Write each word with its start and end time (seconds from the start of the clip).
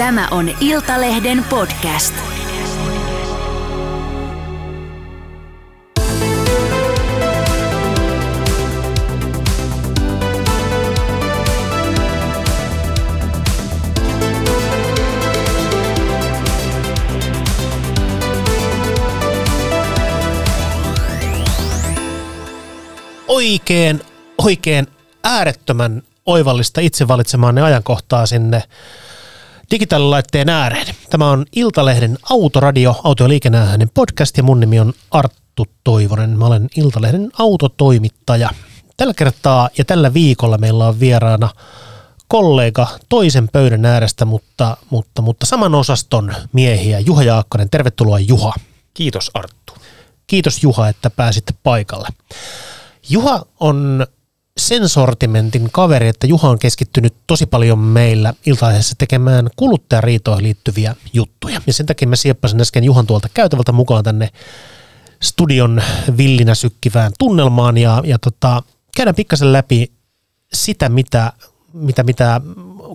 Tämä 0.00 0.28
on 0.30 0.50
Iltalehden 0.60 1.44
podcast. 1.44 2.14
oikein, 23.28 24.00
oikein 24.38 24.86
äärettömän 25.24 26.02
oivallista 26.26 26.80
itse 26.80 27.08
valitsemaanne 27.08 27.62
ajankohtaa 27.62 28.26
sinne 28.26 28.62
digitaalilaitteen 29.70 30.48
ääreen. 30.48 30.94
Tämä 31.10 31.30
on 31.30 31.46
Iltalehden 31.56 32.18
Autoradio, 32.30 33.00
auto- 33.04 33.24
ja 33.24 33.28
liikenneäänen 33.28 33.90
podcast 33.94 34.36
ja 34.36 34.42
mun 34.42 34.60
nimi 34.60 34.80
on 34.80 34.92
Arttu 35.10 35.66
Toivonen. 35.84 36.38
Mä 36.38 36.46
olen 36.46 36.68
Iltalehden 36.76 37.30
autotoimittaja. 37.38 38.50
Tällä 38.96 39.14
kertaa 39.14 39.70
ja 39.78 39.84
tällä 39.84 40.14
viikolla 40.14 40.58
meillä 40.58 40.86
on 40.86 41.00
vieraana 41.00 41.48
kollega 42.28 42.86
toisen 43.08 43.48
pöydän 43.48 43.84
äärestä, 43.84 44.24
mutta, 44.24 44.76
mutta, 44.90 45.22
mutta 45.22 45.46
saman 45.46 45.74
osaston 45.74 46.34
miehiä. 46.52 46.98
Juha 46.98 47.22
Jaakkonen, 47.22 47.70
tervetuloa 47.70 48.18
Juha. 48.18 48.52
Kiitos 48.94 49.30
Arttu. 49.34 49.72
Kiitos 50.26 50.62
Juha, 50.62 50.88
että 50.88 51.10
pääsitte 51.10 51.54
paikalle. 51.62 52.08
Juha 53.08 53.46
on 53.60 54.06
sen 54.60 54.88
sortimentin 54.88 55.68
kaveri, 55.72 56.08
että 56.08 56.26
Juha 56.26 56.48
on 56.48 56.58
keskittynyt 56.58 57.14
tosi 57.26 57.46
paljon 57.46 57.78
meillä 57.78 58.34
iltaisessa 58.46 58.94
tekemään 58.98 59.50
kuluttajariitoihin 59.56 60.44
liittyviä 60.44 60.94
juttuja. 61.12 61.60
Ja 61.66 61.72
sen 61.72 61.86
takia 61.86 62.08
mä 62.08 62.16
sieppasin 62.16 62.60
äsken 62.60 62.84
Juhan 62.84 63.06
tuolta 63.06 63.28
käytävältä 63.34 63.72
mukaan 63.72 64.04
tänne 64.04 64.28
studion 65.22 65.82
villinä 66.16 66.54
sykkivään 66.54 67.12
tunnelmaan 67.18 67.78
ja, 67.78 68.02
ja 68.04 68.18
tota, 68.18 68.62
käydään 68.96 69.14
pikkasen 69.14 69.52
läpi 69.52 69.92
sitä, 70.52 70.88
mitä, 70.88 71.32
mitä, 71.72 72.02
mitä 72.02 72.40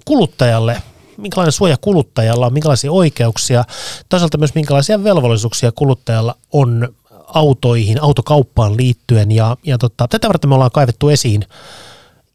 kuluttajalle 0.06 0.82
minkälainen 1.18 1.52
suoja 1.52 1.78
kuluttajalla 1.82 2.46
on, 2.46 2.54
minkälaisia 2.54 2.92
oikeuksia, 2.92 3.64
toisaalta 4.10 4.38
myös 4.38 4.56
minkälaisia 4.56 5.04
velvollisuuksia 5.04 5.72
kuluttajalla 5.72 6.36
on 6.52 6.96
autoihin, 7.36 8.02
autokauppaan 8.02 8.78
liittyen. 8.78 9.32
Ja, 9.32 9.58
ja 9.64 9.78
tota, 9.78 10.08
tätä 10.08 10.28
varten 10.28 10.50
me 10.50 10.54
ollaan 10.54 10.72
kaivettu 10.72 11.10
esiin 11.10 11.46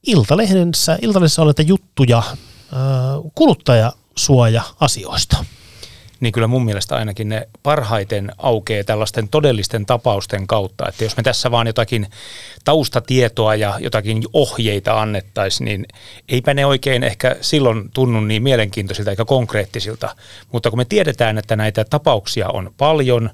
Iltalehdessä, 0.06 0.98
Iltalehdessä 1.03 1.43
olevia 1.43 1.65
juttuja 1.67 2.23
kuluttajasuoja-asioista 3.34 5.45
niin 6.21 6.33
kyllä 6.33 6.47
mun 6.47 6.65
mielestä 6.65 6.97
ainakin 6.97 7.29
ne 7.29 7.49
parhaiten 7.63 8.33
aukeaa 8.39 8.85
tällaisten 8.85 9.29
todellisten 9.29 9.87
tapausten 9.87 10.47
kautta. 10.47 10.89
Että 10.89 11.05
jos 11.05 11.17
me 11.17 11.23
tässä 11.23 11.51
vaan 11.51 11.67
jotakin 11.67 12.07
taustatietoa 12.65 13.55
ja 13.55 13.75
jotakin 13.79 14.23
ohjeita 14.33 15.01
annettaisiin, 15.01 15.65
niin 15.65 15.87
eipä 16.29 16.55
ne 16.55 16.67
oikein 16.67 17.03
ehkä 17.03 17.37
silloin 17.41 17.91
tunnu 17.95 18.21
niin 18.21 18.43
mielenkiintoisilta 18.43 19.11
eikä 19.11 19.25
konkreettisilta. 19.25 20.17
Mutta 20.53 20.71
kun 20.71 20.79
me 20.79 20.85
tiedetään, 20.85 21.39
että 21.39 21.57
näitä 21.57 21.85
tapauksia 21.85 22.49
on 22.49 22.75
paljon 22.79 23.31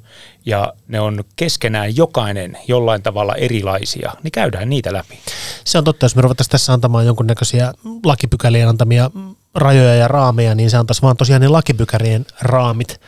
ja 0.46 0.72
ne 0.88 1.00
on 1.00 1.24
keskenään 1.36 1.96
jokainen 1.96 2.58
jollain 2.68 3.02
tavalla 3.02 3.34
erilaisia, 3.34 4.12
niin 4.22 4.32
käydään 4.32 4.68
niitä 4.68 4.92
läpi. 4.92 5.18
Se 5.64 5.78
on 5.78 5.84
totta, 5.84 6.04
jos 6.04 6.16
me 6.16 6.22
ruvettaisiin 6.22 6.50
tässä 6.50 6.72
antamaan 6.72 7.06
jonkunnäköisiä 7.06 7.72
lakipykälien 8.04 8.68
antamia 8.68 9.10
rajoja 9.56 9.94
ja 9.94 10.08
raameja, 10.08 10.54
niin 10.54 10.70
se 10.70 10.76
antaisi 10.76 11.02
vaan 11.02 11.16
tosiaan 11.16 11.42
ne 11.42 11.48
lakipykärien 11.48 12.26
raamit. 12.40 13.00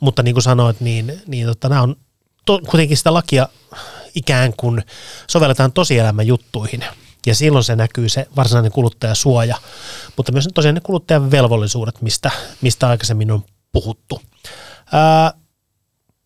Mutta 0.00 0.22
niin 0.22 0.34
kuin 0.34 0.42
sanoit, 0.42 0.80
niin, 0.80 1.22
niin 1.26 1.46
tota, 1.46 1.68
nämä 1.68 1.82
on 1.82 1.96
to, 2.44 2.60
kuitenkin 2.70 2.96
sitä 2.96 3.14
lakia 3.14 3.48
ikään 4.14 4.52
kuin 4.56 4.84
sovelletaan 5.26 5.72
tosielämän 5.72 6.26
juttuihin. 6.26 6.84
Ja 7.26 7.34
silloin 7.34 7.64
se 7.64 7.76
näkyy 7.76 8.08
se 8.08 8.26
varsinainen 8.36 8.72
kuluttajasuoja, 8.72 9.56
mutta 10.16 10.32
myös 10.32 10.48
tosiaan 10.54 10.74
ne 10.74 10.80
kuluttajan 10.80 11.30
velvollisuudet, 11.30 12.02
mistä, 12.02 12.30
mistä 12.60 12.88
aikaisemmin 12.88 13.30
on 13.30 13.44
puhuttu. 13.72 14.22
Ää, 14.92 15.32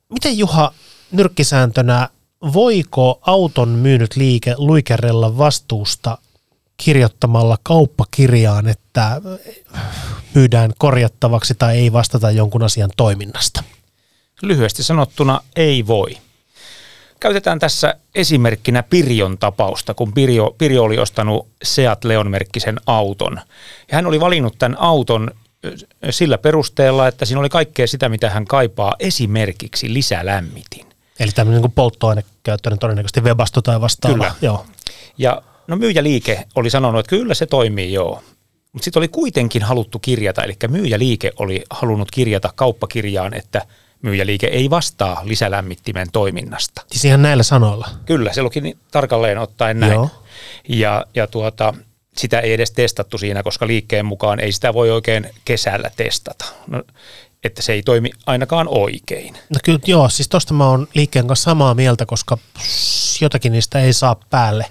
miten 0.09 0.39
Juha 0.39 0.73
nyrkkisääntönä, 1.13 2.09
voiko 2.53 3.19
auton 3.27 3.69
myynyt 3.69 4.17
liike 4.17 4.55
luikerella 4.57 5.39
vastuusta 5.39 6.19
kirjoittamalla 6.77 7.59
kauppakirjaan, 7.63 8.69
että 8.69 9.21
myydään 10.35 10.73
korjattavaksi 10.79 11.55
tai 11.55 11.77
ei 11.77 11.93
vastata 11.93 12.31
jonkun 12.31 12.63
asian 12.63 12.91
toiminnasta? 12.97 13.63
Lyhyesti 14.43 14.83
sanottuna 14.83 15.41
ei 15.57 15.87
voi. 15.87 16.19
Käytetään 17.21 17.59
tässä 17.59 17.95
esimerkkinä 18.15 18.83
Pirjon 18.83 19.39
tapausta, 19.39 19.95
kun 19.95 20.13
Pirjo, 20.13 20.55
Pirjo 20.59 20.83
oli 20.83 20.99
ostanut 20.99 21.49
Seat 21.63 22.05
Leon-merkkisen 22.05 22.81
auton. 22.87 23.41
Ja 23.91 23.95
hän 23.95 24.07
oli 24.07 24.21
valinnut 24.21 24.59
tämän 24.59 24.79
auton 24.81 25.31
sillä 26.11 26.39
perusteella, 26.39 27.09
että 27.09 27.25
siinä 27.25 27.41
oli 27.41 27.49
kaikkea 27.49 27.87
sitä, 27.87 28.09
mitä 28.09 28.31
hän 28.31 28.45
kaipaa, 28.45 28.97
esimerkiksi 28.99 29.95
lisälämmitin. 29.95 30.87
Eli 31.21 31.31
tämmöinen 31.33 31.63
niin 31.63 31.73
polttoainekäyttöinen 31.73 32.79
todennäköisesti 32.79 33.21
Webasto 33.21 33.63
tai 33.63 33.81
vastaava. 33.81 34.15
Kyllä. 34.15 34.35
Joo. 34.43 34.67
Ja 35.19 35.43
No 35.67 35.77
myyjäliike 35.77 36.45
oli 36.55 36.71
sanonut, 36.71 37.01
että 37.01 37.11
kyllä 37.11 37.35
se 37.35 37.47
toimii 37.47 37.93
joo. 37.93 38.23
Mutta 38.73 38.85
sitten 38.85 39.01
oli 39.01 39.09
kuitenkin 39.09 39.63
haluttu 39.63 39.99
kirjata, 39.99 40.45
eli 40.45 40.57
myyjäliike 40.69 41.33
oli 41.37 41.65
halunnut 41.71 42.11
kirjata 42.11 42.53
kauppakirjaan, 42.55 43.35
että 43.35 43.67
myyjäliike 44.03 44.47
ei 44.47 44.71
vastaa 44.71 45.21
lisälämmittimen 45.25 46.09
toiminnasta. 46.13 46.83
Siis 46.91 47.05
ihan 47.05 47.23
näillä 47.23 47.43
sanoilla? 47.43 47.89
Kyllä, 48.07 48.33
se 48.33 48.43
luki 48.43 48.61
niin 48.61 48.79
tarkalleen 48.91 49.39
ottaen 49.39 49.81
näin. 49.81 49.93
Joo. 49.93 50.11
Ja, 50.69 51.07
ja 51.15 51.27
tuota, 51.27 51.75
sitä 52.17 52.41
ei 52.41 52.53
edes 52.53 52.71
testattu 52.71 53.19
siinä, 53.19 53.43
koska 53.43 53.67
liikkeen 53.67 54.07
mukaan 54.07 54.41
ei 54.41 54.53
sitä 54.53 54.75
voi 54.75 54.91
oikein 54.91 55.31
kesällä 55.45 55.91
testata. 55.97 56.45
No, 56.67 56.83
että 57.45 57.63
se 57.63 57.73
ei 57.73 57.83
toimi 57.83 58.11
ainakaan 58.27 58.69
oikein. 58.69 59.35
No 59.35 59.61
kyllä, 59.65 59.81
joo, 59.87 60.09
siis 60.09 60.29
tuosta 60.29 60.55
mä 60.55 60.69
oon 60.69 60.89
liikkeen 60.95 61.27
kanssa 61.27 61.45
samaa 61.45 61.75
mieltä, 61.75 62.07
koska 62.07 62.39
jotakin 63.21 63.53
niistä 63.53 63.81
ei 63.81 63.93
saa 63.93 64.17
päälle 64.31 64.67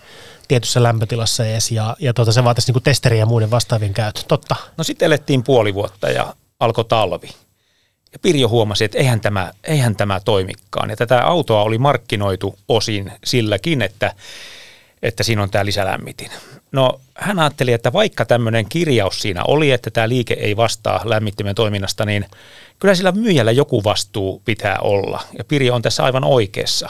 tietyssä 0.51 0.84
lämpötilassa 0.84 1.45
edes, 1.45 1.72
ja, 1.72 1.95
ja 2.00 2.13
tuota, 2.13 2.31
se 2.31 2.44
vaatisi 2.44 2.72
niin 2.72 2.84
testeriä 2.84 3.19
ja 3.19 3.25
muiden 3.25 3.51
vastaavien 3.51 3.94
käytön. 3.94 4.23
Totta. 4.28 4.56
No 4.78 4.84
sitten 4.84 5.06
elettiin 5.06 5.44
puoli 5.44 5.73
vuotta 5.73 6.09
ja 6.09 6.35
alkoi 6.59 6.85
talvi. 6.85 7.29
Ja 8.13 8.19
Pirjo 8.19 8.50
huomasi, 8.50 8.84
että 8.84 8.97
eihän 8.97 9.22
tämä, 9.22 9.51
eihän 9.63 9.95
tämä 9.95 10.19
toimikaan. 10.19 10.90
Ja 10.90 10.95
tätä 10.95 11.22
autoa 11.22 11.61
oli 11.61 11.78
markkinoitu 11.78 12.56
osin 12.67 13.11
silläkin, 13.23 13.81
että, 13.81 14.13
että 15.01 15.23
siinä 15.23 15.44
on 15.44 15.50
tämä 15.50 15.66
lisälämmitin. 15.66 16.29
No 16.72 17.01
hän 17.16 17.40
ajatteli, 17.40 17.73
että 17.73 17.94
vaikka 17.94 18.25
tämmöinen 18.25 18.66
kirjaus 18.69 19.22
siinä 19.22 19.44
oli, 19.47 19.72
että 19.72 19.91
tämä 19.91 20.09
liike 20.09 20.34
ei 20.34 20.57
vastaa 20.57 21.01
lämmittimen 21.03 21.56
toiminnasta, 21.56 22.06
niin 22.06 22.25
kyllä 22.79 22.95
sillä 22.95 23.11
myyjällä 23.11 23.51
joku 23.51 23.84
vastuu 23.84 24.41
pitää 24.45 24.78
olla. 24.81 25.22
Ja 25.38 25.44
Pirjo 25.44 25.75
on 25.75 25.81
tässä 25.81 26.03
aivan 26.03 26.23
oikeassa. 26.23 26.90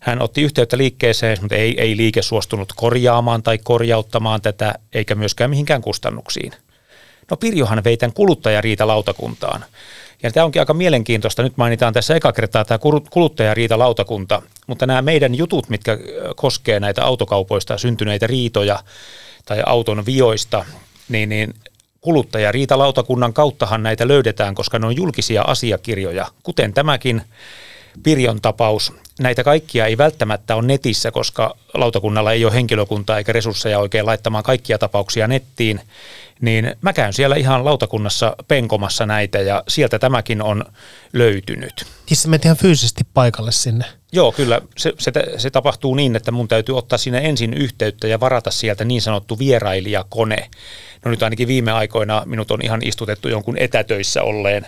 Hän 0.00 0.22
otti 0.22 0.42
yhteyttä 0.42 0.78
liikkeeseen, 0.78 1.38
mutta 1.40 1.54
ei, 1.54 1.80
ei 1.80 1.96
liike 1.96 2.22
suostunut 2.22 2.72
korjaamaan 2.76 3.42
tai 3.42 3.58
korjauttamaan 3.58 4.40
tätä, 4.42 4.74
eikä 4.92 5.14
myöskään 5.14 5.50
mihinkään 5.50 5.82
kustannuksiin. 5.82 6.52
No 7.30 7.36
Pirjohan 7.36 7.84
vei 7.84 7.96
tämän 7.96 8.14
kuluttajariitalautakuntaan. 8.14 9.64
Ja 10.22 10.32
tämä 10.32 10.44
onkin 10.44 10.62
aika 10.62 10.74
mielenkiintoista. 10.74 11.42
Nyt 11.42 11.56
mainitaan 11.56 11.92
tässä 11.92 12.14
eka 12.14 12.32
kertaa 12.32 12.64
tämä 12.64 12.78
kuluttajariitalautakunta, 13.10 14.42
mutta 14.66 14.86
nämä 14.86 15.02
meidän 15.02 15.34
jutut, 15.34 15.68
mitkä 15.68 15.98
koskee 16.36 16.80
näitä 16.80 17.04
autokaupoista 17.04 17.78
syntyneitä 17.78 18.26
riitoja 18.26 18.82
tai 19.44 19.62
auton 19.66 20.06
vioista, 20.06 20.64
niin, 21.08 21.28
niin 21.28 21.54
kuluttajariitalautakunnan 22.00 23.32
kauttahan 23.32 23.82
näitä 23.82 24.08
löydetään, 24.08 24.54
koska 24.54 24.78
ne 24.78 24.86
on 24.86 24.96
julkisia 24.96 25.42
asiakirjoja, 25.42 26.26
kuten 26.42 26.72
tämäkin 26.72 27.22
Pirjon 28.02 28.40
tapaus. 28.40 28.92
Näitä 29.20 29.44
kaikkia 29.44 29.86
ei 29.86 29.98
välttämättä 29.98 30.56
ole 30.56 30.66
netissä, 30.66 31.10
koska 31.10 31.56
lautakunnalla 31.74 32.32
ei 32.32 32.44
ole 32.44 32.54
henkilökuntaa 32.54 33.18
eikä 33.18 33.32
resursseja 33.32 33.78
oikein 33.78 34.06
laittamaan 34.06 34.44
kaikkia 34.44 34.78
tapauksia 34.78 35.28
nettiin, 35.28 35.80
niin 36.40 36.76
mä 36.80 36.92
käyn 36.92 37.12
siellä 37.12 37.36
ihan 37.36 37.64
lautakunnassa 37.64 38.36
penkomassa 38.48 39.06
näitä 39.06 39.38
ja 39.38 39.62
sieltä 39.68 39.98
tämäkin 39.98 40.42
on 40.42 40.64
löytynyt. 41.12 41.86
Siis 42.06 42.22
sä 42.22 42.28
ihan 42.44 42.56
fyysisesti 42.56 43.04
paikalle 43.14 43.52
sinne? 43.52 43.84
Joo, 44.12 44.32
kyllä. 44.32 44.60
Se, 44.76 44.92
se, 44.98 45.12
se 45.36 45.50
tapahtuu 45.50 45.94
niin, 45.94 46.16
että 46.16 46.30
mun 46.30 46.48
täytyy 46.48 46.78
ottaa 46.78 46.98
sinne 46.98 47.18
ensin 47.18 47.54
yhteyttä 47.54 48.06
ja 48.06 48.20
varata 48.20 48.50
sieltä 48.50 48.84
niin 48.84 49.02
sanottu 49.02 49.38
vierailijakone. 49.38 50.50
No 51.04 51.10
nyt 51.10 51.22
ainakin 51.22 51.48
viime 51.48 51.72
aikoina 51.72 52.22
minut 52.26 52.50
on 52.50 52.60
ihan 52.62 52.80
istutettu 52.84 53.28
jonkun 53.28 53.58
etätöissä 53.58 54.22
olleen 54.22 54.66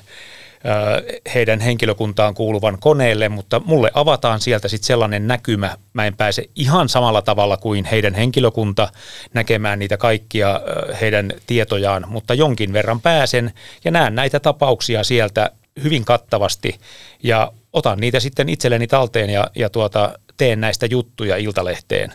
heidän 1.35 1.61
henkilökuntaan 1.61 2.35
kuuluvan 2.35 2.79
koneelle, 2.81 3.29
mutta 3.29 3.61
mulle 3.65 3.91
avataan 3.95 4.41
sieltä 4.41 4.69
sitten 4.69 4.87
sellainen 4.87 5.27
näkymä, 5.27 5.77
mä 5.93 6.07
en 6.07 6.17
pääse 6.17 6.45
ihan 6.55 6.89
samalla 6.89 7.23
tavalla 7.23 7.57
kuin 7.57 7.85
heidän 7.85 8.15
henkilökunta 8.15 8.89
näkemään 9.35 9.79
niitä 9.79 9.97
kaikkia 9.97 10.61
heidän 11.01 11.33
tietojaan, 11.47 12.05
mutta 12.09 12.35
jonkin 12.35 12.73
verran 12.73 13.01
pääsen 13.01 13.53
ja 13.85 13.91
näen 13.91 14.15
näitä 14.15 14.41
tapauksia 14.41 15.05
sieltä 15.05 15.51
hyvin 15.83 16.05
kattavasti 16.05 16.79
ja 17.23 17.53
otan 17.73 18.01
niitä 18.01 18.21
sitten 18.21 18.49
itselleni 18.49 18.87
talteen 18.87 19.31
ja, 19.31 19.51
ja 19.55 19.71
tuota, 19.71 20.19
teen 20.37 20.61
näistä 20.61 20.87
juttuja 20.87 21.37
Iltalehteen. 21.37 22.13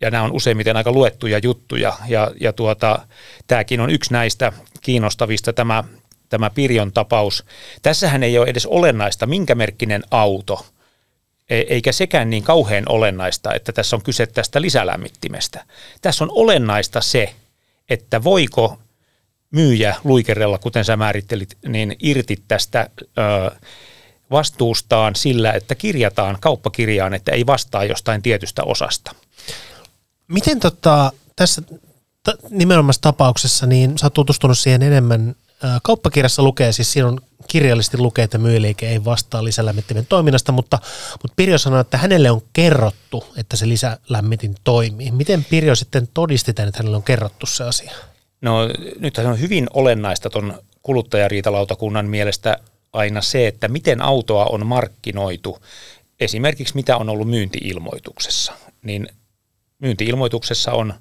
Ja 0.00 0.10
nämä 0.10 0.24
on 0.24 0.32
useimmiten 0.32 0.76
aika 0.76 0.92
luettuja 0.92 1.38
juttuja 1.38 1.92
ja, 2.08 2.30
ja 2.40 2.52
tuota, 2.52 2.98
tämäkin 3.46 3.80
on 3.80 3.90
yksi 3.90 4.12
näistä 4.12 4.52
kiinnostavista 4.80 5.52
tämä 5.52 5.84
tämä 6.34 6.50
Pirjon 6.50 6.92
tapaus. 6.92 7.44
Tässähän 7.82 8.22
ei 8.22 8.38
ole 8.38 8.48
edes 8.48 8.66
olennaista, 8.66 9.26
minkä 9.26 9.54
merkkinen 9.54 10.02
auto, 10.10 10.66
e, 11.50 11.58
eikä 11.58 11.92
sekään 11.92 12.30
niin 12.30 12.42
kauhean 12.42 12.84
olennaista, 12.88 13.54
että 13.54 13.72
tässä 13.72 13.96
on 13.96 14.02
kyse 14.02 14.26
tästä 14.26 14.60
lisälämmittimestä. 14.60 15.64
Tässä 16.02 16.24
on 16.24 16.30
olennaista 16.32 17.00
se, 17.00 17.34
että 17.88 18.24
voiko 18.24 18.78
myyjä 19.50 19.96
luikerella, 20.04 20.58
kuten 20.58 20.84
sä 20.84 20.96
määrittelit, 20.96 21.58
niin 21.68 21.96
irti 22.02 22.36
tästä 22.48 22.90
ö, 23.00 23.56
vastuustaan 24.30 25.16
sillä, 25.16 25.52
että 25.52 25.74
kirjataan 25.74 26.36
kauppakirjaan, 26.40 27.14
että 27.14 27.32
ei 27.32 27.46
vastaa 27.46 27.84
jostain 27.84 28.22
tietystä 28.22 28.62
osasta. 28.62 29.14
Miten 30.28 30.60
tota, 30.60 31.12
tässä 31.36 31.62
t- 32.22 32.50
nimenomaisessa 32.50 33.02
tapauksessa, 33.02 33.66
niin 33.66 33.98
sä 33.98 34.06
oot 34.06 34.14
tutustunut 34.14 34.58
siihen 34.58 34.82
enemmän 34.82 35.34
Kauppakirjassa 35.82 36.42
lukee, 36.42 36.72
siis 36.72 36.92
siinä 36.92 37.08
on 37.08 37.20
kirjallisesti 37.48 37.98
lukee, 37.98 38.24
että 38.24 38.38
myyjäliike 38.38 38.88
ei 38.88 39.04
vastaa 39.04 39.44
lisälämmittimen 39.44 40.06
toiminnasta, 40.06 40.52
mutta, 40.52 40.78
mutta 41.22 41.34
Pirjo 41.36 41.58
sanoi, 41.58 41.80
että 41.80 41.98
hänelle 41.98 42.30
on 42.30 42.42
kerrottu, 42.52 43.24
että 43.36 43.56
se 43.56 43.68
lisälämmitin 43.68 44.54
toimii. 44.64 45.10
Miten 45.10 45.44
Pirjo 45.44 45.74
sitten 45.74 46.08
todisti 46.14 46.52
tämän, 46.52 46.68
että 46.68 46.78
hänelle 46.78 46.96
on 46.96 47.02
kerrottu 47.02 47.46
se 47.46 47.64
asia? 47.64 47.92
No 48.40 48.58
nyt 48.98 49.18
on 49.18 49.40
hyvin 49.40 49.66
olennaista 49.74 50.30
tuon 50.30 50.58
kuluttajariitalautakunnan 50.82 52.06
mielestä 52.06 52.58
aina 52.92 53.22
se, 53.22 53.46
että 53.46 53.68
miten 53.68 54.02
autoa 54.02 54.44
on 54.44 54.66
markkinoitu. 54.66 55.58
Esimerkiksi 56.20 56.74
mitä 56.74 56.96
on 56.96 57.08
ollut 57.08 57.28
myyntiilmoituksessa. 57.28 58.52
Niin 58.82 59.08
myyntiilmoituksessa 59.78 60.72
on, 60.72 60.94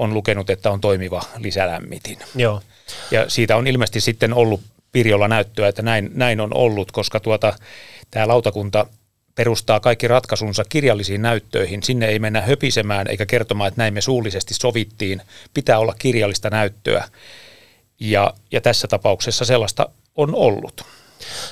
on 0.00 0.14
lukenut, 0.14 0.50
että 0.50 0.70
on 0.70 0.80
toimiva 0.80 1.22
lisälämmitin. 1.38 2.18
Joo. 2.34 2.62
Ja 3.10 3.30
siitä 3.30 3.56
on 3.56 3.66
ilmeisesti 3.66 4.00
sitten 4.00 4.34
ollut 4.34 4.60
Pirjolla 4.92 5.28
näyttöä, 5.28 5.68
että 5.68 5.82
näin, 5.82 6.10
näin 6.14 6.40
on 6.40 6.54
ollut, 6.54 6.92
koska 6.92 7.20
tuota, 7.20 7.52
tämä 8.10 8.28
lautakunta 8.28 8.86
perustaa 9.34 9.80
kaikki 9.80 10.08
ratkaisunsa 10.08 10.64
kirjallisiin 10.68 11.22
näyttöihin. 11.22 11.82
Sinne 11.82 12.06
ei 12.06 12.18
mennä 12.18 12.40
höpisemään 12.40 13.06
eikä 13.08 13.26
kertomaan, 13.26 13.68
että 13.68 13.80
näin 13.80 13.94
me 13.94 14.00
suullisesti 14.00 14.54
sovittiin. 14.54 15.22
Pitää 15.54 15.78
olla 15.78 15.94
kirjallista 15.98 16.50
näyttöä. 16.50 17.04
Ja, 18.00 18.34
ja 18.52 18.60
tässä 18.60 18.88
tapauksessa 18.88 19.44
sellaista 19.44 19.88
on 20.16 20.34
ollut. 20.34 20.76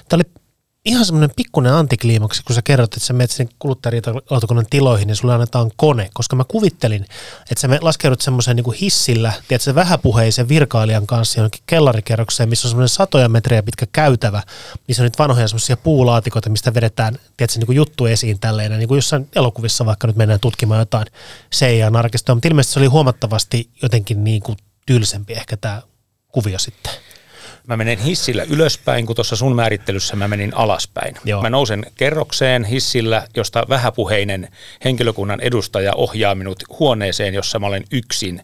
Tämä 0.08 0.22
oli 0.22 0.42
ihan 0.88 1.04
semmoinen 1.04 1.30
pikkuinen 1.36 1.72
antikliimaksi, 1.72 2.42
kun 2.44 2.54
sä 2.54 2.62
kerrot, 2.62 2.94
että 2.94 3.06
sä 3.06 3.12
menet 3.12 3.30
sinne 3.30 3.52
kuluttajariitalautakunnan 3.58 4.66
tiloihin 4.70 5.08
ja 5.08 5.14
sulle 5.14 5.34
annetaan 5.34 5.70
kone, 5.76 6.10
koska 6.14 6.36
mä 6.36 6.44
kuvittelin, 6.44 7.02
että 7.50 7.60
sä 7.60 7.68
laskeudut 7.80 8.20
semmoisen 8.20 8.56
niin 8.56 8.74
hissillä, 8.80 9.32
tiedätkö, 9.48 9.74
vähäpuheisen 9.74 10.48
virkailijan 10.48 11.06
kanssa 11.06 11.40
jonnekin 11.40 11.62
kellarikerrokseen, 11.66 12.48
missä 12.48 12.68
on 12.68 12.70
semmoinen 12.70 12.88
satoja 12.88 13.28
metriä 13.28 13.62
pitkä 13.62 13.86
käytävä, 13.92 14.42
missä 14.88 15.02
on 15.02 15.04
nyt 15.04 15.18
vanhoja 15.18 15.48
semmoisia 15.48 15.76
puulaatikoita, 15.76 16.50
mistä 16.50 16.74
vedetään, 16.74 17.18
tiedätkö, 17.36 17.58
niin 17.58 17.66
kuin 17.66 17.76
juttu 17.76 18.06
esiin 18.06 18.40
tälleen, 18.40 18.78
niin 18.78 18.88
kuin 18.88 18.98
jossain 18.98 19.28
elokuvissa 19.36 19.86
vaikka 19.86 20.06
nyt 20.06 20.16
mennään 20.16 20.40
tutkimaan 20.40 20.80
jotain 20.80 21.06
CIA-narkistoa, 21.54 22.34
mutta 22.34 22.48
ilmeisesti 22.48 22.74
se 22.74 22.80
oli 22.80 22.86
huomattavasti 22.86 23.70
jotenkin 23.82 24.24
niin 24.24 24.42
kuin 24.42 24.58
tylsempi 24.86 25.32
ehkä 25.32 25.56
tämä 25.56 25.82
kuvio 26.28 26.58
sitten 26.58 26.92
mä 27.68 27.76
menen 27.76 27.98
hissillä 27.98 28.42
ylöspäin, 28.50 29.06
kun 29.06 29.16
tuossa 29.16 29.36
sun 29.36 29.56
määrittelyssä 29.56 30.16
mä 30.16 30.28
menin 30.28 30.56
alaspäin. 30.56 31.14
Joo. 31.24 31.42
Mä 31.42 31.50
nousen 31.50 31.86
kerrokseen 31.96 32.64
hissillä, 32.64 33.26
josta 33.36 33.64
vähäpuheinen 33.68 34.48
henkilökunnan 34.84 35.40
edustaja 35.40 35.92
ohjaa 35.94 36.34
minut 36.34 36.62
huoneeseen, 36.78 37.34
jossa 37.34 37.58
mä 37.58 37.66
olen 37.66 37.84
yksin 37.92 38.42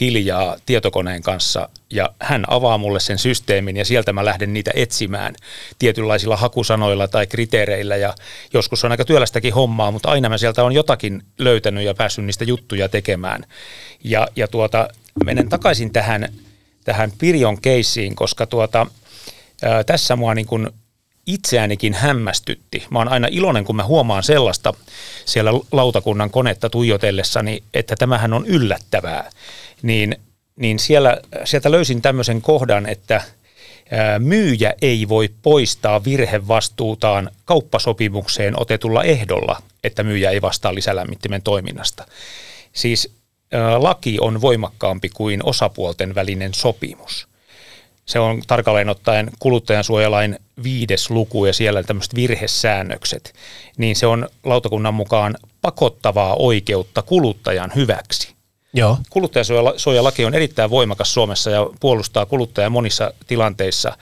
hiljaa 0.00 0.56
tietokoneen 0.66 1.22
kanssa. 1.22 1.68
Ja 1.90 2.10
hän 2.20 2.44
avaa 2.48 2.78
mulle 2.78 3.00
sen 3.00 3.18
systeemin 3.18 3.76
ja 3.76 3.84
sieltä 3.84 4.12
mä 4.12 4.24
lähden 4.24 4.52
niitä 4.52 4.70
etsimään 4.74 5.34
tietynlaisilla 5.78 6.36
hakusanoilla 6.36 7.08
tai 7.08 7.26
kriteereillä. 7.26 7.96
Ja 7.96 8.14
joskus 8.52 8.84
on 8.84 8.90
aika 8.90 9.04
työlästäkin 9.04 9.54
hommaa, 9.54 9.90
mutta 9.90 10.08
aina 10.08 10.28
mä 10.28 10.38
sieltä 10.38 10.64
on 10.64 10.72
jotakin 10.72 11.22
löytänyt 11.38 11.84
ja 11.84 11.94
päässyt 11.94 12.24
niistä 12.24 12.44
juttuja 12.44 12.88
tekemään. 12.88 13.44
Ja, 14.04 14.28
ja 14.36 14.48
tuota, 14.48 14.88
menen 15.24 15.48
takaisin 15.48 15.92
tähän 15.92 16.28
tähän 16.86 17.12
Pirjon 17.18 17.60
keissiin, 17.60 18.16
koska 18.16 18.46
tuota, 18.46 18.86
ää, 19.62 19.84
tässä 19.84 20.16
mua 20.16 20.34
niin 20.34 20.46
kuin 20.46 20.68
itseäänikin 21.26 21.94
hämmästytti. 21.94 22.86
Mä 22.90 22.98
oon 22.98 23.08
aina 23.08 23.28
iloinen, 23.30 23.64
kun 23.64 23.76
mä 23.76 23.84
huomaan 23.84 24.22
sellaista 24.22 24.74
siellä 25.24 25.50
lautakunnan 25.72 26.30
konetta 26.30 26.70
tuijotellessani, 26.70 27.62
että 27.74 27.96
tämähän 27.96 28.32
on 28.32 28.46
yllättävää. 28.46 29.30
Niin, 29.82 30.16
niin 30.56 30.78
siellä, 30.78 31.20
sieltä 31.44 31.70
löysin 31.70 32.02
tämmöisen 32.02 32.42
kohdan, 32.42 32.86
että 32.86 33.22
ää, 33.90 34.18
myyjä 34.18 34.74
ei 34.82 35.08
voi 35.08 35.28
poistaa 35.42 36.04
virhevastuutaan 36.04 37.30
kauppasopimukseen 37.44 38.60
otetulla 38.60 39.04
ehdolla, 39.04 39.62
että 39.84 40.02
myyjä 40.02 40.30
ei 40.30 40.42
vastaa 40.42 40.74
lisälämmittimen 40.74 41.42
toiminnasta. 41.42 42.06
Siis 42.72 43.15
laki 43.78 44.18
on 44.20 44.40
voimakkaampi 44.40 45.08
kuin 45.08 45.40
osapuolten 45.44 46.14
välinen 46.14 46.54
sopimus. 46.54 47.28
Se 48.06 48.18
on 48.18 48.42
tarkalleen 48.46 48.88
ottaen 48.88 49.30
kuluttajansuojalain 49.38 50.38
viides 50.62 51.10
luku 51.10 51.44
ja 51.46 51.52
siellä 51.52 51.82
tämmöiset 51.82 52.14
virhesäännökset, 52.14 53.34
niin 53.76 53.96
se 53.96 54.06
on 54.06 54.28
lautakunnan 54.44 54.94
mukaan 54.94 55.36
pakottavaa 55.62 56.34
oikeutta 56.34 57.02
kuluttajan 57.02 57.72
hyväksi. 57.74 58.34
Joo. 58.74 58.98
Kuluttajansuojalaki 59.10 60.24
on 60.24 60.34
erittäin 60.34 60.70
voimakas 60.70 61.14
Suomessa 61.14 61.50
ja 61.50 61.66
puolustaa 61.80 62.26
kuluttajaa 62.26 62.70
monissa 62.70 63.12
tilanteissa. 63.26 63.96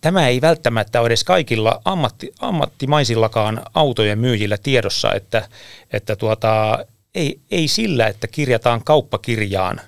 Tämä 0.00 0.28
ei 0.28 0.40
välttämättä 0.40 1.00
ole 1.00 1.06
edes 1.06 1.24
kaikilla 1.24 1.80
ammatti, 1.84 2.32
ammattimaisillakaan 2.40 3.62
autojen 3.74 4.18
myyjillä 4.18 4.58
tiedossa, 4.58 5.14
että, 5.14 5.48
että 5.92 6.16
tuota, 6.16 6.84
ei, 7.14 7.40
ei 7.50 7.68
sillä, 7.68 8.06
että 8.06 8.26
kirjataan 8.26 8.84
kauppakirjaan 8.84 9.80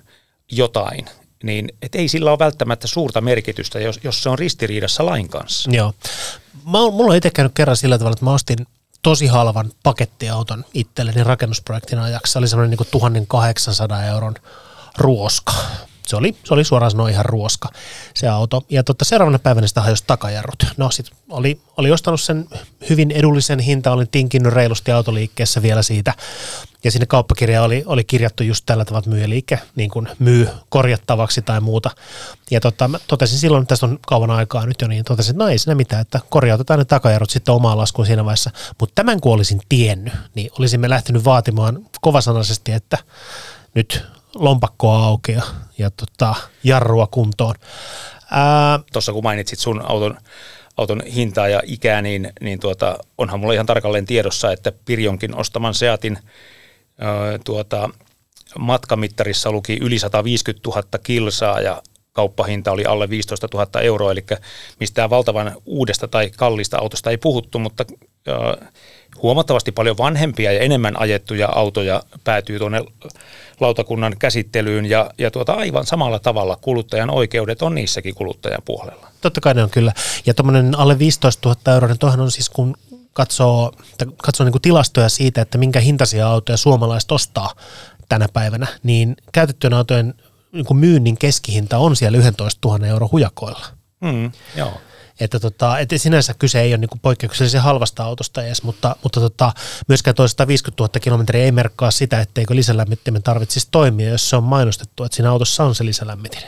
jotain, 0.51 1.05
niin 1.43 1.69
et 1.81 1.95
ei 1.95 2.07
sillä 2.07 2.31
ole 2.31 2.39
välttämättä 2.39 2.87
suurta 2.87 3.21
merkitystä, 3.21 3.79
jos, 3.79 3.99
jos 4.03 4.23
se 4.23 4.29
on 4.29 4.39
ristiriidassa 4.39 5.05
lain 5.05 5.29
kanssa. 5.29 5.71
Joo. 5.71 5.93
Mä, 6.65 6.71
mulla 6.91 7.11
on 7.11 7.17
itse 7.17 7.29
käynyt 7.29 7.53
kerran 7.55 7.77
sillä 7.77 7.97
tavalla, 7.97 8.13
että 8.13 8.25
mä 8.25 8.33
ostin 8.33 8.67
tosi 9.01 9.27
halvan 9.27 9.71
pakettiauton 9.83 10.65
itselleni 10.73 11.23
rakennusprojektin 11.23 11.99
ajaksi. 11.99 12.31
Se 12.31 12.39
oli 12.39 12.47
semmoinen 12.47 12.77
niin 12.79 12.87
1800 12.91 14.05
euron 14.05 14.35
ruoska 14.97 15.53
se 16.11 16.15
oli, 16.15 16.35
se 16.43 16.53
oli 16.53 16.63
suoraan 16.63 16.91
sanoen 16.91 17.13
ihan 17.13 17.25
ruoska 17.25 17.69
se 18.13 18.27
auto. 18.27 18.65
Ja 18.69 18.83
totta, 18.83 19.05
seuraavana 19.05 19.39
päivänä 19.39 19.67
sitä 19.67 19.81
hajosi 19.81 20.03
takajarrut. 20.07 20.65
No 20.77 20.91
sit 20.91 21.05
oli, 21.29 21.61
oli 21.77 21.91
ostanut 21.91 22.21
sen 22.21 22.47
hyvin 22.89 23.11
edullisen 23.11 23.59
hinta, 23.59 23.91
olin 23.91 24.07
tinkinyt 24.11 24.53
reilusti 24.53 24.91
autoliikkeessä 24.91 25.61
vielä 25.61 25.81
siitä. 25.81 26.13
Ja 26.83 26.91
sinne 26.91 27.05
kauppakirja 27.05 27.63
oli, 27.63 27.83
oli 27.85 28.03
kirjattu 28.03 28.43
just 28.43 28.65
tällä 28.65 28.85
tavalla, 28.85 28.99
että 28.99 29.09
myyjäliike 29.09 29.59
niin 29.75 29.89
kuin 29.89 30.07
myy 30.19 30.47
korjattavaksi 30.69 31.41
tai 31.41 31.61
muuta. 31.61 31.91
Ja 32.51 32.59
tota, 32.59 32.87
mä 32.87 32.99
totesin 33.07 33.39
silloin, 33.39 33.61
että 33.61 33.69
tästä 33.71 33.85
on 33.85 33.99
kauan 34.07 34.31
aikaa 34.31 34.65
nyt 34.65 34.81
jo, 34.81 34.87
niin 34.87 35.05
totesin, 35.05 35.31
että 35.31 35.43
no 35.43 35.49
ei 35.49 35.57
siinä 35.57 35.75
mitään, 35.75 36.01
että 36.01 36.19
korjautetaan 36.29 36.79
ne 36.79 36.85
takajarrut 36.85 37.29
sitten 37.29 37.53
omaan 37.53 37.77
laskuun 37.77 38.05
siinä 38.05 38.25
vaiheessa. 38.25 38.51
Mutta 38.79 38.95
tämän 38.95 39.21
kun 39.21 39.33
olisin 39.33 39.61
tiennyt, 39.69 40.13
niin 40.35 40.49
olisimme 40.59 40.89
lähtenyt 40.89 41.25
vaatimaan 41.25 41.85
kovasanaisesti, 42.01 42.71
että 42.71 42.97
nyt 43.73 44.05
lompakkoa 44.35 45.05
auki 45.05 45.31
ja, 45.31 45.41
ja 45.77 45.91
tota, 45.91 46.35
jarrua 46.63 47.07
kuntoon. 47.07 47.55
Tuossa 48.93 49.13
kun 49.13 49.23
mainitsit 49.23 49.59
sun 49.59 49.81
auton, 49.85 50.17
auton 50.77 51.01
hintaa 51.15 51.47
ja 51.47 51.61
ikää, 51.65 52.01
niin, 52.01 52.33
niin 52.41 52.59
tuota, 52.59 52.97
onhan 53.17 53.39
mulla 53.39 53.53
ihan 53.53 53.65
tarkalleen 53.65 54.05
tiedossa, 54.05 54.51
että 54.51 54.71
Pirjonkin 54.85 55.35
ostaman 55.35 55.73
Seatin 55.73 56.17
tuota, 57.43 57.89
matkamittarissa 58.59 59.51
luki 59.51 59.77
yli 59.81 59.99
150 59.99 60.69
000 60.69 60.83
kilsaa 61.03 61.61
ja 61.61 61.81
kauppahinta 62.13 62.71
oli 62.71 62.85
alle 62.85 63.09
15 63.09 63.47
000 63.53 63.81
euroa, 63.81 64.11
eli 64.11 64.25
mistään 64.79 65.09
valtavan 65.09 65.55
uudesta 65.65 66.07
tai 66.07 66.31
kallista 66.37 66.77
autosta 66.77 67.09
ei 67.09 67.17
puhuttu, 67.17 67.59
mutta 67.59 67.85
huomattavasti 69.21 69.71
paljon 69.71 69.97
vanhempia 69.97 70.51
ja 70.51 70.59
enemmän 70.59 70.99
ajettuja 70.99 71.49
autoja 71.55 72.03
päätyy 72.23 72.59
tuonne 72.59 72.83
lautakunnan 73.59 74.15
käsittelyyn 74.19 74.85
ja, 74.85 75.11
ja 75.17 75.31
tuota, 75.31 75.53
aivan 75.53 75.85
samalla 75.85 76.19
tavalla 76.19 76.57
kuluttajan 76.61 77.09
oikeudet 77.09 77.61
on 77.61 77.75
niissäkin 77.75 78.15
kuluttajan 78.15 78.61
puolella. 78.65 79.07
Totta 79.21 79.41
kai 79.41 79.53
ne 79.53 79.63
on 79.63 79.69
kyllä. 79.69 79.93
Ja 80.25 80.33
tuommoinen 80.33 80.79
alle 80.79 80.99
15 80.99 81.49
000 81.49 81.73
euroa, 81.73 81.87
niin 81.87 81.99
toihan 81.99 82.19
on 82.19 82.31
siis 82.31 82.49
kun 82.49 82.75
katsoo, 83.13 83.71
katsoo 84.23 84.45
niin 84.45 84.51
kuin 84.51 84.61
tilastoja 84.61 85.09
siitä, 85.09 85.41
että 85.41 85.57
minkä 85.57 85.79
hintaisia 85.79 86.27
autoja 86.27 86.57
suomalaiset 86.57 87.11
ostaa 87.11 87.55
tänä 88.09 88.27
päivänä, 88.33 88.67
niin 88.83 89.15
käytettyjen 89.31 89.73
autojen 89.73 90.13
niin 90.51 90.65
kuin 90.65 90.77
myynnin 90.77 91.17
keskihinta 91.17 91.77
on 91.77 91.95
siellä 91.95 92.17
11 92.17 92.67
000 92.67 92.87
euro 92.87 93.09
hujakoilla. 93.11 93.65
Mm, 94.01 94.31
joo. 94.55 94.73
Että, 95.19 95.39
tota, 95.39 95.79
että 95.79 95.97
sinänsä 95.97 96.33
kyse 96.39 96.61
ei 96.61 96.71
ole 96.71 96.77
niin 96.77 96.99
poikkeuksellisen 97.01 97.61
halvasta 97.61 98.03
autosta 98.03 98.43
edes, 98.43 98.63
mutta, 98.63 98.95
mutta 99.03 99.19
tota, 99.19 99.51
myöskään 99.87 100.15
tuo 100.15 100.27
150 100.27 100.83
000 100.83 100.99
kilometriä 100.99 101.43
ei 101.43 101.51
merkkaa 101.51 101.91
sitä, 101.91 102.21
etteikö 102.21 102.55
lisälämmittimen 102.55 103.23
tarvitsisi 103.23 103.67
toimia, 103.71 104.09
jos 104.09 104.29
se 104.29 104.35
on 104.35 104.43
mainostettu, 104.43 105.03
että 105.03 105.15
siinä 105.15 105.31
autossa 105.31 105.63
on 105.63 105.75
se 105.75 105.85
lisälämmitin. 105.85 106.41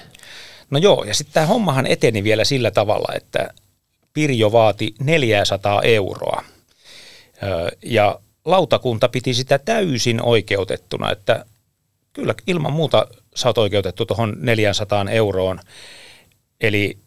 No 0.70 0.77
joo, 0.77 1.03
ja 1.03 1.13
sitten 1.13 1.34
tämä 1.34 1.46
hommahan 1.46 1.88
eteni 1.88 2.24
vielä 2.24 2.43
sillä 2.43 2.72
tavalla, 2.72 3.13
että 3.15 3.50
Pirjo 4.13 4.51
vaati 4.51 4.96
400 5.00 5.82
euroa. 5.82 6.43
Ja 7.86 8.20
lautakunta 8.46 9.10
piti 9.10 9.34
sitä 9.34 9.60
täysin 9.60 10.22
oikeutettuna, 10.22 11.12
että 11.12 11.46
kyllä 12.14 12.36
ilman 12.48 12.74
muuta 12.74 13.08
sä 13.36 13.50
oot 13.50 13.58
oikeutettu 13.58 14.06
tuohon 14.06 14.36
400 14.40 15.06
euroon. 15.10 15.60
Eli 16.62 16.98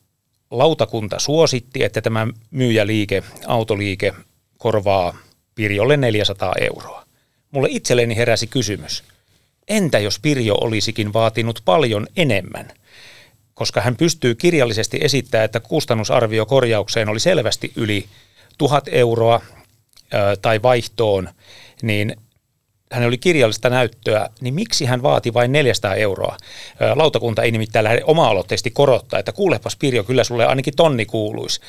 lautakunta 0.50 1.18
suositti, 1.18 1.84
että 1.84 2.00
tämä 2.00 2.26
myyjäliike, 2.50 3.22
autoliike 3.46 4.14
korvaa 4.58 5.16
Pirjolle 5.54 5.96
400 5.96 6.52
euroa. 6.60 7.06
Mulle 7.50 7.68
itselleni 7.70 8.16
heräsi 8.16 8.46
kysymys, 8.46 9.04
entä 9.68 9.98
jos 9.98 10.20
Pirjo 10.20 10.54
olisikin 10.54 11.12
vaatinut 11.12 11.62
paljon 11.64 12.06
enemmän? 12.16 12.72
Koska 13.54 13.80
hän 13.80 13.96
pystyy 13.96 14.34
kirjallisesti 14.34 14.98
esittämään, 15.02 15.44
että 15.44 15.60
kustannusarvio 15.60 16.46
korjaukseen 16.46 17.08
oli 17.08 17.20
selvästi 17.20 17.72
yli 17.76 18.06
1000 18.58 18.88
euroa 18.92 19.40
tai 20.42 20.62
vaihtoon, 20.62 21.28
niin 21.82 22.16
hän 22.92 23.06
oli 23.06 23.18
kirjallista 23.18 23.70
näyttöä, 23.70 24.28
niin 24.40 24.54
miksi 24.54 24.84
hän 24.84 25.02
vaati 25.02 25.34
vain 25.34 25.52
400 25.52 25.94
euroa? 25.94 26.36
Lautakunta 26.94 27.42
ei 27.42 27.50
nimittäin 27.50 27.84
lähde 27.84 28.00
oma-aloitteisesti 28.04 28.70
korottaa, 28.70 29.18
että 29.18 29.32
kuulepas 29.32 29.76
Pirjo, 29.76 30.04
kyllä 30.04 30.24
sulle 30.24 30.46
ainakin 30.46 30.76
tonni 30.76 31.06
kuuluisi. 31.06 31.60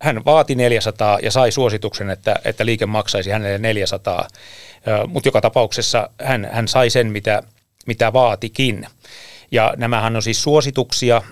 Hän 0.00 0.24
vaati 0.24 0.54
400 0.54 1.18
ja 1.22 1.30
sai 1.30 1.52
suosituksen, 1.52 2.10
että, 2.10 2.36
että 2.44 2.66
liike 2.66 2.86
maksaisi 2.86 3.30
hänelle 3.30 3.58
400, 3.58 4.28
mutta 5.06 5.28
joka 5.28 5.40
tapauksessa 5.40 6.10
hän, 6.22 6.48
hän 6.52 6.68
sai 6.68 6.90
sen, 6.90 7.06
mitä, 7.06 7.42
mitä 7.86 8.12
vaatikin. 8.12 8.86
Ja 9.50 9.74
nämähän 9.76 10.16
on 10.16 10.22
siis 10.22 10.42
suosituksia. 10.42 11.22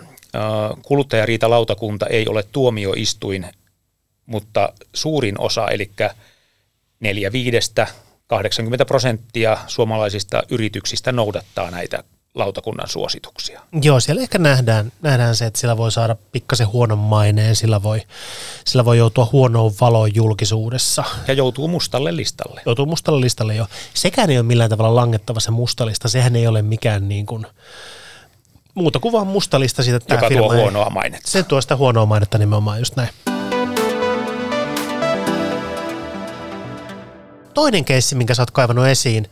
Kuluttajariitalautakunta 0.82 2.06
ei 2.06 2.28
ole 2.28 2.44
tuomioistuin, 2.52 3.46
mutta 4.26 4.72
suurin 4.94 5.40
osa, 5.40 5.68
eli 5.68 5.90
neljä 7.00 7.32
viidestä 7.32 7.86
80 8.26 8.84
prosenttia 8.84 9.58
suomalaisista 9.66 10.42
yrityksistä 10.50 11.12
noudattaa 11.12 11.70
näitä 11.70 12.04
lautakunnan 12.34 12.88
suosituksia. 12.88 13.60
Joo, 13.82 14.00
siellä 14.00 14.22
ehkä 14.22 14.38
nähdään, 14.38 14.92
nähdään 15.02 15.36
se, 15.36 15.46
että 15.46 15.60
sillä 15.60 15.76
voi 15.76 15.92
saada 15.92 16.16
pikkasen 16.32 16.68
huonon 16.72 16.98
maineen, 16.98 17.56
sillä 17.56 17.82
voi, 17.82 18.02
sillä 18.64 18.84
voi 18.84 18.98
joutua 18.98 19.28
huonoon 19.32 19.72
valoon 19.80 20.14
julkisuudessa. 20.14 21.04
Ja 21.28 21.34
joutuu 21.34 21.68
mustalle 21.68 22.16
listalle. 22.16 22.60
Joutuu 22.66 22.86
mustalle 22.86 23.20
listalle, 23.20 23.54
joo. 23.54 23.66
Sekään 23.94 24.30
ei 24.30 24.38
ole 24.38 24.46
millään 24.46 24.70
tavalla 24.70 25.00
langettava 25.00 25.40
se 25.40 25.50
mustalista, 25.50 26.08
sehän 26.08 26.36
ei 26.36 26.46
ole 26.46 26.62
mikään 26.62 27.08
niin 27.08 27.26
kuin, 27.26 27.46
muuta 28.74 28.98
kuin 28.98 29.12
vaan 29.12 29.26
mustalista 29.26 29.82
siitä, 29.82 29.96
että 29.96 30.14
Joka 30.14 30.28
tuo 30.30 30.54
huonoa 30.54 30.90
mainetta. 30.90 31.30
Se 31.30 31.42
tuo 31.42 31.60
sitä 31.60 31.76
huonoa 31.76 32.06
mainetta 32.06 32.38
nimenomaan, 32.38 32.78
just 32.78 32.96
näin. 32.96 33.10
Toinen 37.54 37.84
keissi, 37.84 38.14
minkä 38.14 38.34
sä 38.34 38.42
oot 38.42 38.50
kaivannut 38.50 38.86
esiin, 38.86 39.30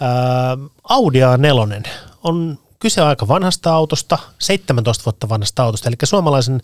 ää, 0.00 0.58
Audi 0.84 1.20
A4 1.20 1.88
on 2.24 2.58
kyse 2.78 3.02
aika 3.02 3.28
vanhasta 3.28 3.74
autosta, 3.74 4.18
17 4.38 5.04
vuotta 5.04 5.28
vanhasta 5.28 5.62
autosta, 5.62 5.88
eli 5.88 5.96
suomalaisen 6.04 6.60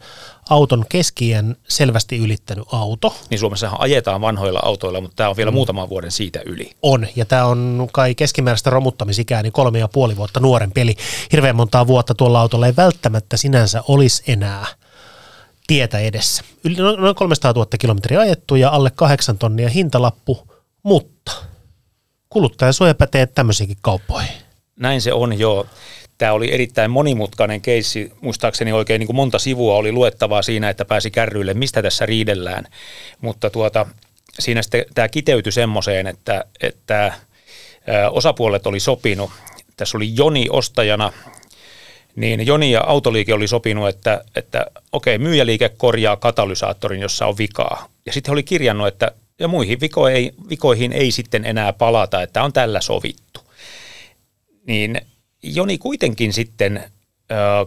auton 0.50 0.84
keskien 0.88 1.56
selvästi 1.68 2.18
ylittänyt 2.18 2.64
auto. 2.73 3.14
Niin 3.30 3.38
Suomessahan 3.38 3.80
ajetaan 3.80 4.20
vanhoilla 4.20 4.61
autoilla, 4.62 5.00
mutta 5.00 5.16
tämä 5.16 5.30
on 5.30 5.37
vielä 5.37 5.50
mm. 5.50 5.54
muutaman 5.54 5.88
vuoden 5.88 6.11
siitä 6.11 6.40
yli. 6.46 6.70
On, 6.82 7.06
ja 7.16 7.25
tämä 7.25 7.44
on 7.44 7.88
kai 7.92 8.14
keskimääräistä 8.14 8.70
romuttamisikää, 8.70 9.42
niin 9.42 9.52
kolme 9.52 9.78
ja 9.78 9.88
puoli 9.88 10.16
vuotta 10.16 10.40
nuorempi, 10.40 10.80
eli 10.80 10.96
hirveän 11.32 11.56
montaa 11.56 11.87
vuotta 11.87 12.14
tuolla 12.14 12.40
autolla 12.40 12.66
ei 12.66 12.76
välttämättä 12.76 13.37
sinänsä 13.37 13.82
olisi 13.88 14.23
enää 14.26 14.66
tietä 15.66 15.99
edessä. 15.99 16.44
Yli 16.64 16.76
noin 16.76 17.14
300 17.14 17.52
000 17.52 17.66
kilometriä 17.78 18.20
ajettu 18.20 18.56
ja 18.56 18.70
alle 18.70 18.90
8 18.90 19.38
tonnia 19.38 19.68
hintalappu– 19.68 20.38
mutta 20.85 21.33
kuluttajasuoja 22.29 22.95
pätee 22.95 23.26
tämmöisiinkin 23.26 23.76
kauppoihin. 23.81 24.35
Näin 24.76 25.00
se 25.00 25.12
on, 25.12 25.38
joo. 25.38 25.67
Tämä 26.19 26.33
oli 26.33 26.53
erittäin 26.53 26.91
monimutkainen 26.91 27.61
keissi. 27.61 28.12
Muistaakseni 28.21 28.73
oikein 28.73 28.99
niin 28.99 29.07
kuin 29.07 29.17
monta 29.17 29.38
sivua 29.38 29.76
oli 29.76 29.93
luettavaa 29.93 30.43
siinä, 30.43 30.71
että 30.71 30.85
pääsi 30.85 31.11
kärryille, 31.11 31.55
mistä 31.55 31.83
tässä 31.83 32.07
riidellään. 32.07 32.64
Mutta 33.21 33.50
tuota, 33.50 33.87
siinä 34.38 34.62
sitten 34.62 34.85
tämä 34.95 35.09
kiteytyi 35.09 35.53
semmoiseen, 35.53 36.07
että, 36.07 36.45
että 36.61 37.12
osapuolet 38.11 38.67
oli 38.67 38.81
sopinut. 38.81 39.31
Tässä 39.76 39.99
oli 39.99 40.17
Joni 40.17 40.47
ostajana, 40.50 41.12
niin 42.17 42.47
Joni 42.47 42.73
ja 42.73 42.81
autoliike 42.87 43.35
oli 43.35 43.49
sopinut, 43.49 43.88
että, 43.88 44.25
että 44.37 44.67
okei, 44.93 45.19
myyjäliike 45.19 45.69
korjaa 45.69 46.17
katalysaattorin, 46.17 47.00
jossa 47.00 47.26
on 47.26 47.38
vikaa. 47.38 47.88
Ja 48.07 48.12
sitten 48.12 48.33
oli 48.33 48.43
kirjannut, 48.43 48.88
että 48.88 49.12
ja 49.38 49.49
muihin 49.49 49.81
vikoihin, 49.81 50.35
vikoihin 50.49 50.93
ei 50.93 51.11
sitten 51.11 51.45
enää 51.45 51.73
palata, 51.73 52.23
että 52.23 52.43
on 52.43 52.53
tällä 52.53 52.81
sovittu. 52.81 53.41
Niin 54.67 55.00
Joni 55.43 55.79
kuitenkin 55.79 56.33
sitten, 56.33 56.91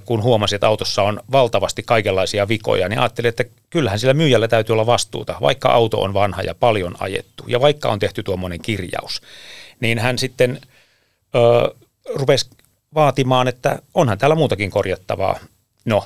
kun 0.05 0.23
huomasi, 0.23 0.55
että 0.55 0.67
autossa 0.67 1.03
on 1.03 1.19
valtavasti 1.31 1.83
kaikenlaisia 1.83 2.47
vikoja, 2.47 2.89
niin 2.89 2.99
ajatteli, 2.99 3.27
että 3.27 3.45
kyllähän 3.69 3.99
sillä 3.99 4.13
myyjällä 4.13 4.47
täytyy 4.47 4.73
olla 4.73 4.85
vastuuta, 4.85 5.35
vaikka 5.41 5.69
auto 5.69 6.01
on 6.01 6.13
vanha 6.13 6.41
ja 6.41 6.55
paljon 6.55 6.95
ajettu, 6.99 7.43
ja 7.47 7.61
vaikka 7.61 7.89
on 7.89 7.99
tehty 7.99 8.23
tuommoinen 8.23 8.61
kirjaus, 8.61 9.21
niin 9.79 9.99
hän 9.99 10.17
sitten 10.17 10.61
ö, 11.35 11.75
rupesi 12.15 12.49
vaatimaan, 12.93 13.47
että 13.47 13.79
onhan 13.93 14.17
täällä 14.17 14.35
muutakin 14.35 14.71
korjattavaa. 14.71 15.39
No, 15.85 16.03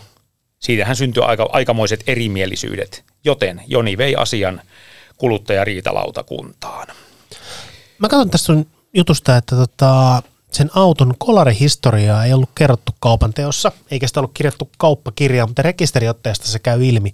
siitähän 0.60 0.96
syntyi 0.96 1.24
aika, 1.24 1.50
aikamoiset 1.52 2.04
erimielisyydet, 2.08 3.04
joten 3.24 3.62
Joni 3.68 3.98
vei 3.98 4.16
asian 4.16 4.62
kuluttajariitalautakuntaan. 5.22 6.88
Mä 8.00 8.10
katson 8.10 8.30
tästä 8.30 8.46
sun 8.46 8.68
jutusta, 8.94 9.38
että 9.38 9.56
tota, 9.56 10.24
sen 10.52 10.70
auton 10.76 11.14
kolarihistoriaa 11.18 12.26
ei 12.26 12.34
ollut 12.34 12.50
kerrottu 12.56 12.92
kaupan 13.00 13.34
teossa, 13.34 13.72
eikä 13.92 14.08
sitä 14.08 14.20
ollut 14.20 14.34
kirjattu 14.34 14.70
kauppakirjaan, 14.78 15.50
mutta 15.50 15.62
rekisteriotteesta 15.62 16.48
se 16.48 16.60
käy 16.60 16.86
ilmi. 16.86 17.12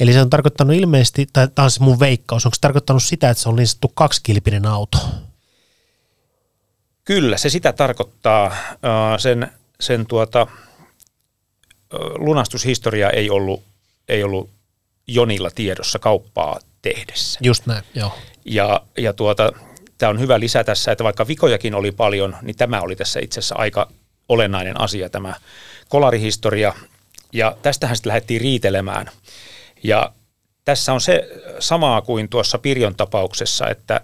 Eli 0.00 0.12
se 0.12 0.20
on 0.20 0.30
tarkoittanut 0.30 0.76
ilmeisesti, 0.76 1.26
tai 1.32 1.48
tämä 1.54 1.64
on 1.64 1.70
se 1.70 1.82
mun 1.82 2.00
veikkaus, 2.00 2.46
onko 2.46 2.54
se 2.54 2.60
tarkoittanut 2.60 3.02
sitä, 3.02 3.30
että 3.30 3.42
se 3.42 3.48
on 3.48 3.56
niin 3.56 3.66
sanottu 3.66 3.92
kaksikilpinen 3.94 4.66
auto? 4.66 4.98
Kyllä, 7.04 7.36
se 7.36 7.48
sitä 7.48 7.72
tarkoittaa. 7.72 8.56
Sen, 9.18 9.50
sen 9.80 10.06
tuota, 10.06 10.46
lunastushistoria 12.14 13.10
ei 13.10 13.30
ollut, 13.30 13.62
ei 14.08 14.24
ollut 14.24 14.50
Jonilla 15.06 15.50
tiedossa 15.50 15.98
kauppaa 15.98 16.58
tehdessä. 16.84 17.40
Just 17.42 17.66
näin, 17.66 17.84
joo. 17.94 18.18
Ja, 18.44 18.80
ja 18.98 19.12
tuota, 19.12 19.52
tämä 19.98 20.10
on 20.10 20.20
hyvä 20.20 20.40
lisä 20.40 20.64
tässä, 20.64 20.92
että 20.92 21.04
vaikka 21.04 21.28
vikojakin 21.28 21.74
oli 21.74 21.92
paljon, 21.92 22.36
niin 22.42 22.56
tämä 22.56 22.80
oli 22.80 22.96
tässä 22.96 23.20
itse 23.22 23.40
asiassa 23.40 23.54
aika 23.58 23.90
olennainen 24.28 24.80
asia, 24.80 25.10
tämä 25.10 25.34
kolarihistoria. 25.88 26.74
Ja 27.32 27.56
tästähän 27.62 27.96
sitten 27.96 28.10
lähdettiin 28.10 28.40
riitelemään. 28.40 29.10
Ja 29.82 30.12
tässä 30.64 30.92
on 30.92 31.00
se 31.00 31.28
samaa 31.58 32.02
kuin 32.02 32.28
tuossa 32.28 32.58
Pirjon 32.58 32.94
tapauksessa, 32.94 33.68
että 33.68 34.00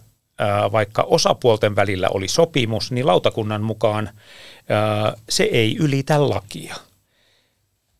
vaikka 0.72 1.02
osapuolten 1.02 1.76
välillä 1.76 2.08
oli 2.14 2.28
sopimus, 2.28 2.92
niin 2.92 3.06
lautakunnan 3.06 3.62
mukaan 3.62 4.10
se 5.28 5.44
ei 5.44 5.76
ylitä 5.76 6.28
lakia– 6.30 6.76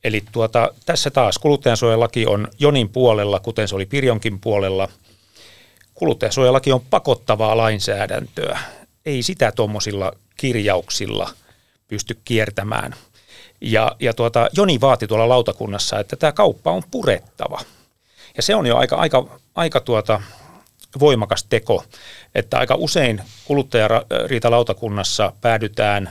Eli 0.05 0.23
tuota, 0.33 0.75
tässä 0.87 1.11
taas 1.11 1.39
kuluttajansuojalaki 1.39 2.27
on 2.27 2.49
Jonin 2.59 2.89
puolella, 2.89 3.41
kuten 3.41 3.69
se 3.69 3.75
oli 3.75 3.87
Pirjonkin 3.87 4.41
puolella. 4.41 4.89
Kuluttajansuojalaki 5.95 6.73
on 6.73 6.81
pakottavaa 6.91 7.57
lainsäädäntöä. 7.57 8.59
Ei 9.07 9.23
sitä 9.23 9.53
tuommoisilla 9.53 10.13
kirjauksilla 10.37 11.31
pysty 11.89 12.19
kiertämään. 12.25 12.95
Ja, 13.61 13.97
ja 14.01 14.15
tuota, 14.15 14.49
Joni 14.53 14.81
vaati 14.81 15.07
tuolla 15.07 15.29
lautakunnassa, 15.29 15.99
että 15.99 16.17
tämä 16.17 16.33
kauppa 16.33 16.71
on 16.71 16.83
purettava. 16.91 17.61
Ja 18.37 18.43
se 18.43 18.55
on 18.55 18.67
jo 18.67 18.77
aika, 18.77 18.97
aika, 18.97 19.41
aika 19.55 19.81
tuota, 19.81 20.23
voimakas 21.01 21.45
teko, 21.45 21.85
että 22.35 22.59
aika 22.59 22.75
usein 22.75 23.23
kuluttajariitalautakunnassa 23.45 25.33
päädytään 25.41 26.11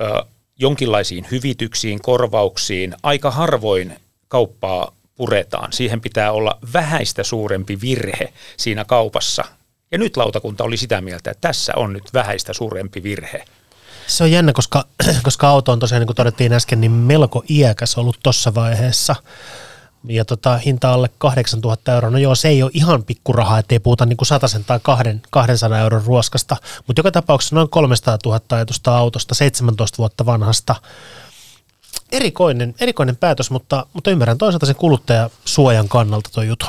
ö, 0.00 0.24
jonkinlaisiin 0.58 1.26
hyvityksiin, 1.30 2.02
korvauksiin. 2.02 2.94
Aika 3.02 3.30
harvoin 3.30 3.96
kauppaa 4.28 4.92
puretaan. 5.14 5.72
Siihen 5.72 6.00
pitää 6.00 6.32
olla 6.32 6.58
vähäistä 6.72 7.22
suurempi 7.22 7.80
virhe 7.80 8.32
siinä 8.56 8.84
kaupassa. 8.84 9.44
Ja 9.92 9.98
nyt 9.98 10.16
lautakunta 10.16 10.64
oli 10.64 10.76
sitä 10.76 11.00
mieltä, 11.00 11.30
että 11.30 11.48
tässä 11.48 11.72
on 11.76 11.92
nyt 11.92 12.14
vähäistä 12.14 12.52
suurempi 12.52 13.02
virhe. 13.02 13.44
Se 14.06 14.24
on 14.24 14.30
jännä, 14.30 14.52
koska, 14.52 14.84
koska 15.22 15.48
auto 15.48 15.72
on 15.72 15.78
tosiaan, 15.78 16.00
niin 16.00 16.06
kuin 16.06 16.16
todettiin 16.16 16.52
äsken, 16.52 16.80
niin 16.80 16.92
melko 16.92 17.44
iäkäs 17.50 17.98
ollut 17.98 18.18
tuossa 18.22 18.54
vaiheessa. 18.54 19.16
Ja 20.08 20.24
tota, 20.24 20.56
hinta 20.56 20.92
alle 20.92 21.10
8000 21.18 21.94
euroa, 21.94 22.10
no 22.10 22.18
joo, 22.18 22.34
se 22.34 22.48
ei 22.48 22.62
ole 22.62 22.70
ihan 22.74 23.04
pikkurahaa, 23.04 23.58
ettei 23.58 23.78
puhuta 23.78 24.06
niin 24.06 24.16
kuin 24.16 24.28
sen 24.46 24.64
tai 24.64 24.80
200 25.30 25.78
euron 25.78 26.04
ruoskasta, 26.04 26.56
mutta 26.86 27.00
joka 27.00 27.10
tapauksessa 27.10 27.56
noin 27.56 27.68
300 27.68 28.18
000 28.24 28.40
ajatusta 28.50 28.98
autosta, 28.98 29.34
17 29.34 29.98
vuotta 29.98 30.26
vanhasta. 30.26 30.74
Erikoinen, 32.12 32.74
erikoinen 32.80 33.16
päätös, 33.16 33.50
mutta, 33.50 33.86
mutta 33.92 34.10
ymmärrän 34.10 34.38
toisaalta 34.38 34.66
sen 34.66 34.76
kuluttajasuojan 34.76 35.88
kannalta 35.88 36.30
tuo 36.34 36.42
jutun. 36.42 36.68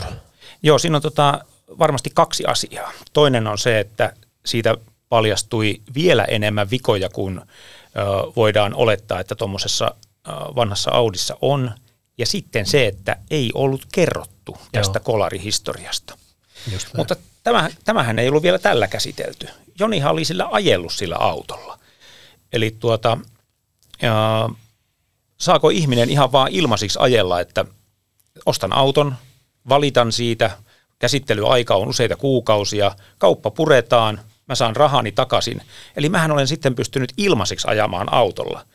Joo, 0.63 0.79
siinä 0.79 0.95
on 0.95 1.01
tota, 1.01 1.41
varmasti 1.79 2.09
kaksi 2.13 2.45
asiaa. 2.45 2.91
Toinen 3.13 3.47
on 3.47 3.57
se, 3.57 3.79
että 3.79 4.13
siitä 4.45 4.75
paljastui 5.09 5.81
vielä 5.95 6.23
enemmän 6.23 6.69
vikoja 6.69 7.09
kuin 7.09 7.39
ö, 7.39 7.43
voidaan 8.35 8.73
olettaa, 8.73 9.19
että 9.19 9.35
tuommoisessa 9.35 9.91
vanhassa 10.55 10.91
Audissa 10.91 11.37
on. 11.41 11.71
Ja 12.17 12.25
sitten 12.25 12.65
se, 12.65 12.87
että 12.87 13.15
ei 13.31 13.51
ollut 13.53 13.85
kerrottu 13.93 14.57
tästä 14.71 14.97
Joo. 14.99 15.03
kolarihistoriasta. 15.03 16.17
Mutta 16.97 17.15
tämä, 17.43 17.69
tämähän 17.83 18.19
ei 18.19 18.29
ollut 18.29 18.43
vielä 18.43 18.59
tällä 18.59 18.87
käsitelty. 18.87 19.47
Jonihan 19.79 20.11
oli 20.11 20.25
sillä 20.25 20.47
ajellut 20.51 20.93
sillä 20.93 21.15
autolla. 21.15 21.79
Eli 22.53 22.75
tuota, 22.79 23.17
ö, 24.03 24.07
saako 25.37 25.69
ihminen 25.69 26.09
ihan 26.09 26.31
vaan 26.31 26.51
ilmaisiksi 26.51 26.99
ajella, 27.01 27.39
että 27.39 27.65
ostan 28.45 28.73
auton, 28.73 29.15
valitan 29.69 30.11
siitä, 30.11 30.57
käsittelyaika 30.99 31.75
on 31.75 31.87
useita 31.87 32.15
kuukausia, 32.15 32.91
kauppa 33.17 33.51
puretaan, 33.51 34.21
mä 34.47 34.55
saan 34.55 34.75
rahani 34.75 35.11
takaisin. 35.11 35.61
Eli 35.97 36.09
mähän 36.09 36.31
olen 36.31 36.47
sitten 36.47 36.75
pystynyt 36.75 37.13
ilmaiseksi 37.17 37.67
ajamaan 37.67 38.13
autolla. 38.13 38.65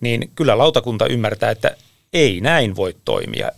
Niin 0.00 0.30
kyllä 0.34 0.58
lautakunta 0.58 1.06
ymmärtää, 1.06 1.50
että 1.50 1.76
ei 2.12 2.40
näin 2.40 2.76
voi 2.76 2.96
toimia. 3.04 3.48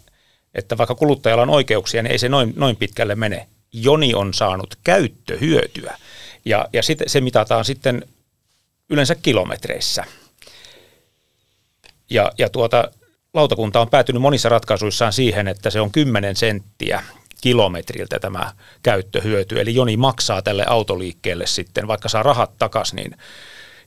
Että 0.55 0.79
vaikka 0.79 0.95
kuluttajalla 0.95 1.43
on 1.43 1.51
oikeuksia, 1.51 2.03
niin 2.03 2.13
ei 2.13 2.19
se 2.19 2.29
noin, 2.29 2.53
noin 2.57 2.77
pitkälle 2.77 3.15
mene. 3.15 3.49
Joni 3.73 4.15
on 4.15 4.35
saanut 4.35 4.79
käyttöhyötyä. 4.85 5.97
Ja, 6.45 6.69
ja 6.73 6.83
sit, 6.83 6.99
se 7.07 7.21
mitataan 7.21 7.65
sitten 7.65 8.03
yleensä 8.91 9.15
kilometreissä. 9.15 10.05
Ja, 12.11 12.33
ja 12.39 12.49
tuota, 12.49 12.91
lautakunta 13.35 13.81
on 13.81 13.91
päätynyt 13.91 14.23
monissa 14.23 14.49
ratkaisuissaan 14.49 15.13
siihen, 15.13 15.49
että 15.49 15.71
se 15.71 15.81
on 15.81 15.91
10 15.91 16.37
senttiä 16.37 17.03
kilometriltä 17.41 18.19
tämä 18.19 18.53
käyttöhyöty. 18.83 19.61
Eli 19.61 19.75
Joni 19.75 19.97
maksaa 19.97 20.43
tälle 20.43 20.65
autoliikkeelle 20.69 21.47
sitten, 21.47 21.87
vaikka 21.87 22.09
saa 22.09 22.23
rahat 22.23 22.59
takaisin, 22.59 22.97
niin 22.97 23.17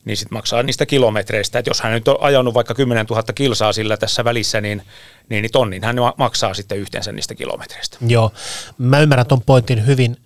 niin 0.08 0.18
sitten 0.18 0.38
maksaa 0.38 0.64
niistä 0.64 0.86
kilometreistä. 0.86 1.60
Että 1.60 1.70
jos 1.70 1.82
hän 1.82 1.94
nyt 1.94 2.08
on 2.08 2.18
ajanut 2.20 2.54
vaikka 2.54 2.74
10 2.74 3.06
000 3.06 3.24
kilsaa 3.36 3.74
sillä 3.74 3.98
tässä 3.98 4.24
välissä, 4.24 4.62
niin, 4.62 4.82
niin, 5.30 5.42
niin 5.42 5.52
tonnin 5.52 5.84
hän 5.84 5.96
maksaa 6.18 6.54
sitten 6.54 6.78
yhteensä 6.78 7.12
niistä 7.12 7.36
kilometreistä. 7.36 7.98
Joo, 8.08 8.32
mä 8.78 9.00
ymmärrän 9.00 9.28
ton 9.28 9.42
pointin 9.42 9.86
hyvin. 9.86 10.18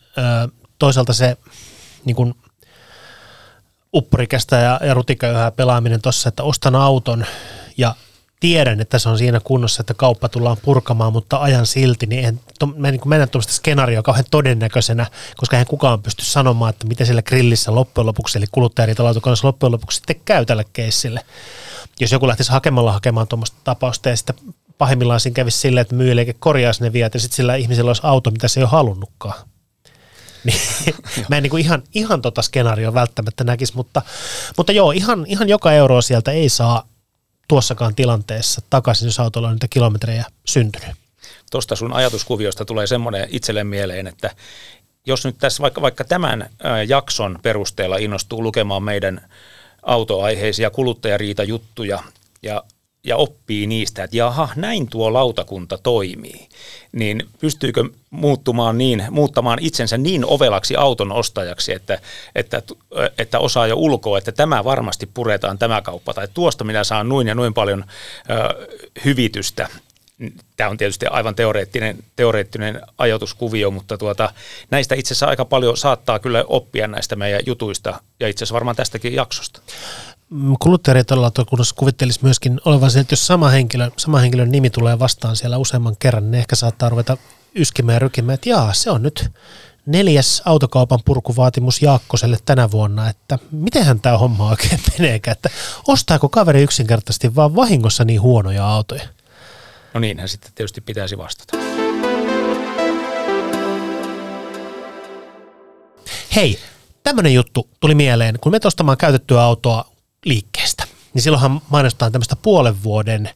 Toisaalta 0.80 1.14
se 1.14 1.38
niin 2.06 2.16
kun 2.16 2.36
uppurikästä 3.94 4.56
ja, 4.56 4.80
ja 4.84 4.94
rutiköyhää 4.94 5.52
pelaaminen 5.52 6.02
tuossa, 6.02 6.30
että 6.30 6.44
ostan 6.44 6.76
auton 6.76 7.26
ja 7.78 7.96
tiedän, 8.42 8.82
että 8.82 9.00
se 9.00 9.10
on 9.10 9.18
siinä 9.18 9.40
kunnossa, 9.44 9.82
että 9.82 9.94
kauppa 9.94 10.30
tullaan 10.30 10.58
purkamaan, 10.62 11.14
mutta 11.14 11.38
ajan 11.38 11.66
silti, 11.66 12.06
niin 12.06 12.26
en, 12.26 12.40
to, 12.60 12.66
mä 12.66 12.88
en 12.88 12.94
niin 12.94 13.10
mennä 13.10 13.28
tuommoista 13.28 13.54
skenaarioa 13.54 14.04
kauhean 14.04 14.26
todennäköisenä, 14.32 15.06
koska 15.38 15.56
eihän 15.56 15.68
kukaan 15.68 16.04
pysty 16.04 16.26
sanomaan, 16.26 16.70
että 16.70 16.88
miten 16.88 17.08
sillä 17.08 17.22
grillissä 17.22 17.76
loppujen 17.76 18.06
lopuksi, 18.06 18.38
eli 18.38 18.46
kuluttajariitalautakunnassa 18.52 19.48
loppujen 19.48 19.72
lopuksi 19.72 19.96
sitten 19.96 20.22
käy 20.26 20.46
tälle 20.46 20.66
keissille. 20.74 21.26
Jos 22.00 22.12
joku 22.12 22.28
lähtisi 22.28 22.52
hakemalla 22.52 22.92
hakemaan 22.92 23.28
tuommoista 23.28 23.58
tapausta 23.64 24.10
ja 24.10 24.18
sitten 24.18 24.36
pahimmillaan 24.78 25.20
siinä 25.20 25.36
kävisi 25.36 25.58
silleen, 25.58 25.82
että 25.82 25.96
myyjäliike 25.96 26.34
korjaisi 26.34 26.84
ne 26.84 26.94
viat 26.94 27.14
ja 27.14 27.20
sitten 27.20 27.36
sillä 27.36 27.56
ihmisellä 27.56 27.90
olisi 27.90 28.02
auto, 28.06 28.32
mitä 28.32 28.48
se 28.48 28.60
ei 28.60 28.64
ole 28.64 28.70
halunnutkaan. 28.70 29.40
Niin, 30.46 30.60
mä 31.30 31.38
en 31.38 31.44
niin 31.44 31.52
kuin 31.52 31.66
ihan, 31.66 31.84
ihan 31.96 32.22
tota 32.22 32.42
skenaarioa 32.42 32.94
välttämättä 32.94 33.44
näkisi, 33.44 33.76
mutta, 33.76 34.02
mutta 34.58 34.72
joo, 34.72 34.92
ihan, 34.92 35.26
ihan 35.28 35.50
joka 35.50 35.72
euro 35.72 36.02
sieltä 36.02 36.32
ei 36.32 36.50
saa 36.50 36.88
tuossakaan 37.52 37.96
tilanteessa 37.96 38.62
takaisin, 38.70 39.06
jos 39.06 39.20
autolla 39.20 39.48
on 39.48 39.54
niitä 39.54 39.68
kilometrejä 39.68 40.26
syntynyt. 40.46 40.96
Tuosta 41.52 41.76
sun 41.76 41.94
ajatuskuviosta 41.94 42.66
tulee 42.66 42.88
semmoinen 42.88 43.28
itselle 43.32 43.64
mieleen, 43.64 44.08
että 44.08 44.36
jos 45.06 45.26
nyt 45.26 45.38
tässä 45.38 45.62
vaikka, 45.62 45.82
vaikka 45.82 46.04
tämän 46.04 46.50
jakson 46.88 47.40
perusteella 47.42 47.98
innostuu 47.98 48.44
lukemaan 48.44 48.84
meidän 48.84 49.30
autoaiheisia 49.84 50.70
kuluttajariitajuttuja 50.70 52.04
ja 52.44 52.64
ja 53.04 53.18
oppii 53.18 53.68
niistä, 53.68 54.04
että 54.04 54.18
jaha, 54.18 54.50
näin 54.56 54.88
tuo 54.88 55.14
lautakunta 55.14 55.78
toimii, 55.78 56.50
niin 56.92 57.28
pystyykö 57.40 57.84
muuttumaan 58.10 58.78
niin, 58.78 59.06
muuttamaan 59.10 59.60
itsensä 59.62 59.98
niin 59.98 60.26
ovelaksi 60.26 60.76
auton 60.76 61.12
ostajaksi, 61.12 61.74
että, 61.74 62.00
että, 62.36 62.62
että 63.18 63.40
osaa 63.40 63.68
jo 63.68 63.76
ulkoa, 63.76 64.18
että 64.18 64.32
tämä 64.32 64.64
varmasti 64.64 65.10
puretaan 65.14 65.58
tämä 65.58 65.82
kauppa, 65.82 66.14
tai 66.14 66.28
tuosta 66.34 66.64
minä 66.64 66.84
saan 66.84 67.10
noin 67.10 67.28
ja 67.28 67.36
noin 67.36 67.54
paljon 67.54 67.86
ö, 68.30 68.68
hyvitystä, 69.06 69.70
tämä 70.58 70.70
on 70.70 70.78
tietysti 70.78 71.06
aivan 71.06 71.36
teoreettinen, 71.36 71.98
teoreettinen 72.16 72.82
ajatuskuvio, 72.98 73.72
mutta 73.72 73.98
tuota, 73.98 74.34
näistä 74.72 74.96
itse 74.96 75.14
asiassa 75.14 75.28
aika 75.28 75.46
paljon 75.46 75.78
saattaa 75.78 76.20
kyllä 76.20 76.44
oppia 76.48 76.88
näistä 76.88 77.16
meidän 77.16 77.42
jutuista 77.46 78.02
ja 78.20 78.28
itse 78.28 78.44
asiassa 78.44 78.54
varmaan 78.54 78.76
tästäkin 78.76 79.14
jaksosta. 79.14 79.62
Mm, 80.32 80.56
kuluttajariitalautakunnassa 80.60 81.76
kuvittelisi 81.76 82.20
myöskin 82.24 82.62
olevan 82.66 82.92
se, 82.92 83.00
että 83.00 83.14
jos 83.14 83.28
sama, 83.28 83.50
henkilö, 83.50 83.92
sama 83.98 84.20
henkilön 84.20 84.52
nimi 84.52 84.70
tulee 84.70 85.00
vastaan 85.00 85.36
siellä 85.36 85.58
useamman 85.58 85.96
kerran, 86.00 86.32
niin 86.32 86.40
ehkä 86.40 86.56
saattaa 86.56 86.90
ruveta 86.90 87.18
yskimään 87.56 87.96
ja 87.96 88.00
rykimään, 88.00 88.34
että 88.34 88.50
jaa, 88.50 88.74
se 88.74 88.90
on 88.92 89.04
nyt 89.04 89.32
neljäs 89.86 90.42
autokaupan 90.46 91.00
purkuvaatimus 91.06 91.82
Jaakkoselle 91.82 92.38
tänä 92.46 92.72
vuonna, 92.72 93.10
että 93.10 93.40
mitenhän 93.52 94.00
tämä 94.00 94.18
homma 94.18 94.50
oikein 94.50 94.80
meneekään, 94.98 95.36
että 95.36 95.50
ostaako 95.88 96.30
kaveri 96.30 96.62
yksinkertaisesti 96.62 97.36
vaan 97.36 97.56
vahingossa 97.56 98.06
niin 98.06 98.22
huonoja 98.22 98.68
autoja? 98.68 99.04
No 99.94 100.00
niinhän 100.00 100.30
sitten 100.30 100.52
tietysti 100.56 100.82
pitäisi 100.82 101.18
vastata. 101.18 101.58
Hei, 106.36 106.60
tämmöinen 107.04 107.34
juttu 107.34 107.70
tuli 107.80 107.96
mieleen, 107.96 108.40
kun 108.42 108.52
me 108.52 108.60
ostamaan 108.66 108.98
käytettyä 108.98 109.42
autoa 109.42 109.91
liikkeestä, 110.26 110.84
niin 111.14 111.22
silloinhan 111.22 111.62
mainostetaan 111.70 112.12
tämmöistä 112.12 112.36
puolen 112.36 112.84
vuoden 112.84 113.30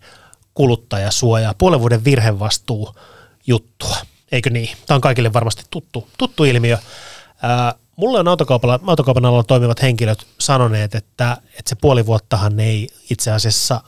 kuluttajasuojaa, 0.54 1.54
puolen 1.58 1.80
vuoden 1.80 2.04
virhevastuu 2.04 2.95
juttua. 3.48 3.95
Eikö 4.32 4.50
niin? 4.50 4.78
Tämä 4.86 4.95
on 4.95 5.02
kaikille 5.02 5.34
varmasti 5.34 5.63
tuttu, 5.71 6.08
tuttu 6.17 6.43
ilmiö. 6.43 6.78
Ää, 7.41 7.74
mulle 7.95 8.19
on 8.19 8.28
autokaupalla, 8.28 8.80
autokaupan 8.88 9.26
alalla 9.26 9.43
toimivat 9.43 9.82
henkilöt 9.82 10.28
sanoneet, 10.39 10.95
että, 10.95 11.38
että 11.48 11.69
se 11.69 11.76
puoli 11.76 12.06
vuottahan 12.06 12.60
ei 12.60 12.89
itse 13.10 13.32
asiassa 13.32 13.82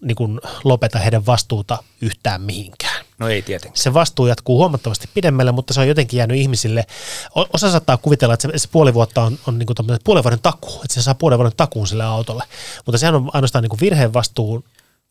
niin 0.00 0.16
kuin 0.16 0.40
lopeta 0.64 0.98
heidän 0.98 1.26
vastuuta 1.26 1.84
yhtään 2.00 2.42
mihinkään. 2.42 2.91
No 3.18 3.28
ei 3.28 3.42
tietenkään. 3.42 3.76
Se 3.76 3.94
vastuu 3.94 4.26
jatkuu 4.26 4.58
huomattavasti 4.58 5.08
pidemmälle, 5.14 5.52
mutta 5.52 5.74
se 5.74 5.80
on 5.80 5.88
jotenkin 5.88 6.18
jäänyt 6.18 6.36
ihmisille. 6.36 6.86
Osa 7.34 7.70
saattaa 7.70 7.96
kuvitella, 7.96 8.34
että 8.34 8.48
se, 8.52 8.58
se 8.58 8.68
puoli 8.72 8.94
vuotta 8.94 9.22
on, 9.22 9.38
on 9.46 9.58
niin 9.58 9.66
kuin 9.66 10.00
puolen 10.04 10.24
vuoden 10.24 10.42
takuu, 10.42 10.80
että 10.84 10.94
se 10.94 11.02
saa 11.02 11.14
puolen 11.14 11.38
vuoden 11.38 11.56
takuun 11.56 11.86
sille 11.86 12.04
autolle. 12.04 12.44
Mutta 12.86 12.98
sehän 12.98 13.14
on 13.14 13.30
ainoastaan 13.32 13.62
niin 13.62 13.70
kuin 13.70 13.80
virheen 13.80 14.12
vastuun 14.12 14.64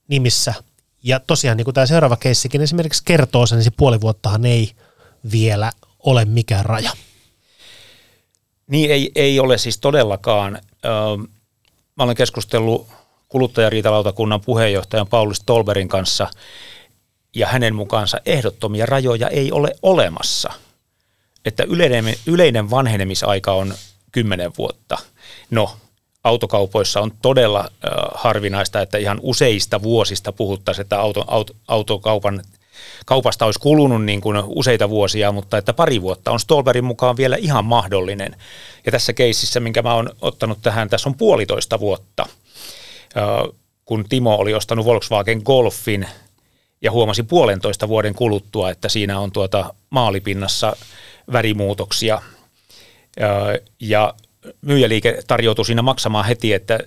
nimissä. 0.07 0.53
Ja 1.03 1.19
tosiaan 1.19 1.57
niin 1.57 1.65
kuin 1.65 1.73
tämä 1.73 1.85
seuraava 1.85 2.17
keissikin 2.17 2.61
esimerkiksi 2.61 3.03
kertoo 3.05 3.45
sen, 3.45 3.57
niin 3.57 3.63
se 3.63 3.71
puoli 3.77 4.01
vuottahan 4.01 4.45
ei 4.45 4.71
vielä 5.31 5.71
ole 5.99 6.25
mikään 6.25 6.65
raja. 6.65 6.91
Niin 8.67 8.91
ei, 8.91 9.11
ei 9.15 9.39
ole 9.39 9.57
siis 9.57 9.79
todellakaan. 9.79 10.61
Mä 11.97 12.03
olen 12.03 12.15
keskustellut 12.15 12.87
kuluttajariitalautakunnan 13.29 14.41
puheenjohtajan 14.41 15.07
Pauli 15.07 15.35
Stolberin 15.35 15.87
kanssa, 15.87 16.27
ja 17.35 17.47
hänen 17.47 17.75
mukaansa 17.75 18.17
ehdottomia 18.25 18.85
rajoja 18.85 19.29
ei 19.29 19.51
ole 19.51 19.75
olemassa. 19.81 20.53
Että 21.45 21.63
yleinen, 21.63 22.15
yleinen 22.25 22.69
vanhenemisaika 22.69 23.53
on 23.53 23.73
10 24.11 24.51
vuotta. 24.57 24.97
No, 25.49 25.75
autokaupoissa 26.23 27.01
on 27.01 27.11
todella 27.21 27.59
äh, 27.59 27.91
harvinaista, 28.13 28.81
että 28.81 28.97
ihan 28.97 29.19
useista 29.21 29.81
vuosista 29.81 30.31
puhuttaisiin, 30.31 30.83
että 30.83 30.99
auto, 30.99 31.25
auto, 31.27 31.53
autokaupan 31.67 32.41
kaupasta 33.05 33.45
olisi 33.45 33.59
kulunut 33.59 34.03
niin 34.05 34.21
kuin 34.21 34.37
useita 34.45 34.89
vuosia, 34.89 35.31
mutta 35.31 35.57
että 35.57 35.73
pari 35.73 36.01
vuotta 36.01 36.31
on 36.31 36.39
Stolberin 36.39 36.83
mukaan 36.83 37.17
vielä 37.17 37.35
ihan 37.35 37.65
mahdollinen. 37.65 38.35
Ja 38.85 38.91
tässä 38.91 39.13
keississä, 39.13 39.59
minkä 39.59 39.81
mä 39.81 39.93
oon 39.93 40.09
ottanut 40.21 40.59
tähän, 40.61 40.89
tässä 40.89 41.09
on 41.09 41.17
puolitoista 41.17 41.79
vuotta– 41.79 42.25
kun 43.85 44.05
Timo 44.09 44.35
oli 44.35 44.53
ostanut 44.53 44.85
Volkswagen 44.85 45.41
Golfin 45.45 46.07
ja 46.81 46.91
huomasi 46.91 47.23
puolentoista 47.23 47.87
vuoden 47.87 48.15
kuluttua, 48.15 48.69
että 48.69 48.89
siinä 48.89 49.19
on 49.19 49.31
tuota 49.31 49.73
maalipinnassa 49.89 50.75
värimuutoksia. 51.31 52.21
Ja 53.79 54.13
myyjäliike 54.61 55.19
tarjoutui 55.27 55.65
siinä 55.65 55.81
maksamaan 55.81 56.25
heti, 56.25 56.53
että 56.53 56.79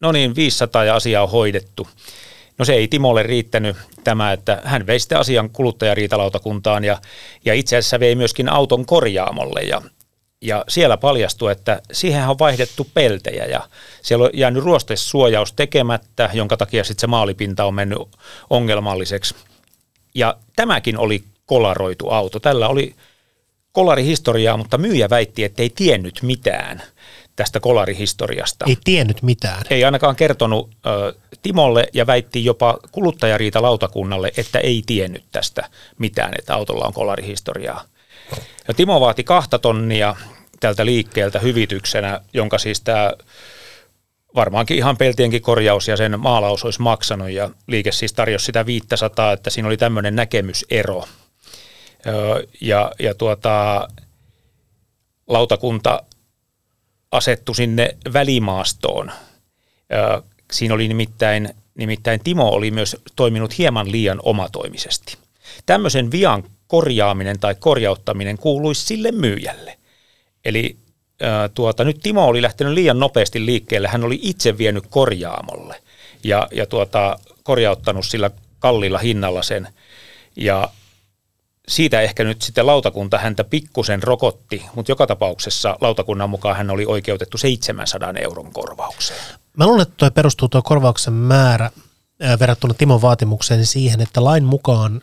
no 0.00 0.12
niin, 0.12 0.34
500 0.34 0.84
ja 0.84 0.94
asia 0.94 1.22
on 1.22 1.30
hoidettu. 1.30 1.88
No 2.58 2.64
se 2.64 2.72
ei 2.72 2.88
Timolle 2.88 3.22
riittänyt 3.22 3.76
tämä, 4.04 4.32
että 4.32 4.62
hän 4.64 4.86
vei 4.86 5.00
sitten 5.00 5.18
asian 5.18 5.50
kuluttajariitalautakuntaan 5.50 6.84
ja, 6.84 6.98
ja 7.44 7.54
itse 7.54 7.76
asiassa 7.76 8.00
vei 8.00 8.14
myöskin 8.14 8.48
auton 8.48 8.86
korjaamolle 8.86 9.60
ja, 9.60 9.82
ja 10.42 10.64
siellä 10.68 10.96
paljastui, 10.96 11.52
että 11.52 11.82
siihen 11.92 12.28
on 12.28 12.38
vaihdettu 12.38 12.86
peltejä 12.94 13.46
ja 13.46 13.68
siellä 14.02 14.24
on 14.24 14.30
jäänyt 14.34 14.64
ruostesuojaus 14.64 15.52
tekemättä, 15.52 16.30
jonka 16.32 16.56
takia 16.56 16.84
sitten 16.84 17.00
se 17.00 17.06
maalipinta 17.06 17.64
on 17.64 17.74
mennyt 17.74 17.98
ongelmalliseksi. 18.50 19.34
Ja 20.14 20.36
tämäkin 20.56 20.98
oli 20.98 21.24
kolaroitu 21.46 22.10
auto. 22.10 22.40
Tällä 22.40 22.68
oli 22.68 22.94
kolarihistoriaa, 23.72 24.56
mutta 24.56 24.78
myyjä 24.78 25.10
väitti, 25.10 25.44
että 25.44 25.62
ei 25.62 25.70
tiennyt 25.70 26.22
mitään 26.22 26.82
tästä 27.36 27.60
kolarihistoriasta. 27.60 28.64
Ei 28.68 28.76
tiennyt 28.84 29.22
mitään. 29.22 29.62
Ei 29.70 29.84
ainakaan 29.84 30.16
kertonut 30.16 30.70
ö, 30.86 31.14
Timolle 31.42 31.88
ja 31.92 32.06
väitti 32.06 32.44
jopa 32.44 32.78
kuluttajariitalautakunnalle, 32.92 34.32
että 34.36 34.58
ei 34.58 34.82
tiennyt 34.86 35.24
tästä 35.32 35.68
mitään, 35.98 36.32
että 36.38 36.54
autolla 36.54 36.84
on 36.84 36.92
kolarihistoriaa. 36.92 37.84
Ja 38.68 38.74
Timo 38.74 39.00
vaati 39.00 39.24
kahta 39.24 39.58
tonnia 39.58 40.16
tältä 40.60 40.86
liikkeeltä 40.86 41.38
hyvityksenä, 41.38 42.20
jonka 42.32 42.58
siis 42.58 42.80
tämä 42.80 43.12
varmaankin 44.34 44.76
ihan 44.76 44.96
peltienkin 44.96 45.42
korjaus 45.42 45.88
ja 45.88 45.96
sen 45.96 46.20
maalaus 46.20 46.64
olisi 46.64 46.82
maksanut 46.82 47.30
ja 47.30 47.50
liike 47.66 47.92
siis 47.92 48.12
tarjosi 48.12 48.44
sitä 48.44 48.66
500, 48.66 49.32
että 49.32 49.50
siinä 49.50 49.68
oli 49.68 49.76
tämmöinen 49.76 50.16
näkemysero. 50.16 51.04
Ja, 52.60 52.92
ja 52.98 53.14
tuota, 53.14 53.88
lautakunta 55.26 56.02
asettu 57.12 57.54
sinne 57.54 57.96
välimaastoon. 58.12 59.12
Siinä 60.52 60.74
oli 60.74 60.88
nimittäin, 60.88 61.54
nimittäin 61.74 62.20
Timo 62.24 62.48
oli 62.48 62.70
myös 62.70 62.96
toiminut 63.16 63.58
hieman 63.58 63.92
liian 63.92 64.20
omatoimisesti. 64.22 65.16
Tämmöisen 65.66 66.10
vian 66.10 66.44
korjaaminen 66.68 67.40
tai 67.40 67.54
korjauttaminen 67.54 68.38
kuuluisi 68.38 68.86
sille 68.86 69.12
myyjälle. 69.12 69.78
Eli 70.44 70.76
tuota, 71.54 71.84
nyt 71.84 72.00
Timo 72.02 72.26
oli 72.26 72.42
lähtenyt 72.42 72.72
liian 72.72 72.98
nopeasti 72.98 73.46
liikkeelle. 73.46 73.88
Hän 73.88 74.04
oli 74.04 74.18
itse 74.22 74.58
vienyt 74.58 74.84
korjaamolle 74.90 75.82
ja, 76.24 76.48
ja 76.52 76.66
tuota, 76.66 77.18
korjauttanut 77.42 78.06
sillä 78.06 78.30
kallilla 78.58 78.98
hinnalla 78.98 79.42
sen. 79.42 79.68
Ja 80.36 80.68
siitä 81.68 82.00
ehkä 82.00 82.24
nyt 82.24 82.42
sitten 82.42 82.66
lautakunta 82.66 83.18
häntä 83.18 83.44
pikkusen 83.44 84.02
rokotti, 84.02 84.62
mutta 84.74 84.92
joka 84.92 85.06
tapauksessa 85.06 85.76
lautakunnan 85.80 86.30
mukaan 86.30 86.56
hän 86.56 86.70
oli 86.70 86.86
oikeutettu 86.86 87.38
700 87.38 88.12
euron 88.20 88.52
korvaukseen. 88.52 89.20
Mä 89.56 89.66
luulen, 89.66 89.82
että 89.82 89.94
tuo 89.96 90.10
perustuu 90.10 90.48
tuo 90.48 90.62
korvauksen 90.62 91.12
määrä 91.12 91.70
verrattuna 92.40 92.74
Timon 92.74 93.02
vaatimukseen 93.02 93.66
siihen, 93.66 94.00
että 94.00 94.24
lain 94.24 94.44
mukaan 94.44 95.02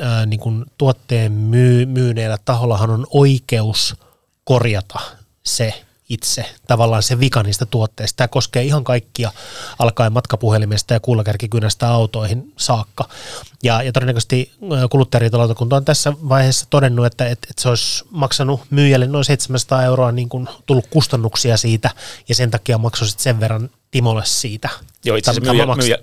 ää, 0.00 0.26
niin 0.26 0.40
kuin 0.40 0.64
tuotteen 0.78 1.32
myy, 1.32 1.86
myyneellä 1.86 2.38
tahollahan 2.44 2.90
on 2.90 3.06
oikeus 3.10 3.96
korjata 4.44 5.00
se 5.46 5.84
itse 6.08 6.44
tavallaan 6.66 7.02
se 7.02 7.20
vika 7.20 7.42
niistä 7.42 7.66
tuotteista. 7.66 8.16
Tämä 8.16 8.28
koskee 8.28 8.62
ihan 8.62 8.84
kaikkia 8.84 9.32
alkaen 9.78 10.12
matkapuhelimesta 10.12 10.94
ja 10.94 11.00
kuulakärkikynästä 11.00 11.88
autoihin 11.88 12.52
saakka. 12.56 13.08
Ja, 13.62 13.82
ja 13.82 13.92
todennäköisesti 13.92 14.52
kuluttajariitolautakunta 14.90 15.76
on 15.76 15.84
tässä 15.84 16.12
vaiheessa 16.28 16.66
todennut, 16.70 17.06
että, 17.06 17.28
että, 17.28 17.46
että 17.50 17.62
se 17.62 17.68
olisi 17.68 18.04
maksanut 18.10 18.60
myyjälle 18.70 19.06
noin 19.06 19.24
700 19.24 19.82
euroa 19.82 20.12
niin 20.12 20.28
kuin 20.28 20.48
tullut 20.66 20.86
kustannuksia 20.90 21.56
siitä 21.56 21.90
ja 22.28 22.34
sen 22.34 22.50
takia 22.50 22.78
maksoi 22.78 23.08
sen 23.08 23.40
verran 23.40 23.70
Timolle 23.90 24.22
siitä. 24.24 24.68
Joo, 25.04 25.16
itse 25.16 25.30
asiassa 25.30 25.52
myyjä, 25.52 25.76
myyjä, 25.76 25.98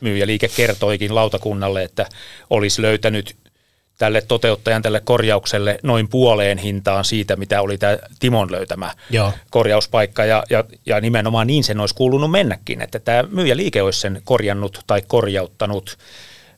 myyjäliike 0.00 0.48
kertoikin 0.48 1.14
lautakunnalle, 1.14 1.82
että 1.82 2.06
olisi 2.50 2.82
löytänyt 2.82 3.36
tälle 3.98 4.20
toteuttajan 4.20 4.82
tälle 4.82 5.00
korjaukselle 5.00 5.78
noin 5.82 6.08
puoleen 6.08 6.58
hintaan 6.58 7.04
siitä, 7.04 7.36
mitä 7.36 7.62
oli 7.62 7.78
tämä 7.78 7.98
Timon 8.20 8.52
löytämä 8.52 8.94
Joo. 9.10 9.32
korjauspaikka. 9.50 10.24
Ja, 10.24 10.44
ja, 10.50 10.64
ja 10.86 11.00
nimenomaan 11.00 11.46
niin 11.46 11.64
sen 11.64 11.80
olisi 11.80 11.94
kuulunut 11.94 12.30
mennäkin, 12.30 12.82
että 12.82 12.98
tämä 12.98 13.24
myyjä 13.30 13.56
liike 13.56 13.82
olisi 13.82 14.00
sen 14.00 14.22
korjannut 14.24 14.80
tai 14.86 15.02
korjauttanut. 15.06 15.98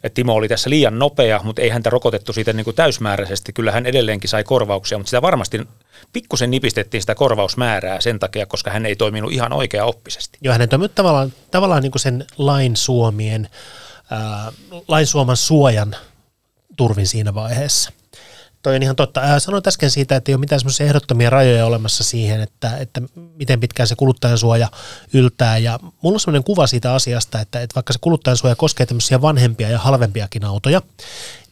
Et 0.03 0.15
Timo 0.15 0.35
oli 0.35 0.49
tässä 0.49 0.71
liian 0.71 0.99
nopea, 0.99 1.41
mutta 1.45 1.63
ei 1.63 1.69
häntä 1.69 1.91
rokotettu 1.91 2.33
siitä 2.33 2.53
niin 2.53 2.65
kuin 2.65 2.77
täysmääräisesti. 2.77 3.53
Kyllä 3.53 3.73
hän 3.73 3.87
edelleenkin 3.87 4.31
sai 4.31 4.45
korvauksia, 4.45 4.99
mutta 4.99 5.09
sitä 5.09 5.23
varmasti 5.23 5.61
pikkusen 6.13 6.51
nipistettiin 6.51 7.01
sitä 7.01 7.15
korvausmäärää 7.15 8.01
sen 8.01 8.19
takia, 8.19 8.47
koska 8.47 8.71
hän 8.71 8.87
ei 8.87 8.97
toiminut 8.97 9.33
ihan 9.33 9.53
oikea 9.53 9.85
oppisesti. 9.85 10.39
Joo, 10.41 10.53
hän 10.53 10.61
ei 10.61 10.69
toiminut 10.69 10.95
tavallaan, 10.95 11.33
tavallaan 11.51 11.83
niin 11.83 11.93
kuin 11.93 12.01
sen 12.01 12.27
lain 12.39 12.77
suomien, 12.77 13.49
äh, 14.13 14.55
lain 14.89 15.07
suoman 15.07 15.37
suojan 15.37 15.97
turvin 16.79 17.07
siinä 17.07 17.35
vaiheessa. 17.35 17.93
Toi 18.63 18.77
on 18.77 18.83
ihan 18.83 18.97
totta. 18.97 19.21
Ää, 19.21 19.41
sanoin 19.41 19.63
äsken 19.67 19.91
siitä, 19.91 20.17
että 20.17 20.31
ei 20.31 20.35
ole 20.35 20.41
mitään 20.41 20.61
semmoisia 20.61 20.87
ehdottomia 20.87 21.31
rajoja 21.31 21.67
olemassa 21.67 22.05
siihen, 22.05 22.41
että, 22.41 22.77
että 22.77 23.03
miten 23.37 23.61
pitkään 23.61 23.87
se 23.87 23.95
kuluttajansuoja 23.95 24.69
yltää. 25.13 25.59
Ja 25.59 25.79
mulla 26.03 26.17
on 26.17 26.21
semmoinen 26.21 26.45
kuva 26.45 26.67
siitä 26.67 26.95
asiasta, 26.95 27.41
että, 27.41 27.61
että 27.61 27.75
vaikka 27.75 27.93
se 27.93 27.99
kuluttajansuoja 28.01 28.57
koskee 28.57 28.87
tämmöisiä 28.87 29.23
vanhempia 29.23 29.69
ja 29.69 29.79
halvempiakin 29.79 30.45
autoja, 30.45 30.83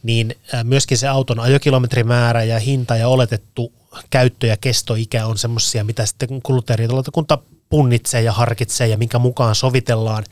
niin 0.03 0.35
myöskin 0.63 0.97
se 0.97 1.07
auton 1.07 1.39
ajokilometrimäärä 1.39 2.43
ja 2.43 2.59
hinta 2.59 2.95
ja 2.95 3.07
oletettu 3.07 3.73
käyttö- 4.09 4.47
ja 4.47 4.57
kestoikä 4.57 5.25
on 5.25 5.37
semmoisia, 5.37 5.83
mitä 5.83 6.05
sitten 6.05 6.41
kuluttajariitalautakunta 6.41 7.37
punnitsee 7.69 8.21
ja 8.21 8.31
harkitsee 8.31 8.87
ja 8.87 8.97
minkä 8.97 9.19
mukaan 9.19 9.55
sovitellaan 9.55 10.23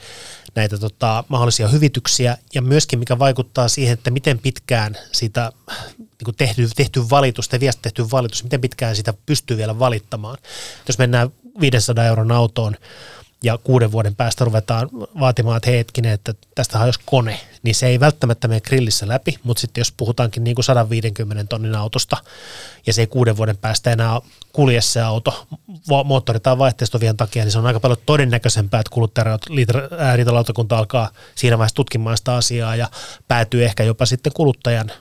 näitä 0.56 0.78
tota, 0.78 1.24
mahdollisia 1.28 1.68
hyvityksiä 1.68 2.38
ja 2.56 2.62
myöskin 2.62 3.00
mikä 3.00 3.20
vaikuttaa 3.20 3.68
siihen, 3.68 3.94
että 3.94 4.12
miten 4.12 4.40
pitkään 4.40 4.98
sitä 5.12 5.52
niin 6.00 6.26
kuin 6.26 6.36
tehty, 6.36 6.70
tehty 6.76 7.10
valitus, 7.10 7.50
tai 7.50 7.60
viesti 7.60 7.82
tehty 7.82 8.12
valitus, 8.12 8.44
miten 8.44 8.62
pitkään 8.62 8.96
sitä 8.96 9.14
pystyy 9.26 9.58
vielä 9.58 9.80
valittamaan. 9.80 10.38
Jos 10.88 10.98
mennään 10.98 11.30
500 11.60 12.06
euron 12.06 12.32
autoon 12.32 12.76
ja 13.46 13.58
kuuden 13.58 13.92
vuoden 13.92 14.16
päästä 14.16 14.46
ruvetaan 14.46 14.90
vaatimaan, 15.20 15.58
että 15.58 15.72
hetkinen, 15.72 16.12
että 16.12 16.34
tästä 16.56 16.78
hajosi 16.78 17.00
kone, 17.06 17.40
niin 17.64 17.76
se 17.76 17.88
ei 17.88 18.00
välttämättä 18.00 18.48
mene 18.48 18.62
grillissä 18.62 19.08
läpi, 19.08 19.36
mutta 19.44 19.62
sitten 19.62 19.82
jos 19.82 19.94
puhutaankin 19.98 20.44
niin 20.44 20.56
kuin 20.56 20.66
150 20.66 21.44
tonnin 21.50 21.76
autosta 21.76 22.18
ja 22.88 22.94
se 22.94 23.02
ei 23.02 23.08
kuuden 23.08 23.38
vuoden 23.38 23.58
päästä 23.58 23.92
enää 23.92 24.22
kulje 24.54 24.82
se 24.82 25.02
auto 25.02 25.48
moottori- 26.04 26.40
tai 26.40 26.58
vaihteistovien 26.58 27.18
takia, 27.18 27.44
niin 27.44 27.52
se 27.52 27.58
on 27.60 27.66
aika 27.66 27.80
paljon 27.80 28.00
todennäköisempää, 28.06 28.80
että 28.80 28.92
kuluttajariitalautakunta 28.94 30.78
alkaa 30.78 31.10
siinä 31.36 31.58
vaiheessa 31.58 31.76
tutkimaan 31.76 32.18
sitä 32.18 32.36
asiaa 32.36 32.76
ja 32.76 32.90
päätyy 33.28 33.66
ehkä 33.66 33.84
jopa 33.84 34.06
sitten 34.06 34.34
kuluttajan 34.34 34.92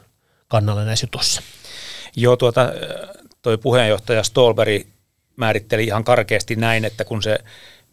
kannalle 0.48 0.84
näissä 0.84 1.04
jutuissa. 1.04 1.42
Joo, 2.16 2.36
tuota, 2.36 2.72
toi 3.42 3.58
puheenjohtaja 3.58 4.22
Stolberg 4.22 4.82
määritteli 5.36 5.84
ihan 5.84 6.04
karkeasti 6.04 6.56
näin, 6.56 6.84
että 6.84 7.04
kun 7.04 7.22
se 7.22 7.38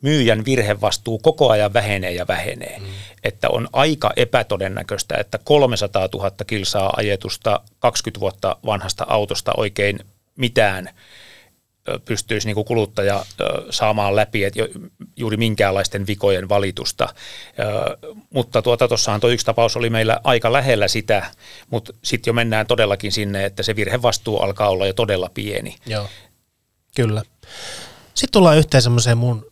myyjän 0.01 0.45
virhevastuu 0.45 1.19
koko 1.19 1.49
ajan 1.49 1.73
vähenee 1.73 2.11
ja 2.11 2.27
vähenee. 2.27 2.79
Mm. 2.79 2.85
Että 3.23 3.49
on 3.49 3.67
aika 3.73 4.11
epätodennäköistä, 4.15 5.15
että 5.17 5.39
300 5.43 6.09
000 6.13 6.31
kilsaa 6.47 6.93
ajetusta 6.97 7.59
20 7.79 8.19
vuotta 8.19 8.55
vanhasta 8.65 9.05
autosta 9.07 9.51
oikein 9.57 9.99
mitään 10.35 10.89
pystyisi 12.05 12.47
niin 12.47 12.55
kuin 12.55 12.65
kuluttaja 12.65 13.25
saamaan 13.69 14.15
läpi, 14.15 14.43
että 14.43 14.59
juuri 15.15 15.37
minkäänlaisten 15.37 16.07
vikojen 16.07 16.49
valitusta. 16.49 17.09
Mutta 18.29 18.61
tuota, 18.61 18.87
tuossahan 18.87 19.21
tuo 19.21 19.29
yksi 19.29 19.45
tapaus 19.45 19.77
oli 19.77 19.89
meillä 19.89 20.19
aika 20.23 20.53
lähellä 20.53 20.87
sitä, 20.87 21.25
mutta 21.69 21.93
sitten 22.03 22.29
jo 22.29 22.33
mennään 22.33 22.67
todellakin 22.67 23.11
sinne, 23.11 23.45
että 23.45 23.63
se 23.63 23.75
virhevastuu 23.75 24.39
alkaa 24.39 24.69
olla 24.69 24.87
jo 24.87 24.93
todella 24.93 25.29
pieni. 25.33 25.75
Joo, 25.85 26.07
kyllä. 26.95 27.21
Sitten 28.13 28.31
tullaan 28.31 28.57
yhteen 28.57 28.81
semmoiseen 28.81 29.17
mun 29.17 29.50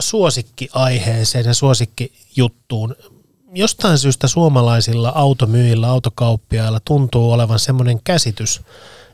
suosikkiaiheeseen 0.00 1.44
ja 1.44 1.54
suosikkijuttuun. 1.54 2.96
Jostain 3.54 3.98
syystä 3.98 4.28
suomalaisilla 4.28 5.12
automyyjillä, 5.14 5.88
autokauppiailla 5.88 6.80
tuntuu 6.84 7.32
olevan 7.32 7.58
semmoinen 7.58 8.00
käsitys, 8.04 8.60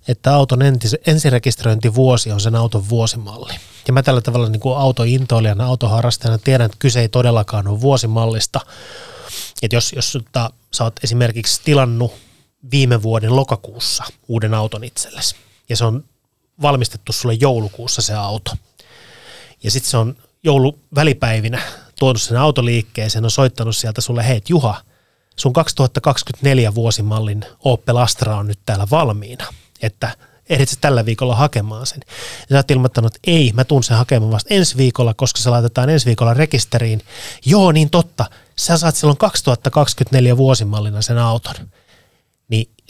että 0.09 0.35
auton 0.35 0.62
entis, 0.62 0.97
ensirekisteröintivuosi 1.07 2.33
on 2.33 2.40
sen 2.40 2.55
auton 2.55 2.88
vuosimalli. 2.88 3.53
Ja 3.87 3.93
mä 3.93 4.03
tällä 4.03 4.21
tavalla 4.21 4.49
niin 4.49 4.61
kuin 4.61 4.79
autointoilijana, 4.79 5.66
autoharrastajana 5.66 6.38
tiedän, 6.38 6.66
että 6.66 6.77
kyse 6.79 7.01
ei 7.01 7.09
todellakaan 7.09 7.69
ole 7.69 7.81
vuosimallista. 7.81 8.61
Että 9.62 9.77
jos, 9.77 9.93
jos 9.93 10.16
että 10.16 10.51
sä 10.73 10.85
oot 10.85 11.05
esimerkiksi 11.05 11.61
tilannut 11.64 12.12
viime 12.71 13.03
vuoden 13.03 13.37
lokakuussa 13.37 14.05
uuden 14.29 14.55
auton 14.55 14.85
itsellesi, 14.85 15.37
ja 15.69 15.77
se 15.77 15.85
on 15.85 16.05
valmistettu 16.62 17.12
sulle 17.12 17.35
joulukuussa 17.35 18.03
se 18.03 18.14
auto, 18.14 18.51
ja 19.62 19.71
sitten 19.71 19.90
se 19.90 19.97
on 19.97 20.16
jouluvälipäivinä 20.44 21.62
tuonut 21.98 22.22
sen 22.22 22.37
autoliikkeeseen, 22.37 23.24
on 23.24 23.31
soittanut 23.31 23.76
sieltä 23.76 24.00
sulle, 24.00 24.29
hei 24.29 24.42
Juha, 24.48 24.83
sun 25.37 25.53
2024 25.53 26.74
vuosimallin 26.74 27.44
Opel 27.64 27.96
Astra 27.96 28.37
on 28.37 28.46
nyt 28.46 28.59
täällä 28.66 28.87
valmiina, 28.90 29.46
että 29.83 30.16
ehdit 30.48 30.68
tällä 30.81 31.07
viikolla 31.07 31.35
hakemaan 31.35 31.87
sen. 31.87 32.00
Ja 32.40 32.55
sä 32.55 32.57
oot 32.57 32.70
ilmoittanut, 32.70 33.16
että 33.16 33.31
ei, 33.31 33.53
mä 33.55 33.64
tuun 33.64 33.85
sen 33.85 33.96
hakemaan 33.96 34.33
vasta 34.33 34.55
ensi 34.55 34.76
viikolla, 34.76 35.14
koska 35.14 35.40
se 35.40 35.50
laitetaan 35.50 35.90
ensi 35.90 36.07
viikolla 36.07 36.35
rekisteriin. 36.35 37.03
Joo, 37.46 37.72
niin 37.72 37.90
totta, 37.90 38.24
sä 38.57 38.76
saat 38.79 38.96
silloin 38.96 39.18
2024 39.18 40.37
vuosimallina 40.37 41.03
sen 41.03 41.18
auton. 41.18 41.55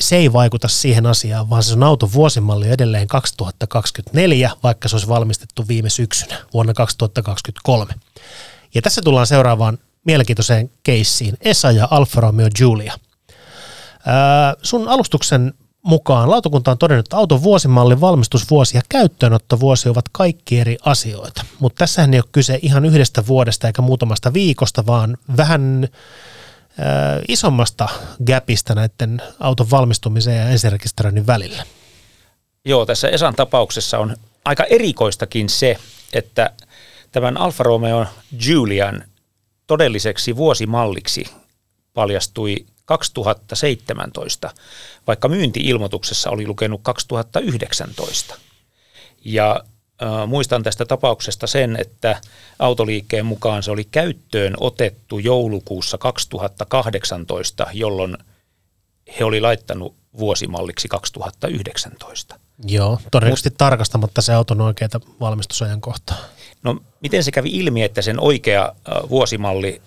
Se 0.00 0.16
ei 0.16 0.32
vaikuta 0.32 0.68
siihen 0.68 1.06
asiaan, 1.06 1.50
vaan 1.50 1.62
se 1.62 1.74
on 1.74 1.82
auton 1.82 2.12
vuosimalli 2.12 2.68
edelleen 2.68 3.08
2024, 3.08 4.50
vaikka 4.62 4.88
se 4.88 4.96
olisi 4.96 5.08
valmistettu 5.08 5.68
viime 5.68 5.90
syksynä 5.90 6.38
vuonna 6.52 6.74
2023. 6.74 7.94
Ja 8.74 8.82
tässä 8.82 9.02
tullaan 9.04 9.26
seuraavaan 9.26 9.78
mielenkiintoiseen 10.04 10.70
keissiin, 10.82 11.36
Esa 11.40 11.70
ja 11.70 11.88
Alfa 11.90 12.20
Romeo 12.20 12.48
Giulia. 12.56 12.92
Sun 14.62 14.88
alustuksen 14.88 15.54
mukaan 15.82 16.30
lautakunta 16.30 16.70
on 16.70 16.78
todennut, 16.78 17.06
että 17.06 17.16
auton 17.16 17.42
vuosimalli, 17.42 18.00
valmistusvuosi 18.00 18.76
ja 18.76 18.82
käyttöönottovuosi 18.88 19.88
ovat 19.88 20.04
kaikki 20.12 20.60
eri 20.60 20.78
asioita. 20.84 21.44
Mutta 21.58 21.78
tässähän 21.78 22.14
ei 22.14 22.20
ole 22.20 22.28
kyse 22.32 22.58
ihan 22.62 22.84
yhdestä 22.84 23.26
vuodesta 23.26 23.66
eikä 23.66 23.82
muutamasta 23.82 24.32
viikosta, 24.32 24.86
vaan 24.86 25.16
vähän 25.36 25.84
äh, 25.84 25.90
isommasta 27.28 27.88
gapista 28.26 28.74
näiden 28.74 29.22
auton 29.40 29.70
valmistumisen 29.70 30.36
ja 30.36 30.48
ensirekisteröinnin 30.48 31.26
välillä. 31.26 31.64
Joo, 32.64 32.86
tässä 32.86 33.08
Esan 33.08 33.34
tapauksessa 33.34 33.98
on 33.98 34.16
aika 34.44 34.64
erikoistakin 34.64 35.48
se, 35.48 35.76
että 36.12 36.50
tämän 37.12 37.36
Alfa 37.36 37.64
Romeo 37.64 38.06
Julian 38.46 39.04
todelliseksi 39.66 40.36
vuosimalliksi 40.36 41.24
paljastui 41.94 42.66
2017, 42.84 44.50
vaikka 45.06 45.28
myyntiilmoituksessa 45.28 46.30
oli 46.30 46.46
lukenut 46.46 46.80
2019. 46.82 48.34
Ja 49.24 49.60
muistan 50.26 50.62
tästä 50.62 50.84
tapauksesta 50.84 51.46
sen, 51.46 51.76
että 51.80 52.20
autoliikkeen 52.58 53.26
mukaan 53.26 53.62
se 53.62 53.70
oli 53.70 53.84
käyttöön 53.84 54.54
otettu 54.60 55.18
joulukuussa 55.18 55.98
2018, 55.98 57.66
jolloin 57.72 58.16
he 59.18 59.24
oli 59.24 59.40
laittanut 59.40 59.94
vuosimalliksi 60.18 60.88
2019. 60.88 62.40
Joo, 62.66 63.00
todennäköisesti 63.10 63.50
Mut, 63.50 63.58
tarkastamatta 63.58 64.22
se 64.22 64.34
auton 64.34 64.60
oikeita 64.60 65.00
valmistusajan 65.20 65.80
kohtaa. 65.80 66.16
No 66.62 66.76
miten 67.00 67.24
se 67.24 67.30
kävi 67.30 67.48
ilmi, 67.52 67.82
että 67.82 68.02
sen 68.02 68.20
oikea 68.20 68.72
vuosimalli 69.10 69.82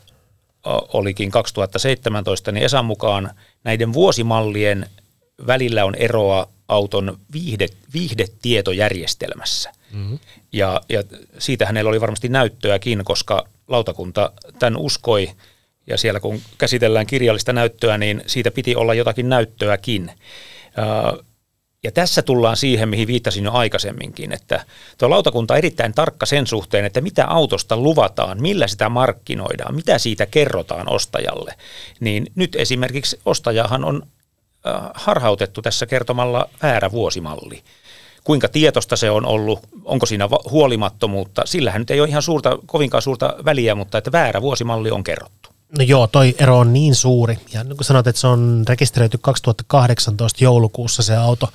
olikin 0.93 1.32
2017, 1.32 2.52
niin 2.52 2.65
Esan 2.65 2.86
mukaan 2.86 3.32
näiden 3.63 3.93
vuosimallien 3.93 4.89
välillä 5.47 5.86
on 5.86 5.95
eroa 5.95 6.47
auton 6.67 7.17
viihde, 7.34 7.67
viihdetietojärjestelmässä. 7.93 9.71
Mm-hmm. 9.93 10.19
Ja, 10.51 10.82
ja 10.89 11.03
siitä 11.39 11.65
hänellä 11.65 11.89
oli 11.89 12.01
varmasti 12.01 12.29
näyttöäkin, 12.29 13.01
koska 13.03 13.47
lautakunta 13.67 14.32
tämän 14.60 14.77
uskoi, 14.77 15.32
ja 15.88 15.97
siellä 15.97 16.19
kun 16.19 16.41
käsitellään 16.58 17.08
kirjallista 17.08 17.53
näyttöä, 17.53 17.97
niin 17.97 18.23
siitä 18.27 18.51
piti 18.51 18.75
olla 18.75 18.93
jotakin 18.93 19.29
näyttöäkin. 19.29 20.12
Ja 21.84 21.91
tässä 21.91 22.21
tullaan 22.21 22.58
siihen, 22.58 22.89
mihin 22.89 23.08
viittasin 23.08 23.43
jo 23.43 23.51
aikaisemminkin, 23.51 24.32
että 24.32 24.65
tuo 24.97 25.10
lautakunta 25.10 25.53
on 25.53 25.58
erittäin 25.58 25.93
tarkka 25.93 26.25
sen 26.25 26.47
suhteen, 26.47 26.86
että 26.86 27.01
mitä 27.01 27.25
autosta 27.25 27.77
luvataan, 27.77 28.41
millä 28.41 28.67
sitä 28.67 28.89
markkinoidaan, 28.89 29.75
mitä 29.75 29.97
siitä 29.97 30.25
kerrotaan 30.25 30.89
ostajalle. 30.89 31.56
Niin 31.99 32.27
nyt 32.36 32.56
esimerkiksi 32.56 33.19
ostajahan 33.25 33.86
on 33.86 34.08
harhautettu 34.93 35.62
tässä 35.62 35.86
kertomalla 35.86 36.49
väärä 36.62 36.91
vuosimalli. 36.91 37.63
Kuinka 38.24 38.48
tietosta 38.48 38.96
se 38.96 39.12
on 39.12 39.26
ollut, 39.26 39.60
onko 39.86 40.06
siinä 40.06 40.30
huolimattomuutta, 40.52 41.42
sillähän 41.46 41.82
nyt 41.82 41.92
ei 41.92 42.00
ole 42.00 42.10
ihan 42.10 42.22
suurta, 42.22 42.60
kovinkaan 42.66 43.02
suurta 43.02 43.36
väliä, 43.46 43.76
mutta 43.76 43.98
että 43.98 44.12
väärä 44.12 44.42
vuosimalli 44.42 44.92
on 44.92 45.04
kerrottu. 45.04 45.54
No 45.78 45.84
joo, 45.84 46.08
toi 46.08 46.36
ero 46.38 46.60
on 46.60 46.74
niin 46.74 46.96
suuri. 46.96 47.38
Ja 47.54 47.64
niin 47.64 47.78
kun 47.78 47.86
sanoit, 47.86 48.08
että 48.08 48.22
se 48.22 48.28
on 48.28 48.64
rekisteröity 48.70 49.18
2018 49.22 50.44
joulukuussa 50.44 51.04
se 51.04 51.16
auto, 51.16 51.50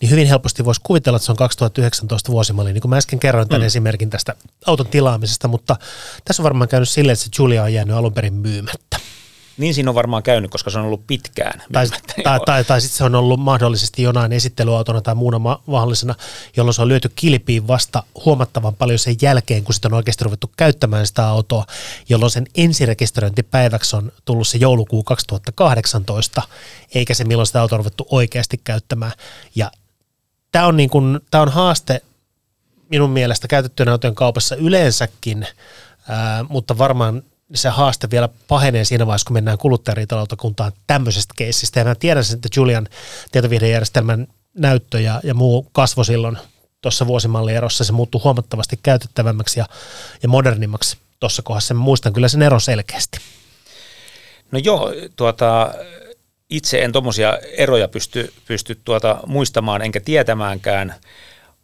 niin 0.00 0.10
hyvin 0.10 0.26
helposti 0.26 0.64
voisi 0.64 0.80
kuvitella, 0.84 1.16
että 1.16 1.26
se 1.26 1.32
on 1.32 1.36
2019 1.36 2.32
vuosimalli. 2.32 2.72
Niin 2.72 2.80
kuin 2.80 2.90
mä 2.90 2.96
äsken 2.96 3.18
kerroin 3.18 3.48
tämän 3.48 3.62
mm. 3.62 3.66
esimerkin 3.66 4.10
tästä 4.10 4.34
auton 4.66 4.86
tilaamisesta, 4.86 5.48
mutta 5.48 5.76
tässä 6.24 6.42
on 6.42 6.44
varmaan 6.44 6.68
käynyt 6.68 6.88
silleen, 6.88 7.12
että 7.12 7.24
se 7.24 7.30
Julia 7.38 7.62
on 7.62 7.74
jäänyt 7.74 7.96
alun 7.96 8.14
perin 8.14 8.34
myymättä. 8.34 8.91
Niin 9.58 9.74
siinä 9.74 9.90
on 9.90 9.94
varmaan 9.94 10.22
käynyt, 10.22 10.50
koska 10.50 10.70
se 10.70 10.78
on 10.78 10.84
ollut 10.84 11.06
pitkään. 11.06 11.62
Tai, 11.72 11.86
tai, 12.24 12.40
tai, 12.46 12.64
tai 12.64 12.80
sitten 12.80 12.98
se 12.98 13.04
on 13.04 13.14
ollut 13.14 13.40
mahdollisesti 13.40 14.02
jonain 14.02 14.32
esittelyautona 14.32 15.00
tai 15.00 15.14
muuna 15.14 15.58
mahdollisena, 15.66 16.14
jolloin 16.56 16.74
se 16.74 16.82
on 16.82 16.88
lyöty 16.88 17.12
kilpiin 17.16 17.68
vasta 17.68 18.02
huomattavan 18.24 18.74
paljon 18.74 18.98
sen 18.98 19.16
jälkeen, 19.22 19.64
kun 19.64 19.74
sitten 19.74 19.92
on 19.92 19.96
oikeasti 19.96 20.24
ruvettu 20.24 20.50
käyttämään 20.56 21.06
sitä 21.06 21.28
autoa, 21.28 21.66
jolloin 22.08 22.30
sen 22.30 22.46
ensirekisteröintipäiväksi 22.54 23.96
on 23.96 24.12
tullut 24.24 24.48
se 24.48 24.58
joulukuu 24.58 25.02
2018, 25.02 26.42
eikä 26.94 27.14
se 27.14 27.24
milloin 27.24 27.46
sitä 27.46 27.60
autoa 27.60 27.76
on 27.76 27.80
ruvettu 27.80 28.06
oikeasti 28.10 28.60
käyttämään. 28.64 29.12
Ja 29.54 29.70
tämä 30.52 30.66
on, 30.66 30.76
niin 30.76 30.90
kun, 30.90 31.20
tämä 31.30 31.42
on 31.42 31.48
haaste 31.48 32.02
minun 32.88 33.10
mielestä 33.10 33.48
käytettyjen 33.48 33.88
autojen 33.88 34.14
kaupassa 34.14 34.56
yleensäkin, 34.56 35.46
ää, 36.08 36.44
mutta 36.48 36.78
varmaan 36.78 37.22
se 37.54 37.68
haaste 37.68 38.10
vielä 38.10 38.28
pahenee 38.48 38.84
siinä 38.84 39.06
vaiheessa, 39.06 39.26
kun 39.26 39.34
mennään 39.34 39.58
kuluttajariitalautakuntaan 39.58 40.72
tämmöisestä 40.86 41.34
keissistä. 41.36 41.80
Ja 41.80 41.84
mä 41.84 41.94
tiedän 41.94 42.24
sen, 42.24 42.34
että 42.34 42.48
Julian 42.56 42.88
tietovihdejärjestelmän 43.32 44.26
näyttö 44.54 45.00
ja, 45.00 45.20
ja 45.24 45.34
muu 45.34 45.66
kasvo 45.72 46.04
silloin 46.04 46.38
tuossa 46.82 47.06
vuosimallierossa. 47.06 47.84
Se 47.84 47.92
muuttui 47.92 48.20
huomattavasti 48.24 48.78
käytettävämmäksi 48.82 49.60
ja, 49.60 49.66
ja 50.22 50.28
modernimmaksi 50.28 50.96
tuossa 51.20 51.42
kohdassa. 51.42 51.74
Mä 51.74 51.80
muistan 51.80 52.12
kyllä 52.12 52.28
sen 52.28 52.42
eron 52.42 52.60
selkeästi. 52.60 53.18
No 54.52 54.58
joo, 54.58 54.92
tuota, 55.16 55.74
itse 56.50 56.82
en 56.82 56.92
tuommoisia 56.92 57.38
eroja 57.56 57.88
pysty, 57.88 58.32
pysty 58.46 58.80
tuota 58.84 59.20
muistamaan 59.26 59.82
enkä 59.82 60.00
tietämäänkään, 60.00 60.94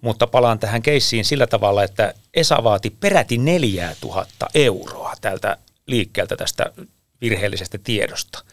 mutta 0.01 0.27
palaan 0.27 0.59
tähän 0.59 0.83
keissiin 0.83 1.25
sillä 1.25 1.47
tavalla, 1.47 1.85
että 1.85 2.15
Esa 2.35 2.65
vaati 2.65 2.91
peräti 2.91 3.39
4000 3.39 4.47
euroa 4.55 5.15
tältä 5.21 5.57
liikkeeltä 5.89 6.37
tästä 6.37 6.73
virheellisestä 7.21 7.79
tiedosta. 7.79 8.45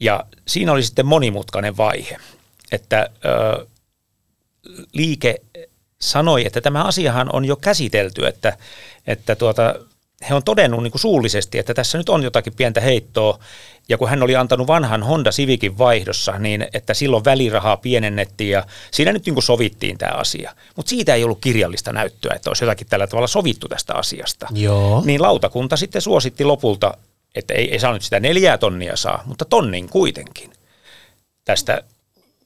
Ja 0.00 0.24
siinä 0.48 0.72
oli 0.72 0.82
sitten 0.82 1.06
monimutkainen 1.06 1.76
vaihe, 1.76 2.16
että 2.72 3.10
ö, 3.24 3.66
liike 4.92 5.42
sanoi, 6.00 6.46
että 6.46 6.60
tämä 6.60 6.84
asiahan 6.84 7.34
on 7.34 7.44
jo 7.44 7.56
käsitelty, 7.56 8.26
että, 8.26 8.56
että 9.06 9.36
tuota, 9.36 9.74
he 10.28 10.34
on 10.34 10.44
todennut 10.44 10.82
niin 10.82 10.90
kuin 10.90 11.00
suullisesti, 11.00 11.58
että 11.58 11.74
tässä 11.74 11.98
nyt 11.98 12.08
on 12.08 12.22
jotakin 12.22 12.54
pientä 12.54 12.80
heittoa, 12.80 13.38
ja 13.90 13.98
kun 13.98 14.08
hän 14.08 14.22
oli 14.22 14.36
antanut 14.36 14.66
vanhan 14.66 15.02
Honda 15.02 15.30
Civicin 15.30 15.78
vaihdossa, 15.78 16.38
niin 16.38 16.66
että 16.72 16.94
silloin 16.94 17.24
välirahaa 17.24 17.76
pienennettiin 17.76 18.50
ja 18.50 18.64
siinä 18.90 19.12
nyt 19.12 19.26
niin 19.26 19.34
kuin 19.34 19.44
sovittiin 19.44 19.98
tämä 19.98 20.12
asia. 20.12 20.54
Mutta 20.76 20.90
siitä 20.90 21.14
ei 21.14 21.24
ollut 21.24 21.38
kirjallista 21.40 21.92
näyttöä, 21.92 22.34
että 22.34 22.50
olisi 22.50 22.64
jotakin 22.64 22.86
tällä 22.86 23.06
tavalla 23.06 23.26
sovittu 23.26 23.68
tästä 23.68 23.94
asiasta. 23.94 24.48
Joo. 24.50 25.02
Niin 25.04 25.22
lautakunta 25.22 25.76
sitten 25.76 26.02
suositti 26.02 26.44
lopulta, 26.44 26.94
että 27.34 27.54
ei, 27.54 27.72
ei 27.72 27.80
saa 27.80 27.92
nyt 27.92 28.02
sitä 28.02 28.20
neljää 28.20 28.58
tonnia 28.58 28.96
saa, 28.96 29.22
mutta 29.26 29.44
tonnin 29.44 29.88
kuitenkin 29.88 30.52
tästä 31.44 31.82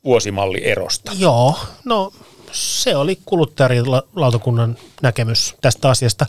vuosimallierosta. 0.04 1.12
Joo, 1.18 1.59
no 1.85 2.12
se 2.52 2.96
oli 2.96 3.18
kuluttajarilautakunnan 3.24 4.76
näkemys 5.02 5.54
tästä 5.61 5.88
asiasta. 5.88 6.26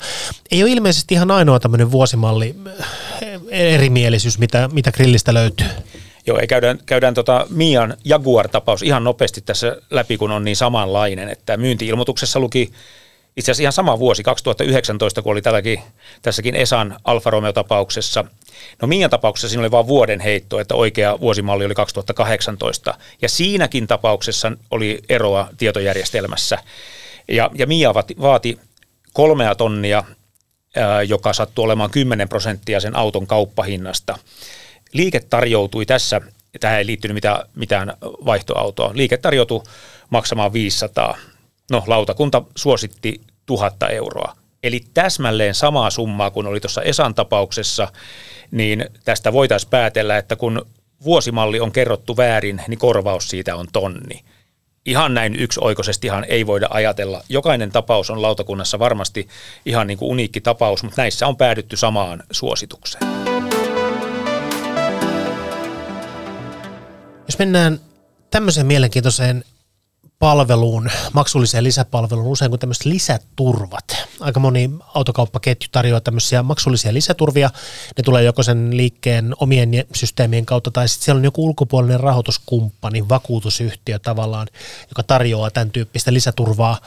Ei 0.51 0.63
ole 0.63 0.71
ilmeisesti 0.71 1.13
ihan 1.13 1.31
ainoa 1.31 1.59
tämmöinen 1.59 1.91
vuosimalli 1.91 2.55
erimielisyys, 3.55 4.39
mitä, 4.39 4.69
mitä 4.73 4.91
grillistä 4.91 5.33
löytyy. 5.33 5.67
Joo, 6.27 6.39
ei 6.39 6.47
käydään, 6.47 6.79
käydään 6.85 7.13
tota 7.13 7.47
Mian 7.49 7.97
Jaguar-tapaus 8.05 8.83
ihan 8.83 9.03
nopeasti 9.03 9.41
tässä 9.41 9.77
läpi, 9.89 10.17
kun 10.17 10.31
on 10.31 10.43
niin 10.43 10.55
samanlainen, 10.55 11.29
että 11.29 11.57
myyntiilmoituksessa 11.57 12.39
luki 12.39 12.71
itse 13.37 13.51
asiassa 13.51 13.63
ihan 13.63 13.73
sama 13.73 13.99
vuosi, 13.99 14.23
2019, 14.23 15.21
kun 15.21 15.31
oli 15.31 15.41
tälläkin, 15.41 15.81
tässäkin 16.21 16.55
Esan 16.55 16.97
Alfa 17.03 17.29
Romeo-tapauksessa. 17.29 18.25
No 18.81 18.87
Mian 18.87 19.09
tapauksessa 19.09 19.49
siinä 19.49 19.61
oli 19.61 19.71
vain 19.71 19.87
vuoden 19.87 20.19
heitto, 20.19 20.59
että 20.59 20.75
oikea 20.75 21.19
vuosimalli 21.19 21.65
oli 21.65 21.75
2018. 21.75 22.93
Ja 23.21 23.29
siinäkin 23.29 23.87
tapauksessa 23.87 24.51
oli 24.71 25.01
eroa 25.09 25.49
tietojärjestelmässä. 25.57 26.57
Ja, 27.27 27.49
ja 27.53 27.67
Mia 27.67 27.93
vaati, 27.93 28.15
vaati 28.21 28.59
kolmea 29.13 29.55
tonnia, 29.55 30.03
joka 31.07 31.33
sattui 31.33 31.65
olemaan 31.65 31.91
10 31.91 32.29
prosenttia 32.29 32.79
sen 32.79 32.95
auton 32.95 33.27
kauppahinnasta. 33.27 34.17
Liike 34.93 35.19
tarjoutui 35.19 35.85
tässä, 35.85 36.21
tähän 36.59 36.79
ei 36.79 36.85
liittynyt 36.85 37.15
mitään, 37.15 37.39
mitään 37.55 37.93
vaihtoautoa, 38.01 38.91
liike 38.93 39.17
tarjoutui 39.17 39.63
maksamaan 40.09 40.53
500 40.53 41.17
No, 41.71 41.83
lautakunta 41.87 42.43
suositti 42.55 43.21
tuhatta 43.45 43.89
euroa. 43.89 44.35
Eli 44.63 44.81
täsmälleen 44.93 45.55
samaa 45.55 45.89
summaa 45.89 46.31
kuin 46.31 46.47
oli 46.47 46.59
tuossa 46.59 46.81
Esan 46.81 47.15
tapauksessa, 47.15 47.87
niin 48.51 48.85
tästä 49.05 49.33
voitaisiin 49.33 49.69
päätellä, 49.69 50.17
että 50.17 50.35
kun 50.35 50.65
vuosimalli 51.03 51.59
on 51.59 51.71
kerrottu 51.71 52.17
väärin, 52.17 52.61
niin 52.67 52.79
korvaus 52.79 53.29
siitä 53.29 53.55
on 53.55 53.67
tonni. 53.73 54.23
Ihan 54.85 55.13
näin 55.13 55.35
yksioikoisestihan 55.35 56.25
ei 56.27 56.47
voida 56.47 56.67
ajatella. 56.69 57.23
Jokainen 57.29 57.71
tapaus 57.71 58.09
on 58.09 58.21
lautakunnassa 58.21 58.79
varmasti 58.79 59.27
ihan 59.65 59.87
niin 59.87 59.97
kuin 59.97 60.11
uniikki 60.11 60.41
tapaus, 60.41 60.83
mutta 60.83 61.01
näissä 61.01 61.27
on 61.27 61.37
päädytty 61.37 61.77
samaan 61.77 62.23
suositukseen. 62.31 63.05
Jos 67.27 67.39
mennään 67.39 67.79
tämmöiseen 68.31 68.67
mielenkiintoiseen 68.67 69.43
palveluun, 70.25 70.89
maksulliseen 71.13 71.63
lisäpalveluun, 71.63 72.27
usein 72.27 72.51
kuin 72.51 72.59
tämmöiset 72.59 72.85
lisäturvat. 72.85 73.95
Aika 74.19 74.39
moni 74.39 74.69
autokauppaketju 74.93 75.69
tarjoaa 75.71 76.01
tämmöisiä 76.01 76.43
maksullisia 76.43 76.93
lisäturvia. 76.93 77.49
Ne 77.97 78.03
tulee 78.03 78.23
joko 78.23 78.43
sen 78.43 78.77
liikkeen 78.77 79.33
omien 79.39 79.69
systeemien 79.95 80.45
kautta 80.45 80.71
tai 80.71 80.87
sitten 80.87 81.05
siellä 81.05 81.19
on 81.19 81.23
joku 81.23 81.45
ulkopuolinen 81.45 81.99
rahoituskumppani, 81.99 83.09
vakuutusyhtiö 83.09 83.99
tavallaan, 83.99 84.47
joka 84.89 85.03
tarjoaa 85.03 85.51
tämän 85.51 85.71
tyyppistä 85.71 86.13
lisäturvaa 86.13 86.77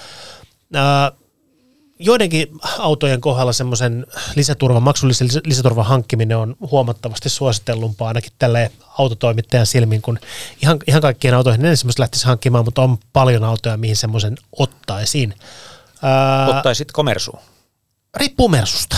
joidenkin 1.98 2.48
autojen 2.78 3.20
kohdalla 3.20 3.52
semmoisen 3.52 4.06
lisäturvan, 4.36 4.82
maksullisen 4.82 5.28
lisäturvan 5.44 5.86
hankkiminen 5.86 6.36
on 6.36 6.56
huomattavasti 6.70 7.28
suositellumpaa 7.28 8.08
ainakin 8.08 8.32
tälle 8.38 8.70
autotoimittajan 8.98 9.66
silmin, 9.66 10.02
kun 10.02 10.18
ihan, 10.62 10.78
ihan 10.86 11.02
kaikkien 11.02 11.34
autoihin 11.34 11.64
en 11.64 11.76
semmoista 11.76 12.00
lähtisi 12.00 12.26
hankkimaan, 12.26 12.64
mutta 12.64 12.82
on 12.82 12.98
paljon 13.12 13.44
autoja, 13.44 13.76
mihin 13.76 13.96
semmoisen 13.96 14.36
ottaisin. 14.58 15.34
Ottaisitko 16.48 17.02
Mersuun? 17.02 17.40
Riippuu 18.16 18.48
Mersusta. 18.48 18.96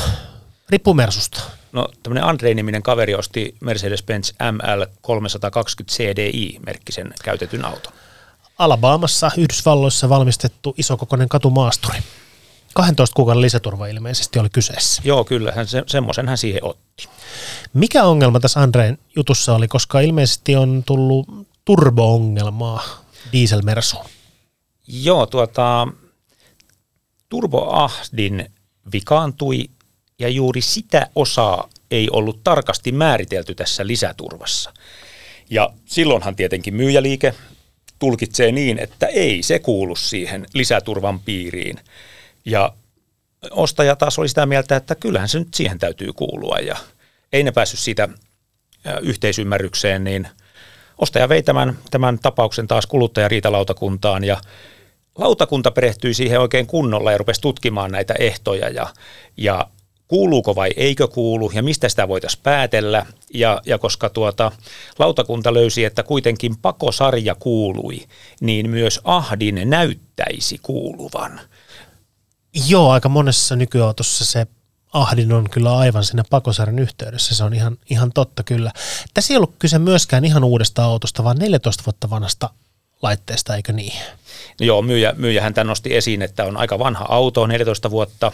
Riippuu 0.68 0.94
Mersusta. 0.94 1.40
No 1.72 1.88
tämmöinen 2.02 2.24
Andrei-niminen 2.24 2.82
kaveri 2.82 3.14
osti 3.14 3.56
Mercedes-Benz 3.60 4.32
ML 4.52 4.86
320 5.00 5.96
CDI-merkkisen 5.96 7.14
käytetyn 7.24 7.64
auton. 7.64 7.92
Alabamassa 8.58 9.30
Yhdysvalloissa 9.36 10.08
valmistettu 10.08 10.74
isokokoinen 10.78 11.28
katumaasturi. 11.28 11.98
12 12.74 13.14
kuukauden 13.14 13.42
lisäturva 13.42 13.86
ilmeisesti 13.86 14.38
oli 14.38 14.48
kyseessä. 14.50 15.02
Joo, 15.04 15.24
kyllä, 15.24 15.64
se, 15.64 15.82
semmoisen 15.86 16.28
hän 16.28 16.38
siihen 16.38 16.64
otti. 16.64 17.08
Mikä 17.74 18.04
ongelma 18.04 18.40
tässä 18.40 18.60
Andreen 18.60 18.98
jutussa 19.16 19.54
oli, 19.54 19.68
koska 19.68 20.00
ilmeisesti 20.00 20.56
on 20.56 20.82
tullut 20.86 21.28
turbo-ongelmaa 21.64 22.82
dieselmersuun? 23.32 24.04
Joo, 24.86 25.26
tuota, 25.26 25.88
turboahdin 27.28 28.52
vikaantui 28.92 29.70
ja 30.18 30.28
juuri 30.28 30.60
sitä 30.60 31.06
osaa 31.14 31.68
ei 31.90 32.08
ollut 32.10 32.44
tarkasti 32.44 32.92
määritelty 32.92 33.54
tässä 33.54 33.86
lisäturvassa. 33.86 34.72
Ja 35.50 35.70
silloinhan 35.86 36.36
tietenkin 36.36 36.74
myyjäliike 36.74 37.34
tulkitsee 37.98 38.52
niin, 38.52 38.78
että 38.78 39.06
ei 39.06 39.42
se 39.42 39.58
kuulu 39.58 39.96
siihen 39.96 40.46
lisäturvan 40.54 41.20
piiriin– 41.20 41.80
ja 42.44 42.72
ostaja 43.50 43.96
taas 43.96 44.18
oli 44.18 44.28
sitä 44.28 44.46
mieltä, 44.46 44.76
että 44.76 44.94
kyllähän 44.94 45.28
se 45.28 45.38
nyt 45.38 45.54
siihen 45.54 45.78
täytyy 45.78 46.12
kuulua 46.12 46.58
ja 46.58 46.76
ei 47.32 47.42
ne 47.42 47.52
päässyt 47.52 47.80
siitä 47.80 48.08
yhteisymmärrykseen, 49.02 50.04
niin 50.04 50.28
ostaja 50.98 51.28
vei 51.28 51.42
tämän, 51.42 51.78
tämän 51.90 52.18
tapauksen 52.18 52.66
taas 52.66 52.86
kuluttajariitalautakuntaan 52.86 54.24
ja 54.24 54.40
lautakunta 55.18 55.70
perehtyi 55.70 56.14
siihen 56.14 56.40
oikein 56.40 56.66
kunnolla 56.66 57.12
ja 57.12 57.18
rupesi 57.18 57.40
tutkimaan 57.40 57.90
näitä 57.90 58.14
ehtoja 58.18 58.68
ja, 58.68 58.86
ja 59.36 59.66
kuuluuko 60.08 60.54
vai 60.54 60.70
eikö 60.76 61.08
kuulu 61.08 61.50
ja 61.54 61.62
mistä 61.62 61.88
sitä 61.88 62.08
voitaisiin 62.08 62.42
päätellä. 62.42 63.06
Ja, 63.34 63.62
ja 63.66 63.78
koska 63.78 64.08
tuota, 64.08 64.52
lautakunta 64.98 65.54
löysi, 65.54 65.84
että 65.84 66.02
kuitenkin 66.02 66.56
pakosarja 66.56 67.34
kuului, 67.34 68.02
niin 68.40 68.70
myös 68.70 69.00
ahdin 69.04 69.60
näyttäisi 69.64 70.58
kuuluvan. 70.62 71.40
Joo, 72.68 72.90
aika 72.90 73.08
monessa 73.08 73.56
nykyautossa 73.56 74.24
se 74.24 74.46
ahdin 74.92 75.32
on 75.32 75.50
kyllä 75.50 75.78
aivan 75.78 76.04
siinä 76.04 76.24
pakosarjan 76.30 76.78
yhteydessä, 76.78 77.34
se 77.34 77.44
on 77.44 77.54
ihan, 77.54 77.76
ihan 77.90 78.12
totta 78.12 78.42
kyllä. 78.42 78.72
Tässä 79.14 79.34
ei 79.34 79.36
ollut 79.36 79.54
kyse 79.58 79.78
myöskään 79.78 80.24
ihan 80.24 80.44
uudesta 80.44 80.84
autosta, 80.84 81.24
vaan 81.24 81.38
14 81.38 81.82
vuotta 81.86 82.10
vanhasta 82.10 82.50
laitteesta, 83.02 83.56
eikö 83.56 83.72
niin? 83.72 83.92
No 84.60 84.66
joo, 84.66 84.82
myyjä, 84.82 85.14
myyjähän 85.16 85.54
tämän 85.54 85.66
nosti 85.66 85.96
esiin, 85.96 86.22
että 86.22 86.44
on 86.44 86.56
aika 86.56 86.78
vanha 86.78 87.06
auto, 87.08 87.46
14 87.46 87.90
vuotta, 87.90 88.32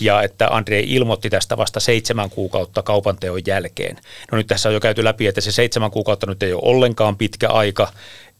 ja 0.00 0.22
että 0.22 0.48
Andre 0.48 0.80
ilmoitti 0.80 1.30
tästä 1.30 1.56
vasta 1.56 1.80
seitsemän 1.80 2.30
kuukautta 2.30 2.82
kaupanteon 2.82 3.40
jälkeen. 3.46 3.96
No 4.32 4.38
nyt 4.38 4.46
tässä 4.46 4.68
on 4.68 4.74
jo 4.74 4.80
käyty 4.80 5.04
läpi, 5.04 5.26
että 5.26 5.40
se 5.40 5.52
seitsemän 5.52 5.90
kuukautta 5.90 6.26
nyt 6.26 6.42
ei 6.42 6.52
ole 6.52 6.62
ollenkaan 6.64 7.16
pitkä 7.16 7.48
aika, 7.48 7.92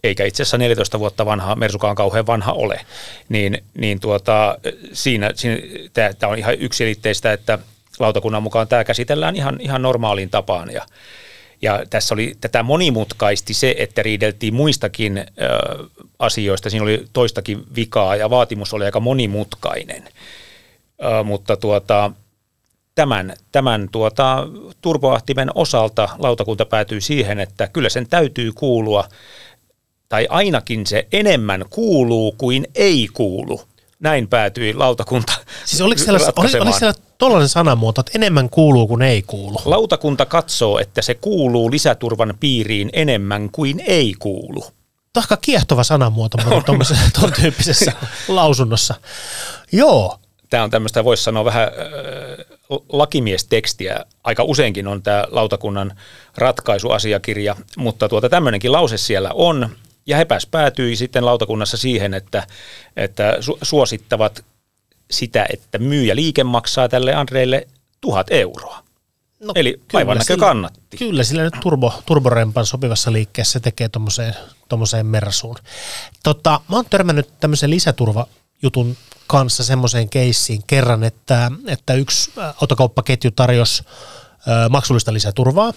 eikä 0.04 0.24
itse 0.24 0.42
asiassa 0.42 0.58
14 0.58 0.98
vuotta 0.98 1.26
vanha 1.26 1.56
Mersukaan 1.56 1.96
kauhean 1.96 2.26
vanha 2.26 2.52
ole, 2.52 2.80
niin, 3.28 3.64
niin 3.78 4.00
tuota, 4.00 4.58
siinä, 4.92 5.30
siinä 5.34 5.56
tämä 6.18 6.32
on 6.32 6.38
ihan 6.38 6.54
yksilitteistä, 6.54 7.32
että 7.32 7.58
lautakunnan 7.98 8.42
mukaan 8.42 8.68
tämä 8.68 8.84
käsitellään 8.84 9.36
ihan, 9.36 9.56
ihan 9.60 9.82
normaaliin 9.82 10.30
tapaan 10.30 10.70
ja, 10.72 10.86
ja 11.62 11.82
tässä 11.90 12.14
oli 12.14 12.36
tätä 12.40 12.62
monimutkaisti 12.62 13.54
se, 13.54 13.74
että 13.78 14.02
riideltiin 14.02 14.54
muistakin 14.54 15.18
ö, 15.18 15.24
asioista. 16.18 16.70
Siinä 16.70 16.82
oli 16.82 17.04
toistakin 17.12 17.64
vikaa 17.76 18.16
ja 18.16 18.30
vaatimus 18.30 18.74
oli 18.74 18.84
aika 18.84 19.00
monimutkainen. 19.00 20.08
Ö, 21.04 21.24
mutta 21.24 21.56
tuota, 21.56 22.10
tämän, 22.94 23.36
tämän 23.52 23.88
tuota, 23.92 24.48
turboahtimen 24.80 25.50
osalta 25.54 26.08
lautakunta 26.18 26.66
päätyi 26.66 27.00
siihen, 27.00 27.40
että 27.40 27.68
kyllä 27.68 27.88
sen 27.88 28.08
täytyy 28.08 28.52
kuulua 28.52 29.04
tai 30.08 30.26
ainakin 30.30 30.86
se 30.86 31.08
enemmän 31.12 31.64
kuuluu 31.70 32.32
kuin 32.32 32.66
ei 32.74 33.08
kuulu. 33.12 33.62
Näin 34.00 34.28
päätyi 34.28 34.74
lautakunta 34.74 35.32
Siis 35.64 35.82
oliko 35.82 36.02
siellä, 36.02 36.20
oli, 36.36 36.60
oliko 36.60 36.78
siellä 36.78 37.00
tollainen 37.18 37.48
sanamuoto, 37.48 38.00
että 38.00 38.12
enemmän 38.14 38.50
kuuluu 38.50 38.88
kuin 38.88 39.02
ei 39.02 39.22
kuulu? 39.22 39.58
Lautakunta 39.64 40.26
katsoo, 40.26 40.78
että 40.78 41.02
se 41.02 41.14
kuuluu 41.14 41.70
lisäturvan 41.70 42.34
piiriin 42.40 42.90
enemmän 42.92 43.50
kuin 43.52 43.80
ei 43.86 44.14
kuulu. 44.18 44.64
Tämä 45.12 45.24
on 45.30 45.38
kiehtova 45.40 45.84
sanamuoto 45.84 46.38
tuon 47.20 47.32
tyyppisessä 47.32 47.92
lausunnossa. 48.28 48.94
Joo. 49.72 50.18
Tämä 50.50 50.64
on 50.64 50.70
tämmöistä, 50.70 51.04
voisi 51.04 51.22
sanoa 51.22 51.44
vähän 51.44 51.68
äh, 51.68 52.46
lakimiestekstiä. 52.88 54.04
Aika 54.24 54.42
useinkin 54.42 54.88
on 54.88 55.02
tämä 55.02 55.24
lautakunnan 55.30 55.92
ratkaisuasiakirja, 56.36 57.56
mutta 57.76 58.08
tuota, 58.08 58.28
tämmöinenkin 58.28 58.72
lause 58.72 58.98
siellä 58.98 59.30
on. 59.34 59.70
Ja 60.08 60.16
he 60.16 60.26
päätyi 60.50 60.96
sitten 60.96 61.24
lautakunnassa 61.24 61.76
siihen, 61.76 62.14
että, 62.14 62.46
että 62.96 63.32
su- 63.32 63.58
suosittavat 63.62 64.44
sitä, 65.10 65.46
että 65.52 65.78
myyjä 65.78 66.16
liike 66.16 66.44
maksaa 66.44 66.88
tälle 66.88 67.14
Andreille 67.14 67.68
tuhat 68.00 68.26
euroa. 68.30 68.82
No, 69.40 69.52
Eli 69.56 69.80
vaivan 69.92 70.18
näkö 70.18 70.36
kannatti. 70.36 70.96
Kyllä, 70.96 71.24
sillä 71.24 71.42
nyt 71.42 71.54
turbo, 71.62 72.02
turborempan 72.06 72.66
sopivassa 72.66 73.12
liikkeessä 73.12 73.60
tekee 73.60 73.88
tuommoiseen, 73.88 74.34
tuommoiseen 74.68 75.06
mersuun. 75.06 75.56
Tota, 76.22 76.60
mä 76.68 76.76
oon 76.76 76.84
törmännyt 76.90 77.28
tämmöisen 77.40 77.70
lisäturvajutun 77.70 78.96
kanssa 79.26 79.64
semmoiseen 79.64 80.08
keissiin 80.08 80.62
kerran, 80.66 81.04
että, 81.04 81.50
että 81.66 81.94
yksi 81.94 82.32
autokauppaketju 82.60 83.30
tarjosi 83.30 83.82
maksullista 84.70 85.12
lisäturvaa 85.12 85.72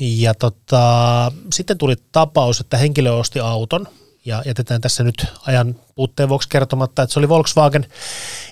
ja 0.00 0.34
tota, 0.34 1.32
sitten 1.52 1.78
tuli 1.78 1.96
tapaus, 2.12 2.60
että 2.60 2.76
henkilö 2.76 3.12
osti 3.12 3.40
auton, 3.40 3.88
ja 4.24 4.42
jätetään 4.46 4.80
tässä 4.80 5.04
nyt 5.04 5.26
ajan 5.46 5.76
puutteen 5.94 6.28
vuoksi 6.28 6.48
kertomatta, 6.48 7.02
että 7.02 7.12
se 7.12 7.18
oli 7.18 7.28
Volkswagen, 7.28 7.86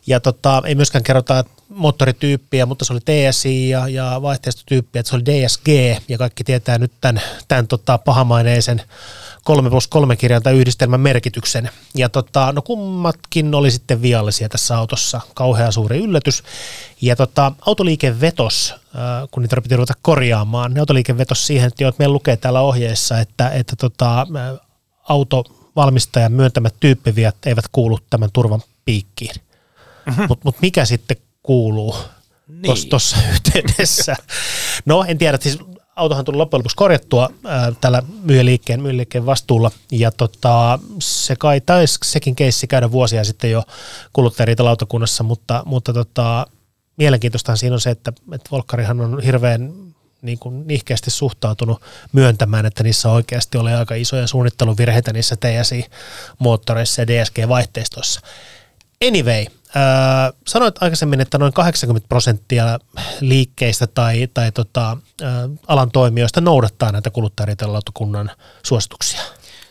ja 0.06 0.20
tota, 0.20 0.62
ei 0.66 0.74
myöskään 0.74 1.04
kerrota 1.04 1.44
moottorityyppiä, 1.68 2.66
mutta 2.66 2.84
se 2.84 2.92
oli 2.92 3.00
TSI 3.00 3.68
ja, 3.68 3.88
ja 3.88 4.22
vaihteistotyyppiä, 4.22 5.00
että 5.00 5.10
se 5.10 5.16
oli 5.16 5.24
DSG, 5.24 5.68
ja 6.08 6.18
kaikki 6.18 6.44
tietää 6.44 6.78
nyt 6.78 6.92
tämän, 7.00 7.22
tämän 7.48 7.68
tota, 7.68 7.98
pahamaineisen 7.98 8.82
3 9.44 9.70
plus 9.70 9.86
3 9.88 10.16
kirjan 10.16 10.42
tai 10.42 10.56
yhdistelmän 10.56 11.00
merkityksen. 11.00 11.70
Ja 11.94 12.08
tota, 12.08 12.52
no 12.52 12.62
kummatkin 12.62 13.54
oli 13.54 13.70
sitten 13.70 14.02
viallisia 14.02 14.48
tässä 14.48 14.78
autossa, 14.78 15.20
kauhea 15.34 15.70
suuri 15.70 15.98
yllätys. 15.98 16.42
Ja 17.00 17.16
tota, 17.16 17.52
autoliike 17.66 18.20
vetos, 18.20 18.74
äh, 18.74 19.28
kun 19.30 19.42
niitä 19.42 19.60
piti 19.62 19.76
ruveta 19.76 19.94
korjaamaan, 20.02 20.70
niin 20.70 20.80
autoliike 20.80 21.18
vetos 21.18 21.46
siihen, 21.46 21.68
että, 21.68 21.84
jo, 21.84 21.88
että 21.88 22.00
meillä 22.00 22.12
lukee 22.12 22.36
täällä 22.36 22.60
ohjeessa, 22.60 23.20
että, 23.20 23.48
että 23.48 23.76
tota, 23.76 24.20
äh, 24.20 24.60
autovalmistajan 25.08 26.32
myöntämät 26.32 26.74
tyyppiviat 26.80 27.46
eivät 27.46 27.64
kuulu 27.72 27.98
tämän 28.10 28.28
turvan 28.32 28.62
piikkiin. 28.84 29.34
Mm-hmm. 30.06 30.24
Mutta 30.28 30.44
mut 30.44 30.56
mikä 30.60 30.84
sitten 30.84 31.16
kuuluu 31.42 31.96
tuossa 32.90 33.16
niin. 33.16 33.30
yhteydessä? 33.32 34.16
No 34.84 35.04
en 35.08 35.18
tiedä, 35.18 35.38
siis 35.40 35.58
autohan 35.96 36.24
tuli 36.24 36.36
loppujen 36.36 36.58
lopuksi 36.58 36.76
korjattua 36.76 37.28
ää, 37.44 37.72
tällä 37.80 38.02
myyjäliikkeen, 38.22 38.82
myyjäliikkeen 38.82 39.26
vastuulla, 39.26 39.70
ja 39.90 40.10
tota, 40.10 40.78
se 40.98 41.36
kai 41.36 41.60
taisi 41.60 41.98
sekin 42.04 42.36
keissi 42.36 42.66
käydä 42.66 42.92
vuosia 42.92 43.24
sitten 43.24 43.50
jo 43.50 43.62
kuluttajariitalautakunnassa, 44.12 45.24
mutta, 45.24 45.62
mutta 45.66 45.92
tota, 45.92 46.46
mielenkiintoistahan 46.96 47.58
siinä 47.58 47.74
on 47.74 47.80
se, 47.80 47.90
että, 47.90 48.12
että 48.32 48.50
Volkkarihan 48.52 49.00
on 49.00 49.20
hirveän 49.20 49.72
niin 50.22 50.38
kuin 50.38 50.66
nihkeästi 50.66 51.10
suhtautunut 51.10 51.82
myöntämään, 52.12 52.66
että 52.66 52.82
niissä 52.82 53.08
oikeasti 53.10 53.58
oli 53.58 53.72
aika 53.72 53.94
isoja 53.94 54.26
suunnitteluvirheitä 54.26 55.12
niissä 55.12 55.36
TSI-moottoreissa 55.36 57.02
ja 57.02 57.06
DSG-vaihteistossa. 57.06 58.20
Anyway, 59.08 59.44
sanoit 60.46 60.82
aikaisemmin, 60.82 61.20
että 61.20 61.38
noin 61.38 61.52
80 61.52 62.08
prosenttia 62.08 62.78
liikkeistä 63.20 63.86
tai, 63.86 64.28
tai 64.34 64.52
tota, 64.52 64.96
alan 65.66 65.90
toimijoista 65.90 66.40
noudattaa 66.40 66.92
näitä 66.92 67.10
kuluttajariitalautakunnan 67.10 68.30
suosituksia. 68.62 69.20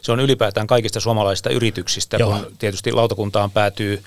Se 0.02 0.12
on 0.12 0.20
ylipäätään 0.20 0.68
kaikista 0.68 0.99
suomalaisista 0.99 1.49
yrityksistä, 1.49 2.18
Joo. 2.18 2.32
kun 2.32 2.54
tietysti 2.60 2.91
lautakuntaan 2.91 3.52
päätyy 3.52 4.04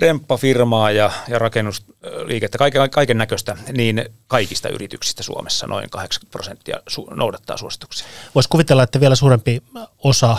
remppafirmaa 0.00 0.90
ja, 0.90 1.10
ja 1.28 1.38
rakennusliikettä, 1.38 2.58
kaiken, 2.58 2.90
kaiken 2.90 3.18
näköistä, 3.18 3.56
niin 3.72 4.04
kaikista 4.26 4.68
yrityksistä 4.68 5.22
Suomessa 5.22 5.66
noin 5.66 5.90
80 5.90 6.32
prosenttia 6.32 6.76
su- 6.90 7.14
noudattaa 7.14 7.56
suosituksia. 7.56 8.06
Voisi 8.34 8.48
kuvitella, 8.48 8.82
että 8.82 9.00
vielä 9.00 9.14
suurempi 9.14 9.62
osa 9.98 10.36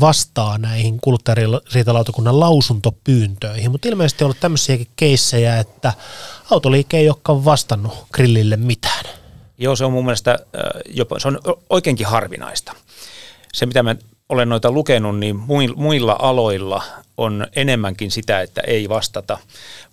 vastaa 0.00 0.58
näihin 0.58 1.00
kuluttajariitalautakunnan 1.00 2.40
lausuntopyyntöihin, 2.40 3.70
mutta 3.70 3.88
ilmeisesti 3.88 4.24
on 4.24 4.26
ollut 4.26 4.40
tämmöisiäkin 4.40 4.88
keissejä, 4.96 5.58
että 5.58 5.92
autoliike 6.50 6.98
ei 6.98 7.08
olekaan 7.08 7.44
vastannut 7.44 8.06
grillille 8.12 8.56
mitään. 8.56 9.04
Joo, 9.58 9.76
se 9.76 9.84
on 9.84 9.92
mun 9.92 10.04
mielestä 10.04 10.38
jopa, 10.90 11.18
se 11.18 11.28
on 11.28 11.38
oikeinkin 11.70 12.06
harvinaista. 12.06 12.72
Se, 13.52 13.66
mitä 13.66 13.82
mä 13.82 13.96
olen 14.28 14.48
noita 14.48 14.70
lukenut, 14.70 15.18
niin 15.18 15.36
muilla 15.76 16.16
aloilla 16.18 16.82
on 17.16 17.46
enemmänkin 17.56 18.10
sitä, 18.10 18.40
että 18.40 18.60
ei 18.66 18.88
vastata, 18.88 19.38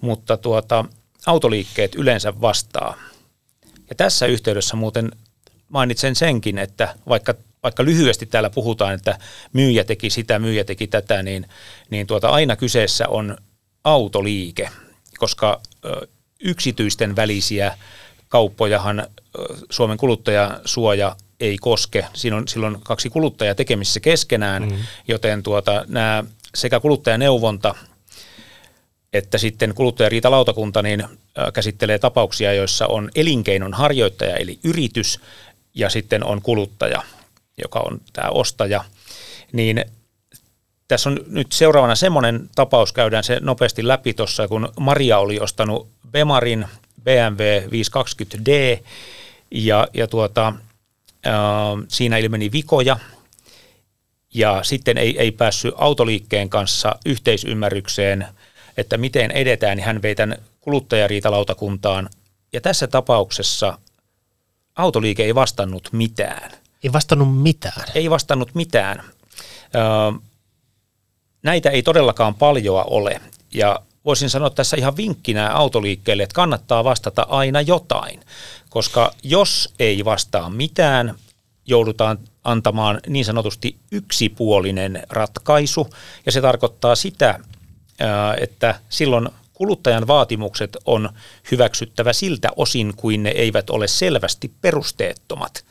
mutta 0.02 0.38
tuota, 0.38 0.86
autoliikkeet 1.26 1.96
yleensä 1.96 2.42
vastaa. 2.42 2.96
Ja 3.90 3.96
tässä 3.96 4.26
yhteydessä 4.26 4.76
muuten 4.76 5.12
mainitsen 5.70 6.16
senkin, 6.16 6.58
että 6.58 6.96
vaikka, 7.10 7.34
vaikka 7.64 7.86
lyhyesti 7.86 8.26
täällä 8.26 8.50
puhutaan, 8.50 8.94
että 8.94 9.20
myyjä 9.54 9.84
teki 9.84 10.10
sitä, 10.10 10.40
myyjä 10.40 10.64
teki 10.64 10.88
tätä, 10.88 11.24
niin, 11.24 11.50
niin 11.90 12.08
tuota, 12.08 12.30
aina 12.30 12.56
kyseessä 12.56 13.08
on 13.08 13.38
autoliike, 13.84 14.70
koska 15.18 15.62
ö, 15.86 16.08
yksityisten 16.40 17.16
välisiä 17.16 17.78
kauppojahan 18.30 19.08
Suomen 19.70 19.98
kuluttajasuoja 19.98 21.16
ei 21.40 21.58
koske. 21.58 22.06
Siinä 22.14 22.38
on 22.38 22.48
silloin 22.48 22.78
kaksi 22.84 23.10
kuluttajaa 23.10 23.56
tekemisissä 23.56 24.00
keskenään, 24.00 24.64
mm. 24.64 24.78
joten 25.08 25.44
tuota, 25.44 25.86
nämä 25.88 26.24
sekä 26.56 26.80
kuluttajaneuvonta 26.80 27.76
että 29.14 29.38
sitten 29.38 29.74
kuluttajariitalautakunta 29.74 30.82
niin 30.82 31.04
käsittelee 31.54 32.00
tapauksia, 32.00 32.54
joissa 32.54 32.88
on 32.88 33.10
elinkeinon 33.16 33.74
harjoittaja 33.74 34.36
eli 34.36 34.60
yritys 34.64 35.20
ja 35.74 35.90
sitten 35.90 36.24
on 36.24 36.42
kuluttaja, 36.42 37.04
joka 37.62 37.80
on 37.80 38.02
tämä 38.14 38.30
ostaja. 38.30 38.84
Niin 39.52 39.86
tässä 40.88 41.10
on 41.10 41.20
nyt 41.28 41.52
seuraavana 41.52 41.96
semmoinen 41.96 42.50
tapaus, 42.56 42.94
käydään 42.94 43.24
se 43.24 43.40
nopeasti 43.42 43.88
läpi 43.88 44.14
tuossa, 44.14 44.48
kun 44.48 44.70
Maria 44.80 45.18
oli 45.18 45.40
ostanut 45.40 45.90
Bemarin 46.12 46.66
BMW 47.04 47.68
520D 47.68 48.84
ja, 49.52 49.88
ja 49.94 50.08
tuota, 50.08 50.54
siinä 51.88 52.18
ilmeni 52.18 52.52
vikoja 52.52 52.98
ja 54.34 54.64
sitten 54.64 54.98
ei, 54.98 55.20
ei 55.20 55.32
päässyt 55.32 55.74
autoliikkeen 55.78 56.50
kanssa 56.50 56.96
yhteisymmärrykseen, 57.06 58.28
että 58.78 58.98
miten 58.98 59.32
edetään, 59.32 59.78
niin 59.78 59.86
hän 59.86 60.02
vei 60.02 60.16
tämän 60.16 60.38
kuluttajariitalautakuntaan. 60.62 62.10
Ja 62.54 62.62
tässä 62.62 62.88
tapauksessa 62.88 63.78
autoliike 64.76 65.24
ei 65.24 65.36
vastannut 65.36 65.90
mitään. 65.92 66.52
Ei 66.84 66.94
vastannut 66.94 67.42
mitään? 67.42 67.84
Ei 67.96 68.10
vastannut 68.10 68.56
mitään. 68.56 69.04
Näitä 71.44 71.70
ei 71.70 71.84
todellakaan 71.84 72.36
paljoa 72.36 72.84
ole. 72.84 73.22
Ja 73.54 73.80
voisin 74.06 74.30
sanoa 74.30 74.50
tässä 74.50 74.78
ihan 74.78 74.98
vinkkinä 74.98 75.50
autoliikkeelle, 75.50 76.24
että 76.24 76.34
kannattaa 76.34 76.84
vastata 76.84 77.28
aina 77.30 77.62
jotain, 77.62 78.20
koska 78.70 79.12
jos 79.24 79.74
ei 79.80 80.06
vastaa 80.06 80.50
mitään, 80.50 81.16
joudutaan 81.66 82.18
antamaan 82.44 83.00
niin 83.08 83.26
sanotusti 83.26 83.78
yksipuolinen 83.92 85.04
ratkaisu, 85.10 85.90
ja 86.26 86.32
se 86.32 86.42
tarkoittaa 86.42 86.96
sitä, 86.96 87.40
että 88.42 88.80
silloin 88.90 89.30
kuluttajan 89.54 90.08
vaatimukset 90.08 90.78
on 90.86 91.10
hyväksyttävä 91.52 92.14
siltä 92.14 92.50
osin, 92.56 92.94
kuin 92.96 93.24
ne 93.24 93.30
eivät 93.30 93.70
ole 93.70 93.88
selvästi 93.88 94.52
perusteettomat. 94.62 95.66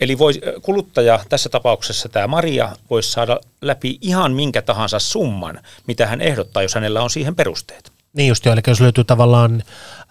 Eli 0.00 0.18
voi, 0.18 0.32
kuluttaja, 0.62 1.20
tässä 1.28 1.48
tapauksessa 1.48 2.08
tämä 2.08 2.26
Maria, 2.26 2.76
voisi 2.90 3.10
saada 3.10 3.40
läpi 3.60 3.98
ihan 4.00 4.32
minkä 4.32 4.62
tahansa 4.62 4.98
summan, 4.98 5.60
mitä 5.86 6.06
hän 6.06 6.20
ehdottaa, 6.20 6.62
jos 6.62 6.74
hänellä 6.74 7.02
on 7.02 7.10
siihen 7.10 7.36
perusteet. 7.36 7.92
Niin 8.12 8.28
just 8.28 8.46
eli 8.46 8.60
jos 8.66 8.80
löytyy 8.80 9.04
tavallaan 9.04 9.62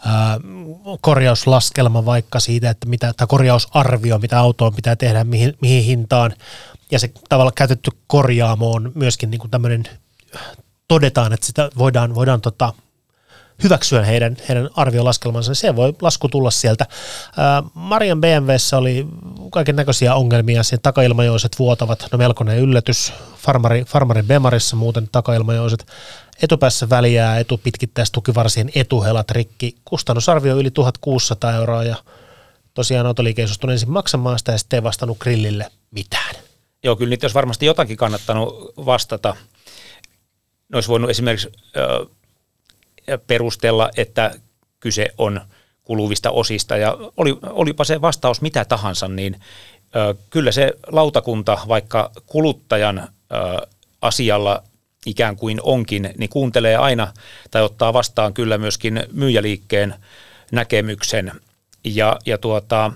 ää, 0.05 0.39
korjauslaskelma 1.01 2.05
vaikka 2.05 2.39
siitä, 2.39 2.69
että 2.69 2.87
mitä, 2.87 3.13
tai 3.17 3.27
korjausarvio, 3.27 4.19
mitä 4.19 4.39
autoon 4.39 4.75
pitää 4.75 4.95
tehdä, 4.95 5.23
mihin, 5.23 5.57
mihin 5.61 5.83
hintaan, 5.83 6.33
ja 6.91 6.99
se 6.99 7.11
tavallaan 7.29 7.53
käytetty 7.55 7.91
korjaamo 8.07 8.71
on 8.71 8.91
myöskin 8.95 9.31
niin 9.31 9.39
kuin 9.39 9.51
tämmöinen, 9.51 9.83
todetaan, 10.87 11.33
että 11.33 11.45
sitä 11.45 11.69
voidaan, 11.77 12.15
voidaan 12.15 12.41
tota, 12.41 12.73
hyväksyä 13.63 14.03
heidän, 14.03 14.37
heidän 14.49 14.69
arviolaskelmansa, 14.75 15.49
niin 15.49 15.55
se 15.55 15.75
voi 15.75 15.93
lasku 16.01 16.29
tulla 16.29 16.51
sieltä. 16.51 16.85
Marian 17.73 18.21
BMWssä 18.21 18.77
oli 18.77 19.07
kaiken 19.51 19.75
näköisiä 19.75 20.15
ongelmia, 20.15 20.63
sen 20.63 20.79
takailmajoiset 20.83 21.59
vuotavat, 21.59 22.07
no 22.11 22.17
melkoinen 22.17 22.59
yllätys. 22.59 23.13
Farmari, 23.37 23.83
farmarin 23.83 24.25
Bemarissa 24.25 24.75
muuten 24.75 25.09
takailmajoiset 25.11 25.85
etupäässä 26.43 26.89
väliää, 26.89 27.39
etupitkittäistukivarsien 27.39 28.69
etuhelat 28.75 29.31
rikki. 29.31 29.75
Kustannusarvio 29.85 30.57
yli 30.57 30.71
1600 30.71 31.55
euroa 31.55 31.83
ja 31.83 31.95
tosiaan 32.73 33.07
autoliike 33.07 33.41
ei 33.41 33.71
ensin 33.71 33.91
maksamaan 33.91 34.39
sitä 34.39 34.51
ja 34.51 34.57
sitten 34.57 34.77
ei 34.77 34.83
vastannut 34.83 35.19
grillille 35.19 35.71
mitään. 35.91 36.35
Joo, 36.83 36.95
kyllä 36.95 37.09
niitä 37.09 37.25
olisi 37.25 37.35
varmasti 37.35 37.65
jotakin 37.65 37.97
kannattanut 37.97 38.73
vastata. 38.85 39.35
Ne 40.69 40.77
olisi 40.77 40.89
voinut 40.89 41.09
esimerkiksi 41.09 41.51
ö, 41.77 42.05
perustella, 43.27 43.89
että 43.97 44.31
kyse 44.79 45.07
on 45.17 45.41
kuluvista 45.83 46.31
osista 46.31 46.77
ja 46.77 46.97
oli, 47.17 47.37
olipa 47.43 47.83
se 47.83 48.01
vastaus 48.01 48.41
mitä 48.41 48.65
tahansa, 48.65 49.07
niin 49.07 49.41
ö, 49.95 50.15
kyllä 50.29 50.51
se 50.51 50.73
lautakunta, 50.87 51.57
vaikka 51.67 52.11
kuluttajan 52.25 52.97
ö, 52.99 53.07
asialla 54.01 54.63
ikään 55.05 55.35
kuin 55.35 55.59
onkin, 55.63 56.13
niin 56.17 56.29
kuuntelee 56.29 56.75
aina 56.75 57.13
tai 57.51 57.61
ottaa 57.61 57.93
vastaan 57.93 58.33
kyllä 58.33 58.57
myöskin 58.57 59.03
myyjäliikkeen 59.11 59.95
näkemyksen. 60.51 61.31
Ja, 61.83 62.19
ja 62.25 62.37
tuota, 62.37 62.91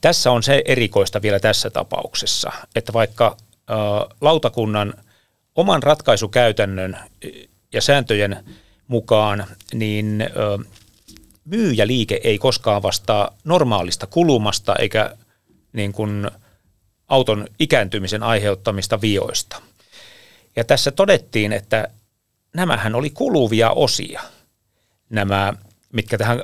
tässä 0.00 0.30
on 0.30 0.42
se 0.42 0.62
erikoista 0.64 1.22
vielä 1.22 1.40
tässä 1.40 1.70
tapauksessa, 1.70 2.52
että 2.74 2.92
vaikka 2.92 3.36
ö, 3.70 3.74
lautakunnan 4.20 4.94
oman 5.54 5.82
ratkaisukäytännön 5.82 6.98
ja 7.72 7.80
sääntöjen 7.80 8.44
mukaan, 8.88 9.46
niin 9.74 10.24
myyjäliike 11.44 12.20
ei 12.24 12.38
koskaan 12.38 12.82
vastaa 12.82 13.30
normaalista 13.44 14.06
kulumasta 14.06 14.76
eikä 14.76 15.16
niin 15.72 15.92
kuin 15.92 16.30
auton 17.08 17.46
ikääntymisen 17.58 18.22
aiheuttamista 18.22 19.00
vioista– 19.00 19.60
ja 20.56 20.64
tässä 20.64 20.90
todettiin, 20.90 21.52
että 21.52 21.88
nämähän 22.54 22.94
oli 22.94 23.10
kuluvia 23.10 23.70
osia, 23.70 24.22
nämä, 25.10 25.52
mitkä 25.92 26.18
tähän 26.18 26.42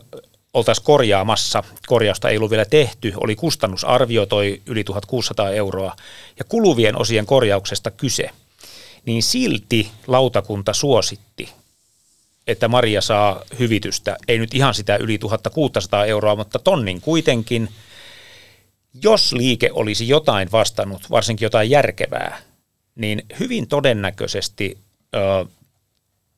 oltaisiin 0.55 0.85
korjaamassa. 0.85 1.65
Korjausta 1.87 2.29
ei 2.29 2.37
ollut 2.37 2.51
vielä 2.51 2.65
tehty, 2.65 3.13
oli 3.17 3.37
kustannusarvio 3.37 4.27
toi 4.27 4.63
yli 4.67 4.85
1600 4.85 5.51
euroa 5.51 5.97
ja 6.39 6.45
kuluvien 6.45 6.99
osien 6.99 7.27
korjauksesta 7.27 7.91
kyse. 7.91 8.31
Niin 9.07 9.23
silti 9.23 9.91
lautakunta 10.07 10.73
suositti, 10.73 11.49
että 12.47 12.69
Maria 12.69 13.01
saa 13.01 13.43
hyvitystä, 13.59 14.17
ei 14.29 14.39
nyt 14.39 14.55
ihan 14.55 14.75
sitä 14.75 14.97
yli 14.97 15.19
1600 15.19 16.05
euroa, 16.05 16.37
mutta 16.37 16.59
tonnin 16.59 17.01
kuitenkin. 17.01 17.69
Jos 19.03 19.33
liike 19.33 19.71
olisi 19.73 20.09
jotain 20.09 20.53
vastannut, 20.53 21.11
varsinkin 21.11 21.47
jotain 21.47 21.71
järkevää, 21.71 22.39
niin 22.95 23.23
hyvin 23.41 23.69
todennäköisesti 23.69 24.79
ö, 25.15 25.47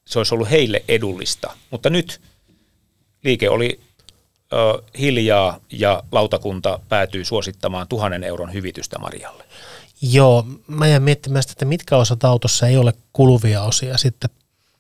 se 0.05 0.19
olisi 0.19 0.35
ollut 0.35 0.51
heille 0.51 0.83
edullista. 0.89 1.57
Mutta 1.71 1.91
nyt 1.91 2.21
liike 3.25 3.51
oli 3.51 3.81
ö, 4.53 4.83
hiljaa 4.99 5.61
ja 5.73 6.03
lautakunta 6.13 6.79
päätyy 6.89 7.25
suosittamaan 7.25 7.89
tuhannen 7.89 8.25
euron 8.25 8.53
hyvitystä 8.53 8.99
Marialle. 8.99 9.45
Joo, 10.03 10.47
mä 10.67 10.87
jään 10.87 11.03
miettimään 11.03 11.43
sitä, 11.43 11.53
että 11.53 11.65
mitkä 11.65 11.97
osat 11.97 12.25
autossa 12.25 12.67
ei 12.67 12.77
ole 12.77 12.93
kuluvia 13.13 13.63
osia 13.63 13.99
sitten 13.99 14.31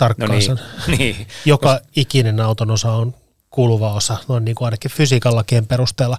tarkkaan. 0.03 0.31
No 0.31 0.39
niin, 0.39 0.59
niin. 0.99 1.27
Joka 1.45 1.81
ikinen 1.97 2.41
auton 2.41 2.71
osa 2.71 2.93
on 2.93 3.15
kuluva 3.51 3.93
osa, 3.93 4.17
noin 4.29 4.45
niin 4.45 4.55
kuin 4.55 4.67
ainakin 4.67 4.91
fysiikan 4.91 5.37
lakien 5.37 5.67
perusteella. 5.67 6.19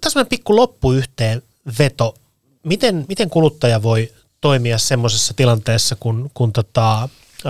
Tässä 0.00 0.20
on 0.20 0.26
pikku 0.26 0.56
loppuyhteen 0.56 1.42
veto. 1.78 2.14
Miten, 2.62 3.04
miten 3.08 3.30
kuluttaja 3.30 3.82
voi 3.82 4.12
toimia 4.40 4.78
semmoisessa 4.78 5.34
tilanteessa, 5.34 5.96
kun, 6.00 6.30
kun 6.34 6.52
tota, 6.52 7.08
ö, 7.44 7.48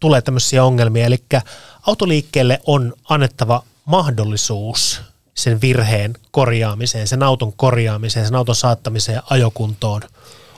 tulee 0.00 0.22
tämmöisiä 0.22 0.64
ongelmia? 0.64 1.06
Eli 1.06 1.24
autoliikkeelle 1.86 2.60
on 2.66 2.94
annettava 3.08 3.62
mahdollisuus 3.84 5.00
sen 5.34 5.60
virheen 5.60 6.14
korjaamiseen, 6.30 7.08
sen 7.08 7.22
auton 7.22 7.52
korjaamiseen, 7.52 8.26
sen 8.26 8.34
auton 8.34 8.54
saattamiseen 8.54 9.22
ajokuntoon 9.30 10.02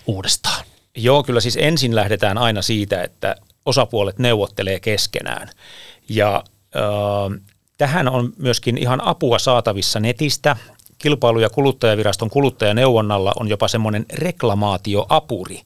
uudestaan. 0.06 0.64
Joo, 0.96 1.22
kyllä 1.22 1.40
siis 1.40 1.58
ensin 1.60 1.94
lähdetään 1.94 2.38
aina 2.38 2.62
siitä, 2.62 3.02
että 3.02 3.36
osapuolet 3.68 4.18
neuvottelee 4.18 4.80
keskenään. 4.80 5.50
Ja 6.08 6.44
äh, 6.76 7.40
tähän 7.78 8.08
on 8.08 8.32
myöskin 8.36 8.78
ihan 8.78 9.00
apua 9.04 9.38
saatavissa 9.38 10.00
netistä. 10.00 10.56
Kilpailu- 10.98 11.40
ja 11.40 11.50
kuluttajaviraston 11.50 12.30
kuluttajaneuvonnalla 12.30 13.32
on 13.40 13.48
jopa 13.48 13.68
semmoinen 13.68 14.06
reklamaatioapuri, 14.12 15.62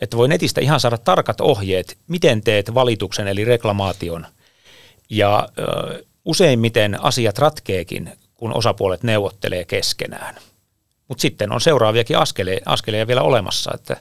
että 0.00 0.16
voi 0.16 0.28
netistä 0.28 0.60
ihan 0.60 0.80
saada 0.80 0.98
tarkat 0.98 1.40
ohjeet, 1.40 1.98
miten 2.08 2.42
teet 2.42 2.74
valituksen 2.74 3.28
eli 3.28 3.44
reklamaation. 3.44 4.26
Ja 5.10 5.48
äh, 5.58 6.00
useimmiten 6.24 7.04
asiat 7.04 7.38
ratkeekin, 7.38 8.12
kun 8.34 8.56
osapuolet 8.56 9.02
neuvottelee 9.02 9.64
keskenään. 9.64 10.34
Mutta 11.08 11.22
sitten 11.22 11.52
on 11.52 11.60
seuraaviakin 11.60 12.18
askeleja, 12.18 12.60
askeleja 12.66 13.06
vielä 13.06 13.22
olemassa, 13.22 13.70
että 13.74 13.96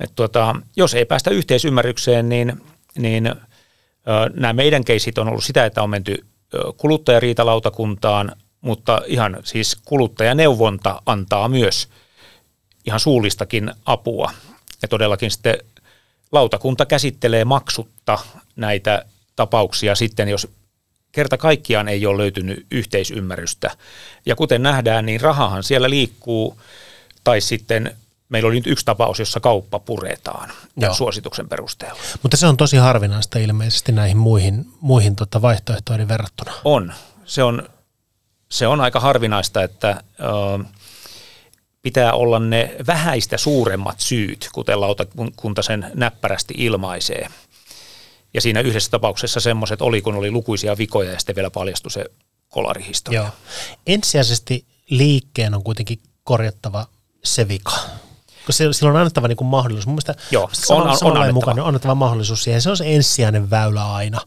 et 0.00 0.12
tuota, 0.14 0.56
jos 0.76 0.94
ei 0.94 1.04
päästä 1.04 1.30
yhteisymmärrykseen, 1.30 2.28
niin, 2.28 2.62
niin 2.98 3.34
nämä 4.34 4.52
meidän 4.52 4.84
keisit 4.84 5.18
on 5.18 5.28
ollut 5.28 5.44
sitä, 5.44 5.66
että 5.66 5.82
on 5.82 5.90
menty 5.90 6.26
kuluttajariitalautakuntaan, 6.76 8.36
mutta 8.60 9.02
ihan 9.06 9.36
siis 9.44 9.76
kuluttajaneuvonta 9.84 11.02
antaa 11.06 11.48
myös 11.48 11.88
ihan 12.86 13.00
suullistakin 13.00 13.70
apua. 13.84 14.32
Ja 14.82 14.88
todellakin 14.88 15.30
sitten 15.30 15.58
lautakunta 16.32 16.86
käsittelee 16.86 17.44
maksutta 17.44 18.18
näitä 18.56 19.04
tapauksia 19.36 19.94
sitten, 19.94 20.28
jos 20.28 20.48
kerta 21.12 21.36
kaikkiaan 21.36 21.88
ei 21.88 22.06
ole 22.06 22.18
löytynyt 22.18 22.66
yhteisymmärrystä. 22.70 23.70
Ja 24.26 24.36
kuten 24.36 24.62
nähdään, 24.62 25.06
niin 25.06 25.20
rahahan 25.20 25.62
siellä 25.62 25.90
liikkuu, 25.90 26.60
tai 27.24 27.40
sitten 27.40 27.96
meillä 28.32 28.46
oli 28.46 28.56
nyt 28.56 28.66
yksi 28.66 28.84
tapaus, 28.84 29.18
jossa 29.18 29.40
kauppa 29.40 29.78
puretaan 29.78 30.52
Joo. 30.76 30.94
suosituksen 30.94 31.48
perusteella. 31.48 32.00
Mutta 32.22 32.36
se 32.36 32.46
on 32.46 32.56
tosi 32.56 32.76
harvinaista 32.76 33.38
ilmeisesti 33.38 33.92
näihin 33.92 34.16
muihin, 34.16 34.66
muihin 34.80 35.16
tota 35.16 35.42
vaihtoehtoihin 35.42 36.08
verrattuna. 36.08 36.52
On. 36.64 36.92
Se 37.24 37.42
on, 37.42 37.68
se 38.48 38.66
on 38.66 38.80
aika 38.80 39.00
harvinaista, 39.00 39.62
että 39.62 40.02
ö, 40.20 40.64
pitää 41.82 42.12
olla 42.12 42.38
ne 42.38 42.76
vähäistä 42.86 43.36
suuremmat 43.36 44.00
syyt, 44.00 44.48
kuten 44.52 44.80
lautakunta 44.80 45.62
sen 45.62 45.90
näppärästi 45.94 46.54
ilmaisee. 46.56 47.28
Ja 48.34 48.40
siinä 48.40 48.60
yhdessä 48.60 48.90
tapauksessa 48.90 49.40
semmoiset 49.40 49.82
oli, 49.82 50.02
kun 50.02 50.14
oli 50.14 50.30
lukuisia 50.30 50.78
vikoja 50.78 51.12
ja 51.12 51.18
sitten 51.18 51.36
vielä 51.36 51.50
paljastui 51.50 51.90
se 51.90 52.04
kolarihistoria. 52.48 53.20
Joo. 53.20 53.30
Ensisijaisesti 53.86 54.66
liikkeen 54.90 55.54
on 55.54 55.62
kuitenkin 55.62 56.00
korjattava 56.24 56.86
se 57.24 57.48
vika. 57.48 57.72
Koska 58.46 58.72
sillä 58.72 58.90
on 58.90 58.96
annettava 58.96 59.28
niin 59.28 59.36
kuin 59.36 59.48
mahdollisuus. 59.48 59.86
Mun 59.86 59.94
mielestä 59.94 60.14
Joo, 60.30 60.50
on, 60.68 60.82
on, 60.82 60.88
on 60.88 61.16
annettava. 61.16 61.32
Mukaan, 61.32 61.60
on 61.60 61.66
annettava 61.66 61.94
mahdollisuus 61.94 62.44
siihen. 62.44 62.62
Se 62.62 62.70
on 62.70 62.76
se 62.76 62.94
ensisijainen 62.94 63.50
väylä 63.50 63.92
aina. 63.92 64.20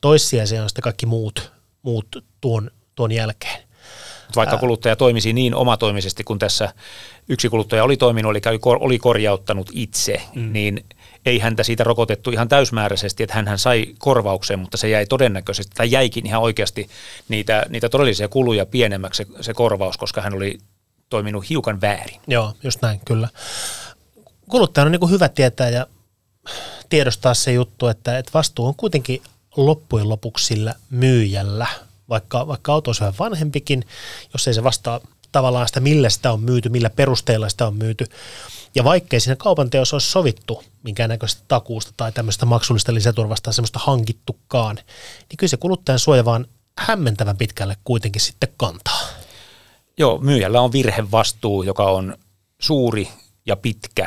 Toissijaisia 0.00 0.62
on 0.62 0.68
sitten 0.68 0.82
kaikki 0.82 1.06
muut, 1.06 1.52
muut 1.82 2.24
tuon, 2.40 2.70
tuon 2.94 3.12
jälkeen. 3.12 3.66
Vaikka 4.36 4.58
kuluttaja 4.58 4.96
toimisi 4.96 5.32
niin 5.32 5.54
omatoimisesti 5.54 6.24
kuin 6.24 6.38
tässä 6.38 6.72
yksi 7.28 7.48
kuluttaja 7.48 7.84
oli 7.84 7.96
toiminut, 7.96 8.30
eli 8.30 8.40
oli 8.64 8.98
korjauttanut 8.98 9.70
itse, 9.72 10.22
mm. 10.34 10.52
niin– 10.52 10.84
ei 11.26 11.38
häntä 11.38 11.62
siitä 11.62 11.84
rokotettu 11.84 12.30
ihan 12.30 12.48
täysmääräisesti, 12.48 13.22
että 13.22 13.34
hän 13.34 13.58
sai 13.58 13.86
korvauksen, 13.98 14.58
mutta 14.58 14.76
se 14.76 14.88
jäi 14.88 15.06
todennäköisesti, 15.06 15.72
tai 15.76 15.90
jäikin 15.90 16.26
ihan 16.26 16.42
oikeasti 16.42 16.88
niitä, 17.28 17.66
niitä 17.68 17.88
todellisia 17.88 18.28
kuluja 18.28 18.66
pienemmäksi 18.66 19.24
se, 19.24 19.42
se 19.42 19.54
korvaus, 19.54 19.96
koska 19.96 20.20
hän 20.20 20.34
oli 20.34 20.58
toiminut 21.10 21.50
hiukan 21.50 21.80
väärin. 21.80 22.20
Joo, 22.26 22.54
just 22.62 22.82
näin, 22.82 23.00
kyllä. 23.04 23.28
Kuluttajan 24.48 24.86
on 24.86 24.92
niin 24.92 25.10
hyvä 25.10 25.28
tietää 25.28 25.68
ja 25.68 25.86
tiedostaa 26.88 27.34
se 27.34 27.52
juttu, 27.52 27.86
että, 27.86 28.18
että 28.18 28.30
vastuu 28.34 28.66
on 28.66 28.74
kuitenkin 28.74 29.22
loppujen 29.56 30.08
lopuksi 30.08 30.46
sillä 30.46 30.74
myyjällä, 30.90 31.66
vaikka, 32.08 32.46
vaikka 32.46 32.72
auto 32.72 32.90
on 32.90 33.14
vanhempikin, 33.18 33.84
jos 34.32 34.48
ei 34.48 34.54
se 34.54 34.64
vastaa 34.64 35.00
tavallaan 35.32 35.68
sitä, 35.68 35.80
millä 35.80 36.10
sitä 36.10 36.32
on 36.32 36.40
myyty, 36.40 36.68
millä 36.68 36.90
perusteella 36.90 37.48
sitä 37.48 37.66
on 37.66 37.76
myyty. 37.76 38.06
Ja 38.74 38.84
vaikkei 38.84 39.20
siinä 39.20 39.36
kaupan 39.36 39.70
teossa 39.70 39.96
olisi 39.96 40.10
sovittu 40.10 40.64
minkäännäköistä 40.82 41.42
takuusta 41.48 41.92
tai 41.96 42.12
tämmöistä 42.12 42.46
maksullista 42.46 42.94
lisäturvasta 42.94 43.52
semmoista 43.52 43.78
hankittukaan, 43.82 44.76
niin 44.76 45.36
kyllä 45.36 45.50
se 45.50 45.56
kuluttajan 45.56 45.98
suoja 45.98 46.24
vaan 46.24 46.46
hämmentävän 46.78 47.36
pitkälle 47.36 47.76
kuitenkin 47.84 48.22
sitten 48.22 48.48
kantaa. 48.56 49.00
Joo, 49.98 50.18
myyjällä 50.18 50.60
on 50.60 50.72
virhevastuu, 50.72 51.62
joka 51.62 51.84
on 51.84 52.16
suuri 52.58 53.08
ja 53.46 53.56
pitkä. 53.56 54.06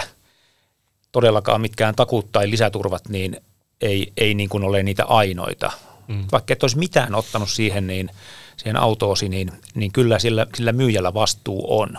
Todellakaan 1.12 1.62
mitkään 1.62 1.96
takuut 1.96 2.32
tai 2.32 2.50
lisäturvat, 2.50 3.10
niin 3.10 3.38
ei, 3.82 4.14
ei 4.18 4.34
niin 4.34 4.50
kuin 4.50 4.64
ole 4.64 4.84
niitä 4.84 5.06
ainoita. 5.06 5.72
Mm. 6.08 6.26
Vaikka 6.32 6.54
et 6.54 6.64
olisi 6.64 6.78
mitään 6.78 7.16
ottanut 7.16 7.50
siihen, 7.50 7.88
niin 7.88 8.10
siihen 8.58 8.78
autoosi, 8.78 9.30
niin, 9.30 9.52
niin 9.76 9.92
kyllä 9.92 10.20
sillä, 10.20 10.48
sillä 10.56 10.72
myyjällä 10.72 11.14
vastuu 11.14 11.80
on. 11.80 11.98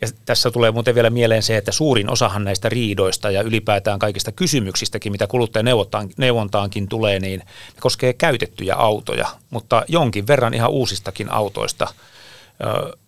Ja 0.00 0.08
tässä 0.24 0.50
tulee 0.50 0.70
muuten 0.70 0.94
vielä 0.94 1.10
mieleen 1.10 1.42
se, 1.42 1.56
että 1.56 1.72
suurin 1.72 2.10
osahan 2.10 2.44
näistä 2.44 2.68
riidoista 2.68 3.30
ja 3.30 3.42
ylipäätään 3.42 3.98
kaikista 3.98 4.32
kysymyksistäkin, 4.32 5.12
mitä 5.12 5.26
kuluttajaneuvontaankin 5.26 6.88
tulee, 6.88 7.20
niin 7.20 7.40
ne 7.40 7.80
koskee 7.80 8.12
käytettyjä 8.12 8.74
autoja, 8.74 9.28
mutta 9.50 9.84
jonkin 9.88 10.26
verran 10.26 10.54
ihan 10.54 10.70
uusistakin 10.70 11.32
autoista 11.32 11.88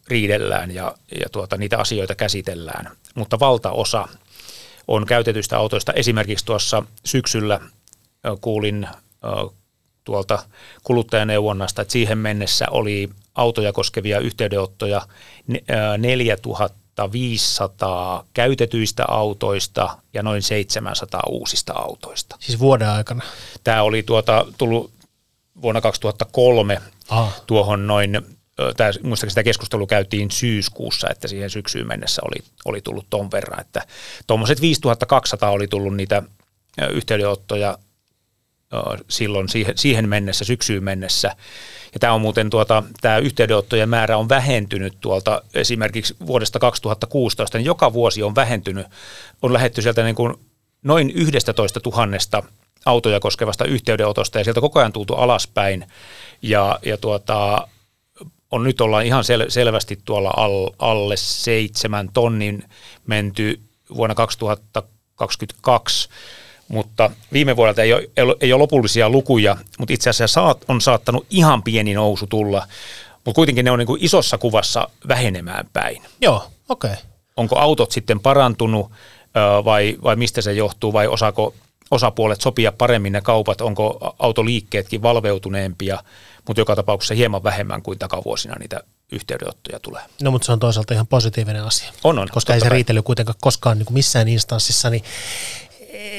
riidellään 0.09 0.71
ja, 0.71 0.95
ja 1.21 1.29
tuota, 1.33 1.57
niitä 1.57 1.79
asioita 1.79 2.15
käsitellään. 2.15 2.91
Mutta 3.15 3.41
valtaosa 3.41 4.09
on 4.89 5.07
käytetyistä 5.07 5.59
autoista. 5.59 5.93
Esimerkiksi 5.93 6.45
tuossa 6.45 6.83
syksyllä 7.05 7.61
kuulin 8.41 8.89
tuolta 10.05 10.39
kuluttajaneuvonnasta, 10.85 11.83
että 11.83 11.93
siihen 11.93 12.19
mennessä 12.19 12.67
oli 12.71 13.09
autoja 13.35 13.73
koskevia 13.73 14.19
yhteydenottoja 14.19 15.03
4500 15.99 18.25
käytetyistä 18.35 19.05
autoista 19.09 19.99
ja 20.15 20.23
noin 20.23 20.43
700 20.43 21.23
uusista 21.29 21.73
autoista. 21.73 22.37
Siis 22.41 22.59
vuoden 22.59 22.89
aikana? 22.89 23.23
Tämä 23.65 23.83
oli 23.83 24.03
tuota, 24.03 24.47
tullut 24.59 24.91
vuonna 25.63 25.81
2003 25.81 26.81
ah. 27.09 27.43
tuohon 27.47 27.87
noin, 27.87 28.36
tämä, 28.77 28.91
muistaakseni 29.03 29.31
sitä 29.31 29.43
keskustelua 29.43 29.87
käytiin 29.87 30.31
syyskuussa, 30.31 31.09
että 31.11 31.29
siihen 31.29 31.51
syksyyn 31.51 31.87
mennessä 31.87 32.23
oli, 32.25 32.45
oli 32.65 32.81
tullut 32.81 33.07
ton 33.11 33.31
verran, 33.31 33.61
että 33.61 33.83
tuommoiset 34.27 34.61
5200 34.61 35.51
oli 35.51 35.69
tullut 35.69 35.97
niitä 35.97 36.23
yhteydenottoja 36.93 37.79
silloin 39.09 39.49
siihen, 39.49 39.79
siihen 39.79 40.09
mennessä, 40.09 40.45
syksyyn 40.45 40.85
mennessä. 40.85 41.37
Ja 41.95 42.01
tämä 42.01 42.13
on 42.13 42.21
muuten 42.21 42.51
tuota, 42.51 42.83
tämä 43.01 43.19
yhteydenottojen 43.19 43.89
määrä 43.89 44.17
on 44.17 44.29
vähentynyt 44.29 44.97
tuolta 45.01 45.43
esimerkiksi 45.55 46.17
vuodesta 46.27 46.59
2016, 46.59 47.59
niin 47.59 47.67
joka 47.67 47.93
vuosi 47.93 48.23
on 48.23 48.35
vähentynyt, 48.35 48.87
on 49.43 49.53
lähetty 49.53 49.83
sieltä 49.83 50.03
niin 50.03 50.15
kuin 50.15 50.35
noin 50.83 51.13
11 51.15 51.81
tuhannesta 51.81 52.43
autoja 52.87 53.21
koskevasta 53.21 53.65
yhteydenotosta 53.65 54.39
ja 54.39 54.45
sieltä 54.45 54.61
koko 54.61 54.79
ajan 54.79 54.93
tultu 54.93 55.15
alaspäin 55.15 55.87
ja, 56.43 56.79
ja 56.85 56.97
tuota, 56.97 57.69
on 58.57 58.65
nyt 58.65 58.81
ollaan 58.81 59.07
ihan 59.07 59.25
sel, 59.25 59.45
selvästi 59.49 59.99
tuolla 60.05 60.33
all, 60.37 60.71
alle 60.79 61.17
seitsemän 61.17 62.11
tonnin 62.13 62.65
menty 63.07 63.61
vuonna 63.97 64.15
2022 64.15 66.09
mutta 66.69 67.11
viime 67.33 67.57
vuodelta 67.57 67.83
ei 67.83 67.93
ole, 67.93 68.37
ei 68.41 68.53
ole 68.53 68.61
lopullisia 68.61 69.11
lukuja, 69.11 69.57
mutta 69.79 69.95
itse 69.95 70.11
asiassa 70.11 70.57
on 70.69 70.81
saattanut 70.81 71.27
ihan 71.31 71.63
pieni 71.63 71.95
nousu 71.95 72.27
tulla, 72.27 72.67
mutta 73.25 73.35
kuitenkin 73.35 73.65
ne 73.65 73.71
on 73.71 73.79
niin 73.79 73.87
kuin 73.87 74.05
isossa 74.05 74.39
kuvassa 74.39 74.89
vähenemään 75.09 75.69
päin. 75.73 76.03
Joo, 76.21 76.51
okei. 76.69 76.91
Okay. 76.91 77.03
Onko 77.37 77.59
autot 77.59 77.93
sitten 77.93 78.21
parantunut 78.21 78.91
vai, 79.65 79.97
vai 80.03 80.17
mistä 80.17 80.41
se 80.41 80.53
johtuu 80.53 80.93
vai 80.93 81.07
osaako 81.07 81.55
osapuolet 81.91 82.41
sopia 82.41 82.73
paremmin 82.73 83.13
ne 83.13 83.21
kaupat, 83.21 83.61
onko 83.61 84.15
autoliikkeetkin 84.19 85.03
valveutuneempia, 85.03 86.03
mutta 86.47 86.61
joka 86.61 86.77
tapauksessa 86.77 87.15
hieman 87.15 87.43
vähemmän 87.43 87.83
kuin 87.83 87.99
takavuosina 87.99 88.55
niitä 88.59 88.81
yhteydenottoja 89.13 89.81
tulee. 89.81 90.03
No 90.23 90.31
mutta 90.31 90.47
se 90.47 90.53
on 90.53 90.59
toisaalta 90.59 90.95
ihan 90.95 91.07
positiivinen 91.07 91.65
asia. 91.65 91.93
On, 92.05 92.19
on. 92.19 92.29
Koska 92.33 92.55
ei 92.55 92.61
se 92.61 92.69
riitely 92.69 93.03
kuitenkaan 93.03 93.39
koskaan 93.41 93.79
niin 93.79 93.87
kuin 93.87 93.95
missään 93.95 94.29
instanssissa, 94.29 94.91
niin 94.91 95.05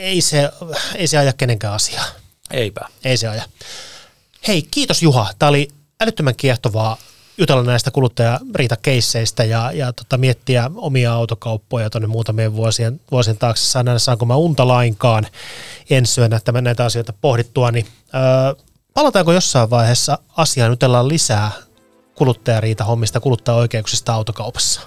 ei 0.01 0.21
se, 0.21 0.49
ei 0.95 1.07
se 1.07 1.17
aja 1.17 1.33
kenenkään 1.33 1.73
asiaa. 1.73 2.05
Eipä. 2.51 2.81
Ei 3.03 3.17
se 3.17 3.27
aja. 3.27 3.43
Hei, 4.47 4.61
kiitos 4.71 5.01
Juha. 5.03 5.29
Tämä 5.39 5.49
oli 5.49 5.67
älyttömän 6.01 6.35
kiehtovaa 6.35 6.97
jutella 7.37 7.63
näistä 7.63 7.91
kuluttajariitakeisseistä 7.91 9.43
ja, 9.43 9.71
ja 9.71 9.93
tota, 9.93 10.17
miettiä 10.17 10.71
omia 10.75 11.13
autokauppoja 11.13 11.89
tuonne 11.89 12.07
muutamien 12.07 12.53
vuosien, 12.53 13.01
vuosien 13.11 13.37
taakse. 13.37 13.63
Saan 13.65 13.85
nähdä, 13.85 13.99
saanko 13.99 14.25
mä 14.25 14.35
unta 14.35 14.67
lainkaan 14.67 15.27
ensi 15.89 16.13
syönä 16.13 16.39
tämän, 16.45 16.63
näitä 16.63 16.85
asioita 16.85 17.13
pohdittua. 17.21 17.71
Niin, 17.71 17.85
öö, 18.15 18.63
palataanko 18.93 19.31
jossain 19.33 19.69
vaiheessa 19.69 20.19
asiaan 20.37 20.71
jutellaan 20.71 21.07
lisää 21.07 21.51
kuluttajariita-hommista, 22.15 23.19
kuluttajaoikeuksista 23.19 24.13
autokaupassa? 24.13 24.81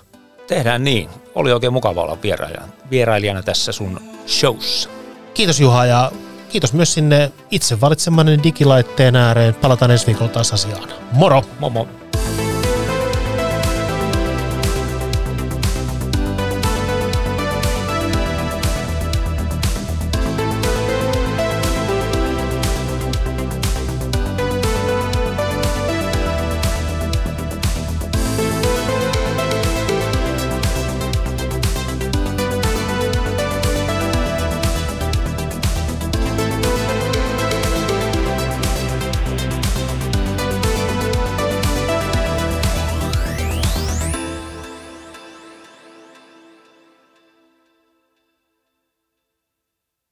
Tehdään 0.46 0.84
niin. 0.84 1.11
Oli 1.34 1.53
oikein 1.53 1.72
mukava 1.72 2.03
olla 2.03 2.18
vierailijana, 2.22 2.72
vierailijana 2.90 3.42
tässä 3.42 3.72
sun 3.72 4.01
showssa. 4.26 4.88
Kiitos 5.34 5.61
Juha 5.61 5.86
ja 5.86 6.12
kiitos 6.48 6.72
myös 6.72 6.94
sinne 6.94 7.32
itse 7.51 7.80
valitsemanne 7.80 8.38
digilaitteen 8.42 9.16
ääreen. 9.16 9.55
Palataan 9.55 9.90
ensi 9.90 10.07
viikolla 10.07 10.32
taas 10.32 10.53
asiaan. 10.53 10.88
Moro! 11.12 11.42
Momo. 11.59 11.99